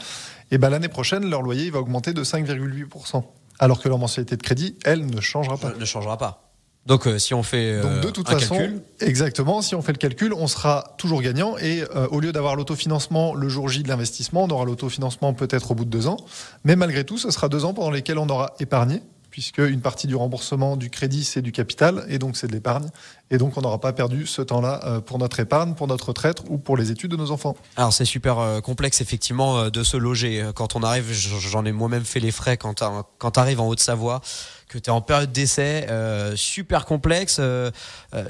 Et 0.51 0.57
ben 0.57 0.69
l'année 0.69 0.87
prochaine, 0.87 1.29
leur 1.29 1.41
loyer 1.41 1.69
va 1.71 1.79
augmenter 1.79 2.13
de 2.13 2.23
5,8%, 2.23 3.23
alors 3.59 3.81
que 3.81 3.89
leur 3.89 3.97
mensualité 3.97 4.37
de 4.37 4.43
crédit, 4.43 4.75
elle, 4.85 5.05
ne 5.05 5.21
changera 5.21 5.57
pas. 5.57 5.73
Ne 5.73 5.85
changera 5.85 6.17
pas. 6.17 6.41
Donc 6.85 7.07
euh, 7.07 7.17
si 7.17 7.33
on 7.33 7.41
fait 7.41 7.71
euh, 7.71 7.81
Donc 7.81 8.03
de 8.03 8.09
toute 8.11 8.29
façon, 8.29 8.79
exactement, 8.99 9.63
si 9.63 9.73
on 9.73 9.81
fait 9.81 9.93
le 9.93 9.97
calcul, 9.97 10.31
on 10.33 10.45
sera 10.45 10.93
toujours 10.99 11.23
gagnant 11.23 11.57
et 11.57 11.83
au 12.11 12.19
lieu 12.19 12.31
d'avoir 12.31 12.55
l'autofinancement 12.55 13.33
le 13.33 13.49
jour 13.49 13.67
J 13.67 13.81
de 13.81 13.87
l'investissement, 13.87 14.43
on 14.43 14.49
aura 14.49 14.65
l'autofinancement 14.65 15.33
peut-être 15.33 15.71
au 15.71 15.73
bout 15.73 15.85
de 15.85 15.89
deux 15.89 16.05
ans, 16.05 16.17
mais 16.63 16.75
malgré 16.75 17.03
tout, 17.03 17.17
ce 17.17 17.31
sera 17.31 17.49
deux 17.49 17.65
ans 17.65 17.73
pendant 17.73 17.89
lesquels 17.89 18.19
on 18.19 18.29
aura 18.29 18.53
épargné 18.59 19.01
puisque 19.35 19.57
une 19.57 19.81
partie 19.81 20.07
du 20.07 20.15
remboursement 20.15 20.77
du 20.77 20.89
crédit, 20.89 21.25
c'est 21.25 21.41
du 21.41 21.51
capital, 21.51 22.05
et 22.07 22.19
donc 22.19 22.37
c'est 22.37 22.47
de 22.47 22.53
l'épargne. 22.53 22.87
Et 23.31 23.37
donc 23.37 23.57
on 23.57 23.61
n'aura 23.61 23.81
pas 23.81 23.91
perdu 23.91 24.25
ce 24.25 24.41
temps-là 24.41 24.79
euh, 24.85 25.01
pour 25.01 25.19
notre 25.19 25.41
épargne, 25.41 25.73
pour 25.73 25.87
notre 25.87 26.07
retraite 26.07 26.43
ou 26.47 26.57
pour 26.57 26.77
les 26.77 26.89
études 26.89 27.11
de 27.11 27.17
nos 27.17 27.31
enfants. 27.31 27.53
Alors 27.75 27.91
c'est 27.91 28.05
super 28.05 28.39
euh, 28.39 28.61
complexe 28.61 29.01
effectivement 29.01 29.57
euh, 29.59 29.69
de 29.69 29.83
se 29.83 29.97
loger. 29.97 30.41
Quand 30.55 30.77
on 30.77 30.83
arrive, 30.83 31.11
j'en 31.11 31.65
ai 31.65 31.73
moi-même 31.73 32.05
fait 32.05 32.21
les 32.21 32.31
frais 32.31 32.55
quand 32.55 32.75
tu 32.75 33.39
arrives 33.41 33.59
en 33.59 33.67
Haute-Savoie 33.67 34.21
que 34.69 34.77
tu 34.79 34.89
es 34.89 34.93
en 34.93 35.01
période 35.01 35.31
d'essai, 35.31 35.87
super 36.35 36.85
complexe. 36.85 37.39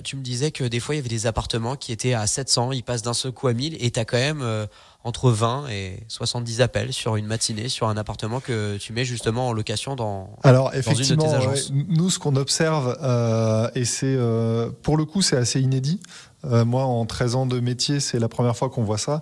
tu 0.03 0.15
me 0.17 0.21
disais 0.21 0.51
que 0.51 0.65
des 0.65 0.81
fois, 0.81 0.93
il 0.93 0.97
y 0.97 0.99
avait 0.99 1.07
des 1.07 1.27
appartements 1.27 1.77
qui 1.77 1.93
étaient 1.93 2.13
à 2.13 2.27
700, 2.27 2.73
ils 2.73 2.83
passent 2.83 3.03
d'un 3.03 3.13
seul 3.13 3.31
coup 3.31 3.47
à 3.47 3.53
1000, 3.53 3.77
et 3.79 3.89
tu 3.89 3.99
as 3.99 4.05
quand 4.05 4.17
même 4.17 4.67
entre 5.05 5.29
20 5.29 5.67
et 5.67 5.99
70 6.07 6.61
appels 6.61 6.91
sur 6.91 7.15
une 7.15 7.27
matinée 7.27 7.69
sur 7.69 7.87
un 7.87 7.95
appartement 7.95 8.39
que 8.39 8.77
tu 8.77 8.91
mets 8.91 9.05
justement 9.05 9.49
en 9.49 9.53
location 9.53 9.95
dans, 9.95 10.31
Alors, 10.43 10.73
effectivement, 10.73 11.23
une 11.23 11.29
de 11.29 11.31
tes 11.31 11.37
agences. 11.37 11.71
nous, 11.71 12.09
ce 12.09 12.17
qu'on 12.17 12.35
observe, 12.35 12.97
euh, 13.03 13.69
et 13.75 13.85
c'est 13.85 14.15
euh, 14.17 14.71
pour 14.81 14.97
le 14.97 15.05
coup, 15.05 15.21
c'est 15.21 15.37
assez 15.37 15.61
inédit. 15.61 15.99
Euh, 16.43 16.65
moi, 16.65 16.85
en 16.85 17.05
13 17.05 17.35
ans 17.35 17.45
de 17.45 17.59
métier, 17.59 17.99
c'est 17.99 18.17
la 18.17 18.27
première 18.27 18.57
fois 18.57 18.69
qu'on 18.69 18.83
voit 18.83 18.97
ça. 18.97 19.21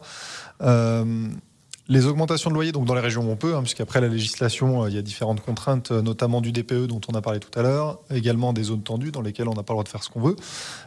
Les 1.89 2.05
augmentations 2.05 2.49
de 2.49 2.55
loyer, 2.55 2.71
donc 2.71 2.85
dans 2.85 2.95
les 2.95 3.01
régions 3.01 3.27
où 3.27 3.29
on 3.29 3.35
peut, 3.35 3.55
hein, 3.55 3.61
puisqu'après 3.61 3.99
la 3.99 4.07
législation, 4.07 4.87
il 4.87 4.95
y 4.95 4.97
a 4.97 5.01
différentes 5.01 5.41
contraintes, 5.41 5.91
notamment 5.91 6.39
du 6.39 6.51
DPE 6.51 6.87
dont 6.87 7.01
on 7.09 7.13
a 7.13 7.21
parlé 7.21 7.39
tout 7.39 7.57
à 7.59 7.61
l'heure, 7.61 7.99
également 8.09 8.53
des 8.53 8.63
zones 8.63 8.83
tendues 8.83 9.11
dans 9.11 9.21
lesquelles 9.21 9.49
on 9.49 9.53
n'a 9.53 9.63
pas 9.63 9.73
le 9.73 9.75
droit 9.75 9.83
de 9.83 9.89
faire 9.89 10.03
ce 10.03 10.09
qu'on 10.09 10.21
veut. 10.21 10.37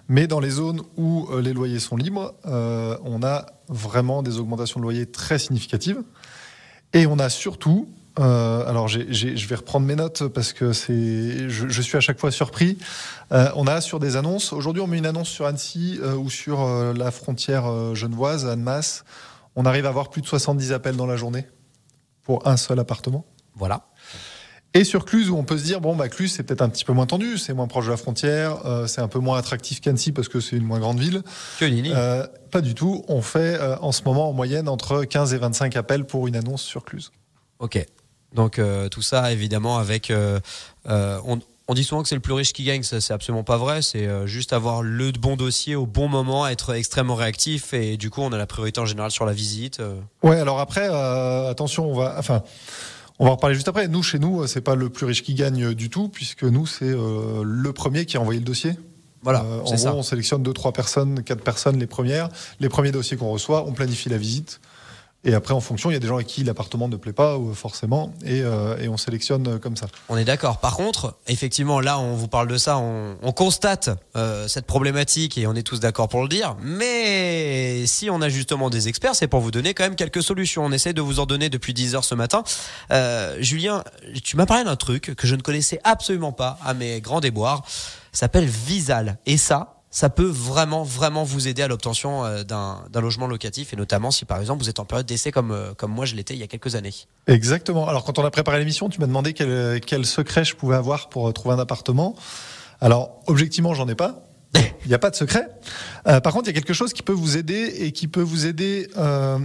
Mais 0.08 0.26
dans 0.26 0.40
les 0.40 0.50
zones 0.50 0.80
où 0.96 1.28
les 1.38 1.52
loyers 1.52 1.80
sont 1.80 1.96
libres, 1.96 2.32
on 2.44 3.22
a 3.22 3.46
vraiment 3.68 4.22
des 4.22 4.38
augmentations 4.38 4.80
de 4.80 4.84
loyer 4.84 5.04
très 5.04 5.38
significatives. 5.38 6.02
Et 6.94 7.06
on 7.06 7.18
a 7.18 7.28
surtout 7.28 7.88
Euh, 8.18 8.66
alors, 8.66 8.88
je 8.88 9.46
vais 9.46 9.54
reprendre 9.54 9.86
mes 9.86 9.94
notes 9.94 10.26
parce 10.28 10.52
que 10.52 10.72
c'est, 10.72 11.48
je, 11.48 11.82
suis 11.82 11.96
à 11.96 12.00
chaque 12.00 12.18
fois 12.18 12.30
surpris. 12.30 12.78
Euh, 13.32 13.50
on 13.56 13.66
a 13.66 13.80
sur 13.80 13.98
des 13.98 14.16
annonces. 14.16 14.52
Aujourd'hui, 14.52 14.82
on 14.82 14.86
met 14.86 14.98
une 14.98 15.06
annonce 15.06 15.28
sur 15.28 15.46
Annecy 15.46 15.98
euh, 16.02 16.14
ou 16.14 16.30
sur 16.30 16.62
euh, 16.62 16.94
la 16.94 17.10
frontière 17.10 17.66
euh, 17.66 17.94
genevoise, 17.94 18.46
Annemasse. 18.46 19.04
On 19.56 19.64
arrive 19.64 19.86
à 19.86 19.88
avoir 19.88 20.10
plus 20.10 20.22
de 20.22 20.26
70 20.26 20.72
appels 20.72 20.96
dans 20.96 21.06
la 21.06 21.16
journée 21.16 21.46
pour 22.22 22.46
un 22.46 22.56
seul 22.56 22.78
appartement. 22.78 23.24
Voilà. 23.54 23.88
Et 24.74 24.84
sur 24.84 25.06
Cluse, 25.06 25.30
où 25.30 25.36
on 25.36 25.44
peut 25.44 25.56
se 25.56 25.64
dire, 25.64 25.80
bon, 25.80 25.96
bah, 25.96 26.10
Cluse, 26.10 26.32
c'est 26.32 26.42
peut-être 26.42 26.60
un 26.60 26.68
petit 26.68 26.84
peu 26.84 26.92
moins 26.92 27.06
tendu, 27.06 27.38
c'est 27.38 27.54
moins 27.54 27.66
proche 27.66 27.86
de 27.86 27.90
la 27.90 27.96
frontière, 27.96 28.66
euh, 28.66 28.86
c'est 28.86 29.00
un 29.00 29.08
peu 29.08 29.18
moins 29.18 29.38
attractif 29.38 29.80
qu'Annecy 29.80 30.12
parce 30.12 30.28
que 30.28 30.38
c'est 30.40 30.56
une 30.56 30.64
moins 30.64 30.80
grande 30.80 31.00
ville. 31.00 31.22
Que 31.58 31.64
Nini. 31.64 31.92
Euh, 31.94 32.26
pas 32.50 32.60
du 32.60 32.74
tout. 32.74 33.02
On 33.08 33.22
fait 33.22 33.58
euh, 33.58 33.78
en 33.78 33.90
ce 33.92 34.02
moment 34.04 34.28
en 34.28 34.34
moyenne 34.34 34.68
entre 34.68 35.04
15 35.04 35.32
et 35.32 35.38
25 35.38 35.76
appels 35.76 36.04
pour 36.04 36.26
une 36.26 36.36
annonce 36.36 36.62
sur 36.62 36.84
Cluse. 36.84 37.10
Ok. 37.58 37.82
Donc 38.34 38.60
tout 38.90 39.00
ça 39.00 39.32
évidemment 39.32 39.78
avec. 39.78 40.12
on, 40.84 41.40
on 41.68 41.74
dit 41.74 41.84
souvent 41.84 42.02
que 42.02 42.08
c'est 42.08 42.14
le 42.14 42.20
plus 42.20 42.32
riche 42.32 42.52
qui 42.52 42.62
gagne, 42.64 42.82
ça 42.82 43.00
c'est 43.00 43.12
absolument 43.12 43.44
pas 43.44 43.56
vrai. 43.56 43.82
C'est 43.82 44.06
euh, 44.06 44.26
juste 44.26 44.52
avoir 44.52 44.82
le 44.82 45.10
bon 45.12 45.36
dossier 45.36 45.74
au 45.74 45.86
bon 45.86 46.08
moment, 46.08 46.46
être 46.46 46.74
extrêmement 46.74 47.14
réactif 47.16 47.74
et 47.74 47.96
du 47.96 48.08
coup 48.10 48.20
on 48.22 48.32
a 48.32 48.38
la 48.38 48.46
priorité 48.46 48.80
en 48.80 48.86
général 48.86 49.10
sur 49.10 49.24
la 49.26 49.32
visite. 49.32 49.80
euh. 49.80 49.94
Ouais, 50.22 50.36
alors 50.38 50.60
après, 50.60 50.88
euh, 50.88 51.50
attention, 51.50 51.90
on 51.90 51.94
va, 51.94 52.14
enfin, 52.18 52.42
on 53.18 53.24
va 53.24 53.30
en 53.32 53.34
reparler 53.34 53.54
juste 53.56 53.68
après. 53.68 53.88
Nous, 53.88 54.02
chez 54.02 54.18
nous, 54.18 54.46
c'est 54.46 54.60
pas 54.60 54.74
le 54.74 54.90
plus 54.90 55.06
riche 55.06 55.22
qui 55.22 55.34
gagne 55.34 55.72
du 55.74 55.88
tout, 55.90 56.08
puisque 56.08 56.44
nous, 56.44 56.66
c'est 56.66 56.84
euh, 56.84 57.42
le 57.44 57.72
premier 57.72 58.04
qui 58.06 58.16
a 58.16 58.20
envoyé 58.20 58.38
le 58.40 58.44
dossier. 58.46 58.72
Voilà, 59.22 59.40
Euh, 59.40 59.60
en 59.60 59.64
gros, 59.64 59.76
ça. 59.76 59.94
on 59.94 60.02
sélectionne 60.04 60.42
deux, 60.42 60.52
trois 60.52 60.72
personnes, 60.72 61.24
quatre 61.24 61.42
personnes, 61.42 61.78
les 61.80 61.86
premières, 61.88 62.28
les 62.60 62.68
premiers 62.68 62.92
dossiers 62.92 63.16
qu'on 63.16 63.30
reçoit, 63.30 63.66
on 63.66 63.72
planifie 63.72 64.08
la 64.08 64.18
visite. 64.18 64.60
Et 65.26 65.34
après, 65.34 65.54
en 65.54 65.60
fonction, 65.60 65.90
il 65.90 65.94
y 65.94 65.96
a 65.96 65.98
des 65.98 66.06
gens 66.06 66.18
à 66.18 66.22
qui 66.22 66.44
l'appartement 66.44 66.86
ne 66.86 66.96
plaît 66.96 67.12
pas, 67.12 67.36
ou 67.36 67.52
forcément, 67.52 68.14
et, 68.24 68.42
euh, 68.42 68.78
et 68.78 68.88
on 68.88 68.96
sélectionne 68.96 69.48
euh, 69.48 69.58
comme 69.58 69.76
ça. 69.76 69.88
On 70.08 70.16
est 70.16 70.24
d'accord. 70.24 70.58
Par 70.58 70.76
contre, 70.76 71.16
effectivement, 71.26 71.80
là, 71.80 71.98
on 71.98 72.14
vous 72.14 72.28
parle 72.28 72.46
de 72.46 72.56
ça, 72.56 72.78
on, 72.78 73.16
on 73.20 73.32
constate 73.32 73.90
euh, 74.14 74.46
cette 74.46 74.66
problématique 74.66 75.36
et 75.36 75.48
on 75.48 75.54
est 75.54 75.64
tous 75.64 75.80
d'accord 75.80 76.08
pour 76.08 76.22
le 76.22 76.28
dire. 76.28 76.56
Mais 76.62 77.84
si 77.86 78.08
on 78.08 78.22
a 78.22 78.28
justement 78.28 78.70
des 78.70 78.86
experts, 78.86 79.16
c'est 79.16 79.26
pour 79.26 79.40
vous 79.40 79.50
donner 79.50 79.74
quand 79.74 79.82
même 79.82 79.96
quelques 79.96 80.22
solutions. 80.22 80.64
On 80.64 80.70
essaie 80.70 80.92
de 80.92 81.00
vous 81.00 81.18
en 81.18 81.26
donner 81.26 81.48
depuis 81.48 81.74
10 81.74 81.96
heures 81.96 82.04
ce 82.04 82.14
matin. 82.14 82.44
Euh, 82.92 83.36
Julien, 83.40 83.82
tu 84.22 84.36
m'as 84.36 84.46
parlé 84.46 84.62
d'un 84.62 84.76
truc 84.76 85.16
que 85.16 85.26
je 85.26 85.34
ne 85.34 85.42
connaissais 85.42 85.80
absolument 85.82 86.32
pas, 86.32 86.56
à 86.64 86.72
mes 86.72 87.00
grands 87.00 87.20
déboires. 87.20 87.64
Ça 88.12 88.20
s'appelle 88.20 88.46
Visal. 88.46 89.18
Et 89.26 89.38
ça, 89.38 89.75
ça 89.90 90.10
peut 90.10 90.26
vraiment, 90.26 90.82
vraiment 90.82 91.24
vous 91.24 91.48
aider 91.48 91.62
à 91.62 91.68
l'obtention 91.68 92.24
euh, 92.24 92.42
d'un 92.42 92.82
logement 93.00 93.26
locatif 93.26 93.72
et 93.72 93.76
notamment 93.76 94.10
si 94.10 94.24
par 94.24 94.40
exemple 94.40 94.62
vous 94.62 94.68
êtes 94.68 94.78
en 94.80 94.84
période 94.84 95.06
d'essai 95.06 95.30
comme, 95.32 95.52
euh, 95.52 95.72
comme 95.74 95.92
moi 95.92 96.04
je 96.04 96.14
l'étais 96.16 96.34
il 96.34 96.40
y 96.40 96.42
a 96.42 96.46
quelques 96.48 96.74
années. 96.74 96.92
Exactement. 97.26 97.88
Alors, 97.88 98.04
quand 98.04 98.18
on 98.18 98.24
a 98.24 98.30
préparé 98.30 98.58
l'émission, 98.58 98.88
tu 98.88 99.00
m'as 99.00 99.06
demandé 99.06 99.32
quel, 99.32 99.80
quel 99.80 100.04
secret 100.04 100.44
je 100.44 100.54
pouvais 100.54 100.76
avoir 100.76 101.08
pour 101.08 101.28
euh, 101.28 101.32
trouver 101.32 101.54
un 101.54 101.58
appartement. 101.58 102.14
Alors, 102.80 103.20
objectivement, 103.26 103.72
j'en 103.74 103.88
ai 103.88 103.94
pas. 103.94 104.22
Il 104.84 104.88
n'y 104.88 104.94
a 104.94 104.98
pas 104.98 105.10
de 105.10 105.16
secret. 105.16 105.48
Par 106.04 106.32
contre, 106.32 106.44
il 106.44 106.46
y 106.46 106.50
a 106.50 106.52
quelque 106.60 106.72
chose 106.72 106.92
qui 106.92 107.02
peut 107.02 107.12
vous 107.12 107.36
aider 107.36 107.74
et 107.80 107.90
qui 107.92 108.06
peut 108.06 108.22
vous 108.22 108.46
aider 108.46 108.88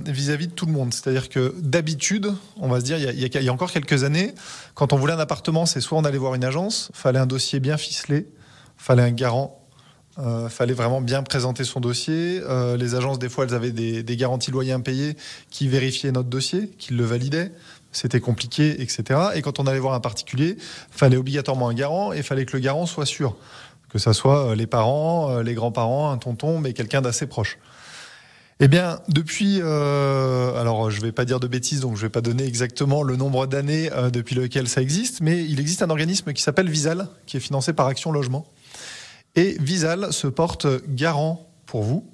vis-à-vis 0.05 0.47
de 0.47 0.53
tout 0.53 0.67
le 0.67 0.71
monde. 0.71 0.93
C'est-à-dire 0.93 1.27
que 1.29 1.55
d'habitude, 1.59 2.31
on 2.57 2.67
va 2.69 2.79
se 2.79 2.85
dire, 2.85 2.97
il 2.97 3.03
y 3.03 3.07
a- 3.07 3.11
il 3.39 3.43
y 3.43 3.49
a 3.49 3.51
encore 3.53 3.71
quelques 3.71 4.03
années, 4.03 4.33
quand 4.75 4.93
on 4.93 4.97
voulait 4.97 5.13
un 5.13 5.19
appartement, 5.19 5.65
c'est 5.65 5.81
soit 5.81 5.97
on 5.97 6.03
allait 6.05 6.19
voir 6.19 6.35
une 6.35 6.43
agence, 6.45 6.91
fallait 6.93 7.19
un 7.19 7.25
dossier 7.25 7.59
bien 7.59 7.77
ficelé, 7.77 8.29
fallait 8.77 9.01
un 9.03 9.11
garant, 9.11 9.60
euh, 10.19 10.49
fallait 10.49 10.73
vraiment 10.73 11.01
bien 11.01 11.23
présenter 11.23 11.63
son 11.63 11.79
dossier. 11.79 12.41
Euh, 12.43 12.75
les 12.75 12.95
agences, 12.95 13.17
des 13.17 13.29
fois, 13.29 13.45
elles 13.45 13.53
avaient 13.53 13.71
des, 13.71 14.17
garanties 14.17 14.51
loyers 14.51 14.73
impayés 14.73 15.15
qui 15.49 15.67
vérifiaient 15.67 16.11
notre 16.11 16.29
dossier, 16.29 16.69
qui 16.77 16.93
le 16.93 17.05
validaient. 17.05 17.51
C'était 17.93 18.19
compliqué, 18.19 18.81
etc. 18.81 19.19
Et 19.35 19.41
quand 19.41 19.59
on 19.59 19.67
allait 19.67 19.79
voir 19.79 19.93
un 19.93 19.99
particulier, 19.99 20.57
fallait 20.91 21.17
obligatoirement 21.17 21.69
un 21.69 21.73
garant 21.73 22.13
et 22.13 22.23
fallait 22.23 22.45
que 22.45 22.55
le 22.55 22.61
garant 22.61 22.85
soit 22.85 23.05
sûr. 23.05 23.37
Que 23.89 23.99
ça 23.99 24.13
soit 24.13 24.47
euh, 24.47 24.55
les 24.55 24.67
parents, 24.67 25.31
euh, 25.31 25.43
les 25.43 25.53
grands-parents, 25.53 26.11
un 26.11 26.17
tonton, 26.17 26.59
mais 26.59 26.73
quelqu'un 26.73 27.01
d'assez 27.01 27.27
proche. 27.27 27.57
Eh 28.59 28.67
bien, 28.67 28.99
depuis, 29.07 29.59
alors 29.59 30.91
je 30.91 31.01
vais 31.01 31.11
pas 31.11 31.25
dire 31.25 31.39
de 31.39 31.47
bêtises, 31.47 31.79
donc 31.79 31.95
je 31.95 32.01
vais 32.03 32.09
pas 32.09 32.21
donner 32.21 32.45
exactement 32.45 33.01
le 33.01 33.15
nombre 33.15 33.47
d'années 33.47 33.89
depuis 34.13 34.35
lequel 34.35 34.69
ça 34.69 34.83
existe, 34.83 35.19
mais 35.19 35.43
il 35.43 35.59
existe 35.59 35.81
un 35.81 35.89
organisme 35.89 36.31
qui 36.31 36.43
s'appelle 36.43 36.69
Visal, 36.69 37.07
qui 37.25 37.37
est 37.37 37.39
financé 37.39 37.73
par 37.73 37.87
Action 37.87 38.11
Logement. 38.11 38.45
Et 39.35 39.57
Visal 39.59 40.11
se 40.11 40.27
porte 40.27 40.67
garant 40.87 41.47
pour 41.65 41.83
vous, 41.83 42.05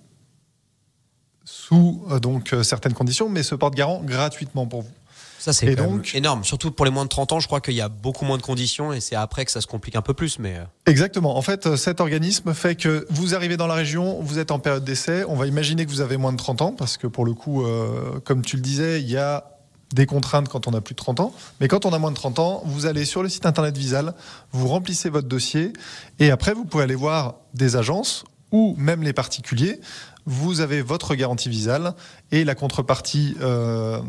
sous 1.45 2.05
euh, 2.11 2.19
donc 2.19 2.53
euh, 2.53 2.63
certaines 2.63 2.93
conditions, 2.93 3.29
mais 3.29 3.41
se 3.43 3.55
porte 3.55 3.73
garant 3.73 4.01
gratuitement 4.03 4.67
pour 4.67 4.81
vous. 4.83 4.91
Ça, 5.39 5.53
c'est 5.53 5.75
donc- 5.75 6.13
énorme. 6.13 6.43
Surtout 6.43 6.71
pour 6.71 6.83
les 6.85 6.91
moins 6.91 7.05
de 7.05 7.09
30 7.09 7.31
ans, 7.31 7.39
je 7.39 7.47
crois 7.47 7.61
qu'il 7.61 7.75
y 7.75 7.81
a 7.81 7.89
beaucoup 7.89 8.25
moins 8.25 8.37
de 8.37 8.41
conditions 8.41 8.91
et 8.91 8.99
c'est 8.99 9.15
après 9.15 9.45
que 9.45 9.51
ça 9.51 9.61
se 9.61 9.67
complique 9.67 9.95
un 9.95 10.01
peu 10.01 10.13
plus. 10.13 10.39
Mais 10.39 10.57
euh, 10.57 10.63
Exactement. 10.87 11.37
En 11.37 11.41
fait, 11.41 11.75
cet 11.75 12.01
organisme 12.01 12.53
fait 12.53 12.75
que 12.75 13.05
vous 13.09 13.33
arrivez 13.33 13.55
dans 13.55 13.67
la 13.67 13.75
région, 13.75 14.19
vous 14.21 14.39
êtes 14.39 14.51
en 14.51 14.59
période 14.59 14.83
d'essai. 14.83 15.23
On 15.27 15.35
va 15.35 15.47
imaginer 15.47 15.85
que 15.85 15.91
vous 15.91 16.01
avez 16.01 16.17
moins 16.17 16.33
de 16.33 16.37
30 16.37 16.61
ans, 16.61 16.71
parce 16.73 16.97
que 16.97 17.07
pour 17.07 17.23
le 17.23 17.33
coup, 17.33 17.65
euh, 17.65 18.19
comme 18.25 18.41
tu 18.41 18.57
le 18.57 18.61
disais, 18.61 19.01
il 19.01 19.09
y 19.09 19.17
a 19.17 19.56
des 19.93 20.05
contraintes 20.05 20.49
quand 20.49 20.67
on 20.67 20.73
a 20.73 20.81
plus 20.81 20.93
de 20.93 20.97
30 20.97 21.19
ans. 21.19 21.33
Mais 21.59 21.67
quand 21.67 21.85
on 21.85 21.93
a 21.93 21.99
moins 21.99 22.11
de 22.11 22.15
30 22.15 22.39
ans, 22.39 22.61
vous 22.65 22.85
allez 22.85 23.05
sur 23.05 23.23
le 23.23 23.29
site 23.29 23.45
internet 23.45 23.77
Visal, 23.77 24.13
vous 24.51 24.67
remplissez 24.67 25.09
votre 25.09 25.27
dossier, 25.27 25.73
et 26.19 26.31
après, 26.31 26.53
vous 26.53 26.65
pouvez 26.65 26.83
aller 26.83 26.95
voir 26.95 27.35
des 27.53 27.75
agences 27.75 28.25
ou 28.51 28.75
même 28.77 29.03
les 29.03 29.13
particuliers. 29.13 29.79
Vous 30.25 30.59
avez 30.59 30.81
votre 30.81 31.15
garantie 31.15 31.49
Visal 31.49 31.93
et 32.31 32.43
la 32.43 32.53
contrepartie, 32.53 33.35
euh, 33.41 33.99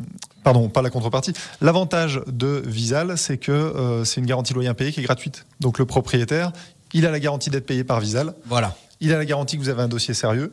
pardon, 0.43 0.69
pas 0.69 0.83
la 0.83 0.91
contrepartie. 0.91 1.33
L'avantage 1.61 2.21
de 2.27 2.63
Visal, 2.67 3.17
c'est 3.17 3.39
que 3.39 3.53
euh, 3.53 4.05
c'est 4.05 4.21
une 4.21 4.27
garantie 4.27 4.53
loyer 4.53 4.69
impayé 4.69 4.93
qui 4.93 5.01
est 5.01 5.05
gratuite. 5.05 5.47
Donc 5.61 5.79
le 5.79 5.87
propriétaire, 5.87 6.53
il 6.93 7.07
a 7.07 7.11
la 7.11 7.21
garantie 7.21 7.51
d'être 7.51 7.67
payé 7.67 7.85
par 7.85 8.01
Visal, 8.01 8.35
voilà. 8.47 8.77
il 9.01 9.13
a 9.13 9.19
la 9.19 9.25
garantie 9.25 9.57
que 9.57 9.63
vous 9.63 9.69
avez 9.69 9.83
un 9.83 9.89
dossier 9.89 10.15
sérieux 10.15 10.53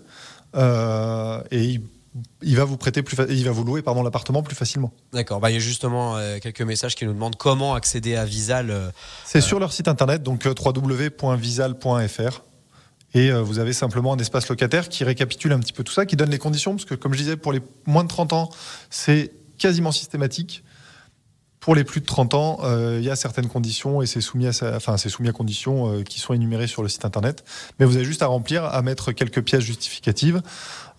euh, 0.55 1.41
et 1.49 1.63
il, 1.63 1.81
il 2.41 2.55
va 2.55 2.63
vous 2.63 2.77
prêter 2.77 3.01
plus, 3.03 3.15
fa- 3.15 3.25
il 3.29 3.43
va 3.45 3.51
vous 3.51 3.63
louer 3.63 3.81
pardon 3.81 4.01
l'appartement 4.03 4.41
plus 4.43 4.55
facilement. 4.55 4.93
D'accord. 5.13 5.39
Bah, 5.39 5.49
il 5.51 5.53
y 5.53 5.57
a 5.57 5.59
justement 5.59 6.17
euh, 6.17 6.39
quelques 6.39 6.61
messages 6.61 6.95
qui 6.95 7.05
nous 7.05 7.13
demandent 7.13 7.35
comment 7.35 7.73
accéder 7.73 8.15
à 8.15 8.25
Visal. 8.25 8.69
euh, 8.71 8.89
C'est 9.25 9.41
sur 9.41 9.59
leur 9.59 9.73
site 9.73 9.87
internet, 9.87 10.23
donc 10.23 10.45
euh, 10.45 10.53
www.visal.fr. 10.63 12.41
Et 13.13 13.31
euh, 13.31 13.41
vous 13.41 13.59
avez 13.59 13.71
simplement 13.71 14.11
un 14.13 14.17
espace 14.17 14.49
locataire 14.49 14.89
qui 14.89 15.03
récapitule 15.05 15.53
un 15.53 15.59
petit 15.59 15.71
peu 15.71 15.83
tout 15.83 15.93
ça, 15.93 16.05
qui 16.05 16.15
donne 16.17 16.29
les 16.29 16.37
conditions, 16.37 16.71
parce 16.75 16.83
que 16.85 16.95
comme 16.95 17.13
je 17.13 17.19
disais, 17.19 17.37
pour 17.37 17.53
les 17.53 17.61
moins 17.85 18.03
de 18.03 18.09
30 18.09 18.33
ans, 18.33 18.49
c'est 18.89 19.31
quasiment 19.57 19.93
systématique. 19.93 20.64
Pour 21.65 21.73
les 21.73 21.83
plus 21.83 21.99
de 21.99 22.05
30 22.05 22.35
ans, 22.35 22.59
euh, 22.61 22.99
il 22.99 23.03
y 23.03 23.09
a 23.09 23.15
certaines 23.15 23.47
conditions 23.47 24.03
et 24.03 24.05
c'est 24.05 24.21
soumis 24.21 24.45
à, 24.45 24.51
enfin, 24.75 24.97
c'est 24.97 25.09
soumis 25.09 25.29
à 25.29 25.31
conditions 25.31 25.91
euh, 25.91 26.03
qui 26.03 26.19
sont 26.19 26.35
énumérées 26.35 26.67
sur 26.67 26.83
le 26.83 26.89
site 26.89 27.05
internet. 27.05 27.43
Mais 27.79 27.87
vous 27.87 27.95
avez 27.95 28.05
juste 28.05 28.21
à 28.21 28.27
remplir, 28.27 28.65
à 28.65 28.83
mettre 28.83 29.11
quelques 29.13 29.41
pièces 29.41 29.63
justificatives. 29.63 30.43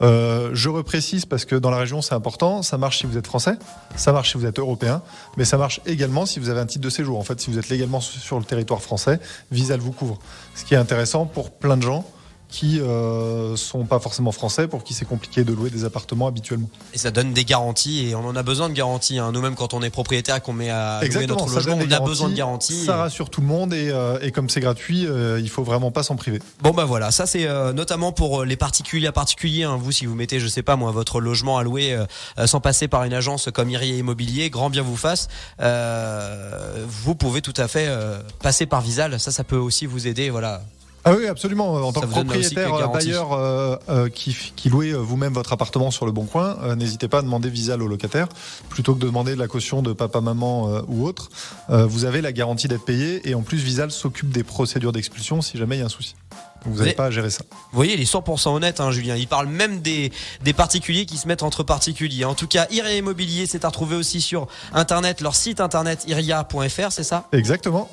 Euh, 0.02 0.50
je 0.54 0.68
reprécise 0.68 1.24
parce 1.24 1.44
que 1.44 1.54
dans 1.54 1.70
la 1.70 1.76
région 1.76 2.02
c'est 2.02 2.16
important, 2.16 2.62
ça 2.62 2.78
marche 2.78 2.98
si 2.98 3.06
vous 3.06 3.16
êtes 3.16 3.28
français, 3.28 3.54
ça 3.94 4.10
marche 4.10 4.32
si 4.32 4.38
vous 4.38 4.44
êtes 4.44 4.58
européen, 4.58 5.02
mais 5.36 5.44
ça 5.44 5.56
marche 5.56 5.80
également 5.86 6.26
si 6.26 6.40
vous 6.40 6.48
avez 6.48 6.58
un 6.58 6.66
titre 6.66 6.82
de 6.82 6.90
séjour. 6.90 7.20
En 7.20 7.22
fait, 7.22 7.40
si 7.40 7.48
vous 7.48 7.60
êtes 7.60 7.68
légalement 7.68 8.00
sur 8.00 8.36
le 8.36 8.44
territoire 8.44 8.82
français, 8.82 9.20
Visal 9.52 9.78
vous 9.78 9.92
couvre. 9.92 10.18
Ce 10.56 10.64
qui 10.64 10.74
est 10.74 10.78
intéressant 10.78 11.26
pour 11.26 11.52
plein 11.52 11.76
de 11.76 11.82
gens 11.82 12.04
qui 12.48 12.80
euh, 12.80 13.56
sont 13.56 13.84
pas 13.84 13.98
forcément 13.98 14.30
français, 14.32 14.68
pour 14.68 14.84
qui 14.84 14.94
c'est 14.94 15.04
compliqué 15.04 15.42
de 15.44 15.52
louer 15.52 15.68
des 15.70 15.84
appartements 15.84 16.26
habituellement. 16.28 16.68
et 16.94 16.98
ça 16.98 17.10
donne 17.10 17.32
des 17.32 17.44
garanties 17.44 18.08
et 18.08 18.14
on 18.14 18.24
en 18.24 18.36
a 18.36 18.42
besoin 18.42 18.68
de 18.68 18.74
garanties. 18.74 19.18
hein. 19.18 19.32
Nous-mêmes, 19.32 19.56
quand 19.56 19.74
on 19.74 19.82
est 19.82 19.90
propriétaire, 19.90 20.40
qu'on 20.40 20.52
met 20.52 20.70
à 20.70 21.00
louer 21.02 21.26
notre 21.26 21.48
logement, 21.50 21.76
on 21.76 21.90
a 21.90 22.00
besoin 22.00 22.28
de 22.28 22.34
garanties. 22.34 22.84
Ça 22.84 22.96
rassure 22.96 23.30
tout 23.30 23.40
le 23.40 23.48
monde 23.48 23.74
et, 23.74 23.90
euh, 23.90 24.18
et 24.22 24.30
comme 24.30 24.48
c'est 24.48 24.60
gratuit, 24.60 25.06
euh, 25.06 25.40
il 25.40 25.50
faut 25.50 25.64
vraiment 25.64 25.90
pas 25.90 26.02
s'en 26.04 26.14
priver. 26.16 26.38
Bon 26.62 26.70
bah 26.70 26.84
voilà, 26.84 27.10
ça 27.10 27.26
c'est 27.26 27.46
euh, 27.46 27.72
notamment 27.72 28.12
pour 28.12 28.42
euh, 28.42 28.44
les 28.44 28.56
particuliers 28.56 29.08
à 29.08 29.12
particuliers. 29.12 29.64
hein. 29.64 29.76
Vous, 29.76 29.90
si 29.92 30.06
vous 30.06 30.14
mettez, 30.14 30.38
je 30.40 30.46
sais 30.46 30.62
pas 30.62 30.76
moi, 30.76 30.92
votre 30.92 31.20
logement 31.20 31.58
à 31.58 31.64
louer 31.64 31.96
sans 32.46 32.60
passer 32.60 32.86
par 32.88 33.04
une 33.04 33.12
agence 33.14 33.48
comme 33.52 33.70
Iria 33.70 33.96
Immobilier, 33.96 34.50
grand 34.50 34.70
bien 34.70 34.82
vous 34.82 34.96
fasse, 34.96 35.28
vous 36.86 37.14
pouvez 37.14 37.42
tout 37.42 37.54
à 37.56 37.68
fait 37.68 37.88
passer 38.40 38.66
par 38.66 38.80
Visal. 38.80 39.18
Ça, 39.20 39.30
ça 39.30 39.44
peut 39.44 39.56
aussi 39.56 39.86
vous 39.86 40.06
aider. 40.06 40.30
Voilà. 40.30 40.62
Ah 41.08 41.14
oui, 41.16 41.28
absolument. 41.28 41.72
En 41.74 41.92
tant 41.92 42.00
que 42.00 42.06
propriétaire, 42.06 42.90
bailleur 42.90 43.32
euh, 43.32 43.76
euh, 43.88 44.08
qui, 44.08 44.36
qui 44.56 44.68
louez 44.68 44.90
euh, 44.90 44.96
vous-même 44.96 45.32
votre 45.32 45.52
appartement 45.52 45.92
sur 45.92 46.04
le 46.04 46.10
Bon 46.10 46.24
Coin, 46.24 46.58
euh, 46.64 46.74
n'hésitez 46.74 47.06
pas 47.06 47.18
à 47.18 47.22
demander 47.22 47.48
Visal 47.48 47.80
au 47.80 47.86
locataire 47.86 48.26
plutôt 48.70 48.92
que 48.92 48.98
de 48.98 49.06
demander 49.06 49.34
de 49.34 49.38
la 49.38 49.46
caution 49.46 49.82
de 49.82 49.92
papa, 49.92 50.20
maman 50.20 50.82
ou 50.88 51.06
autre. 51.06 51.30
Vous 51.68 52.04
avez 52.04 52.20
la 52.20 52.32
garantie 52.32 52.66
d'être 52.66 52.84
payé 52.84 53.28
et 53.28 53.34
en 53.36 53.42
plus 53.42 53.58
Visal 53.58 53.92
s'occupe 53.92 54.30
des 54.30 54.42
procédures 54.42 54.90
d'expulsion 54.90 55.42
si 55.42 55.56
jamais 55.58 55.76
il 55.76 55.78
y 55.78 55.82
a 55.82 55.86
un 55.86 55.88
souci. 55.88 56.16
Donc 56.64 56.74
vous 56.74 56.80
n'avez 56.80 56.94
pas 56.94 57.06
à 57.06 57.10
gérer 57.10 57.30
ça. 57.30 57.44
Vous 57.50 57.76
voyez, 57.76 57.94
il 57.94 58.00
est 58.00 58.12
100% 58.12 58.48
honnête, 58.48 58.80
hein, 58.80 58.90
Julien. 58.90 59.14
Il 59.14 59.28
parle 59.28 59.46
même 59.46 59.80
des, 59.80 60.10
des 60.42 60.52
particuliers 60.52 61.06
qui 61.06 61.16
se 61.16 61.28
mettent 61.28 61.44
entre 61.44 61.62
particuliers. 61.62 62.24
En 62.24 62.34
tout 62.34 62.48
cas, 62.48 62.66
Iria 62.70 62.96
Immobilier, 62.96 63.46
c'est 63.46 63.64
à 63.64 63.68
retrouver 63.68 63.94
aussi 63.94 64.20
sur 64.20 64.48
Internet, 64.72 65.20
leur 65.20 65.36
site 65.36 65.60
internet 65.60 66.04
iria.fr, 66.08 66.90
c'est 66.90 67.04
ça? 67.04 67.28
Exactement. 67.32 67.88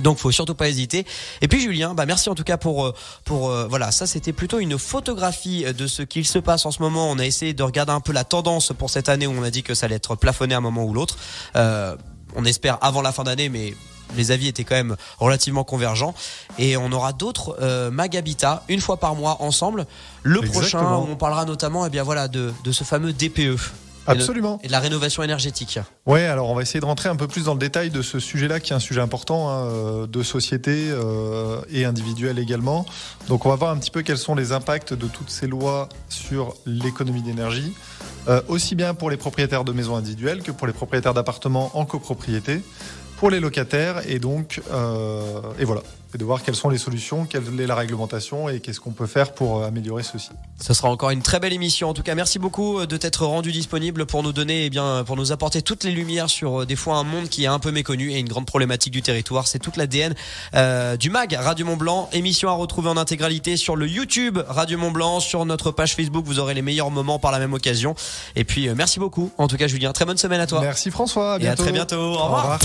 Donc 0.00 0.18
faut 0.18 0.30
surtout 0.32 0.54
pas 0.54 0.68
hésiter. 0.68 1.06
Et 1.40 1.48
puis 1.48 1.60
Julien, 1.60 1.94
bah 1.94 2.06
merci 2.06 2.28
en 2.28 2.34
tout 2.34 2.44
cas 2.44 2.56
pour 2.56 2.86
euh, 2.86 2.94
pour 3.24 3.50
euh, 3.50 3.66
voilà, 3.68 3.90
ça 3.90 4.06
c'était 4.06 4.32
plutôt 4.32 4.58
une 4.58 4.78
photographie 4.78 5.64
de 5.72 5.86
ce 5.86 6.02
qu'il 6.02 6.26
se 6.26 6.38
passe 6.38 6.66
en 6.66 6.70
ce 6.70 6.82
moment. 6.82 7.10
On 7.10 7.18
a 7.18 7.24
essayé 7.24 7.54
de 7.54 7.62
regarder 7.62 7.92
un 7.92 8.00
peu 8.00 8.12
la 8.12 8.24
tendance 8.24 8.72
pour 8.76 8.90
cette 8.90 9.08
année 9.08 9.26
où 9.26 9.32
on 9.32 9.42
a 9.42 9.50
dit 9.50 9.62
que 9.62 9.74
ça 9.74 9.86
allait 9.86 9.96
être 9.96 10.16
plafonné 10.16 10.54
à 10.54 10.58
un 10.58 10.60
moment 10.60 10.84
ou 10.84 10.92
l'autre. 10.92 11.16
Euh, 11.56 11.96
on 12.34 12.44
espère 12.44 12.78
avant 12.80 13.02
la 13.02 13.12
fin 13.12 13.24
d'année, 13.24 13.48
mais 13.48 13.74
les 14.16 14.30
avis 14.30 14.48
étaient 14.48 14.64
quand 14.64 14.74
même 14.74 14.96
relativement 15.18 15.64
convergents. 15.64 16.14
Et 16.58 16.76
on 16.76 16.90
aura 16.92 17.12
d'autres 17.12 17.56
euh, 17.60 17.90
Mag 17.90 18.16
Habitat 18.16 18.64
une 18.68 18.80
fois 18.80 18.98
par 18.98 19.14
mois 19.14 19.38
ensemble. 19.40 19.86
Le 20.22 20.40
prochain, 20.40 20.82
où 20.96 21.06
on 21.10 21.16
parlera 21.16 21.44
notamment, 21.44 21.86
eh 21.86 21.90
bien 21.90 22.02
voilà, 22.02 22.28
de, 22.28 22.52
de 22.64 22.72
ce 22.72 22.84
fameux 22.84 23.12
DPE. 23.12 23.58
Absolument. 24.06 24.60
Et 24.62 24.66
de 24.66 24.72
la 24.72 24.80
rénovation 24.80 25.22
énergétique. 25.22 25.78
Ouais, 26.06 26.24
alors 26.24 26.50
on 26.50 26.54
va 26.54 26.62
essayer 26.62 26.80
de 26.80 26.84
rentrer 26.84 27.08
un 27.08 27.16
peu 27.16 27.28
plus 27.28 27.44
dans 27.44 27.54
le 27.54 27.58
détail 27.58 27.90
de 27.90 28.02
ce 28.02 28.18
sujet-là, 28.18 28.60
qui 28.60 28.72
est 28.72 28.76
un 28.76 28.80
sujet 28.80 29.00
important 29.00 29.48
hein, 29.48 29.64
euh, 29.64 30.06
de 30.06 30.22
société 30.22 30.88
euh, 30.90 31.60
et 31.70 31.84
individuel 31.84 32.38
également. 32.38 32.86
Donc 33.28 33.46
on 33.46 33.48
va 33.48 33.56
voir 33.56 33.70
un 33.70 33.78
petit 33.78 33.90
peu 33.90 34.02
quels 34.02 34.18
sont 34.18 34.34
les 34.34 34.52
impacts 34.52 34.94
de 34.94 35.06
toutes 35.06 35.30
ces 35.30 35.46
lois 35.46 35.88
sur 36.08 36.54
l'économie 36.66 37.22
d'énergie, 37.22 37.72
euh, 38.28 38.40
aussi 38.48 38.74
bien 38.74 38.94
pour 38.94 39.10
les 39.10 39.16
propriétaires 39.16 39.64
de 39.64 39.72
maisons 39.72 39.96
individuelles 39.96 40.42
que 40.42 40.52
pour 40.52 40.66
les 40.66 40.72
propriétaires 40.72 41.14
d'appartements 41.14 41.70
en 41.74 41.84
copropriété, 41.84 42.62
pour 43.16 43.30
les 43.30 43.40
locataires, 43.40 44.02
et 44.08 44.18
donc 44.18 44.60
euh, 44.72 45.40
et 45.58 45.64
voilà, 45.64 45.82
et 46.14 46.18
de 46.18 46.24
voir 46.24 46.42
quelles 46.42 46.54
sont 46.54 46.68
les 46.68 46.78
solutions, 46.78 47.24
quelle 47.26 47.42
est 47.60 47.66
la 47.66 47.74
réglementation 47.74 48.48
et 48.48 48.60
qu'est-ce 48.60 48.80
qu'on 48.80 48.92
peut 48.92 49.06
faire 49.06 49.32
pour 49.32 49.58
euh, 49.62 49.66
améliorer 49.66 50.02
ceci. 50.02 50.30
Ce 50.60 50.72
sera 50.74 50.88
encore 50.88 51.10
une 51.10 51.22
très 51.22 51.40
belle 51.40 51.52
émission. 51.52 51.88
En 51.88 51.94
tout 51.94 52.02
cas, 52.02 52.14
merci 52.14 52.38
beaucoup 52.38 52.78
euh, 52.78 52.86
de 52.86 52.96
t'être 52.96 53.26
rendu 53.26 53.52
disponible 53.52 54.06
pour 54.06 54.22
nous 54.22 54.32
donner, 54.32 54.66
eh 54.66 54.70
bien, 54.70 55.02
pour 55.04 55.16
nous 55.16 55.32
apporter 55.32 55.62
toutes 55.62 55.84
les 55.84 55.90
lumières 55.90 56.30
sur 56.30 56.62
euh, 56.62 56.66
des 56.66 56.76
fois 56.76 56.96
un 56.96 57.04
monde 57.04 57.28
qui 57.28 57.44
est 57.44 57.48
un 57.48 57.58
peu 57.58 57.70
méconnu 57.70 58.12
et 58.12 58.18
une 58.18 58.28
grande 58.28 58.46
problématique 58.46 58.92
du 58.92 59.02
territoire. 59.02 59.46
C'est 59.46 59.58
toute 59.58 59.76
l'ADN 59.76 60.14
euh, 60.54 60.96
du 60.96 61.10
MAG 61.10 61.32
Radio 61.38 61.66
Mont 61.66 61.76
Blanc. 61.76 62.08
Émission 62.12 62.48
à 62.48 62.52
retrouver 62.52 62.88
en 62.88 62.96
intégralité 62.96 63.56
sur 63.56 63.76
le 63.76 63.88
YouTube 63.88 64.38
Radio 64.48 64.78
Mont 64.78 64.90
Blanc, 64.90 65.20
sur 65.20 65.44
notre 65.44 65.70
page 65.70 65.94
Facebook. 65.94 66.24
Vous 66.26 66.38
aurez 66.38 66.54
les 66.54 66.62
meilleurs 66.62 66.90
moments 66.90 67.18
par 67.18 67.32
la 67.32 67.38
même 67.38 67.52
occasion. 67.54 67.94
Et 68.36 68.44
puis, 68.44 68.68
euh, 68.68 68.74
merci 68.76 69.00
beaucoup. 69.00 69.32
En 69.38 69.48
tout 69.48 69.56
cas, 69.56 69.66
Julien, 69.66 69.92
très 69.92 70.04
bonne 70.04 70.18
semaine 70.18 70.40
à 70.40 70.46
toi. 70.46 70.60
Merci 70.60 70.90
François, 70.90 71.34
à 71.34 71.36
Et 71.36 71.36
à 71.36 71.38
bientôt. 71.38 71.62
très 71.64 71.72
bientôt. 71.72 71.96
Au 71.96 72.24
revoir. 72.24 72.58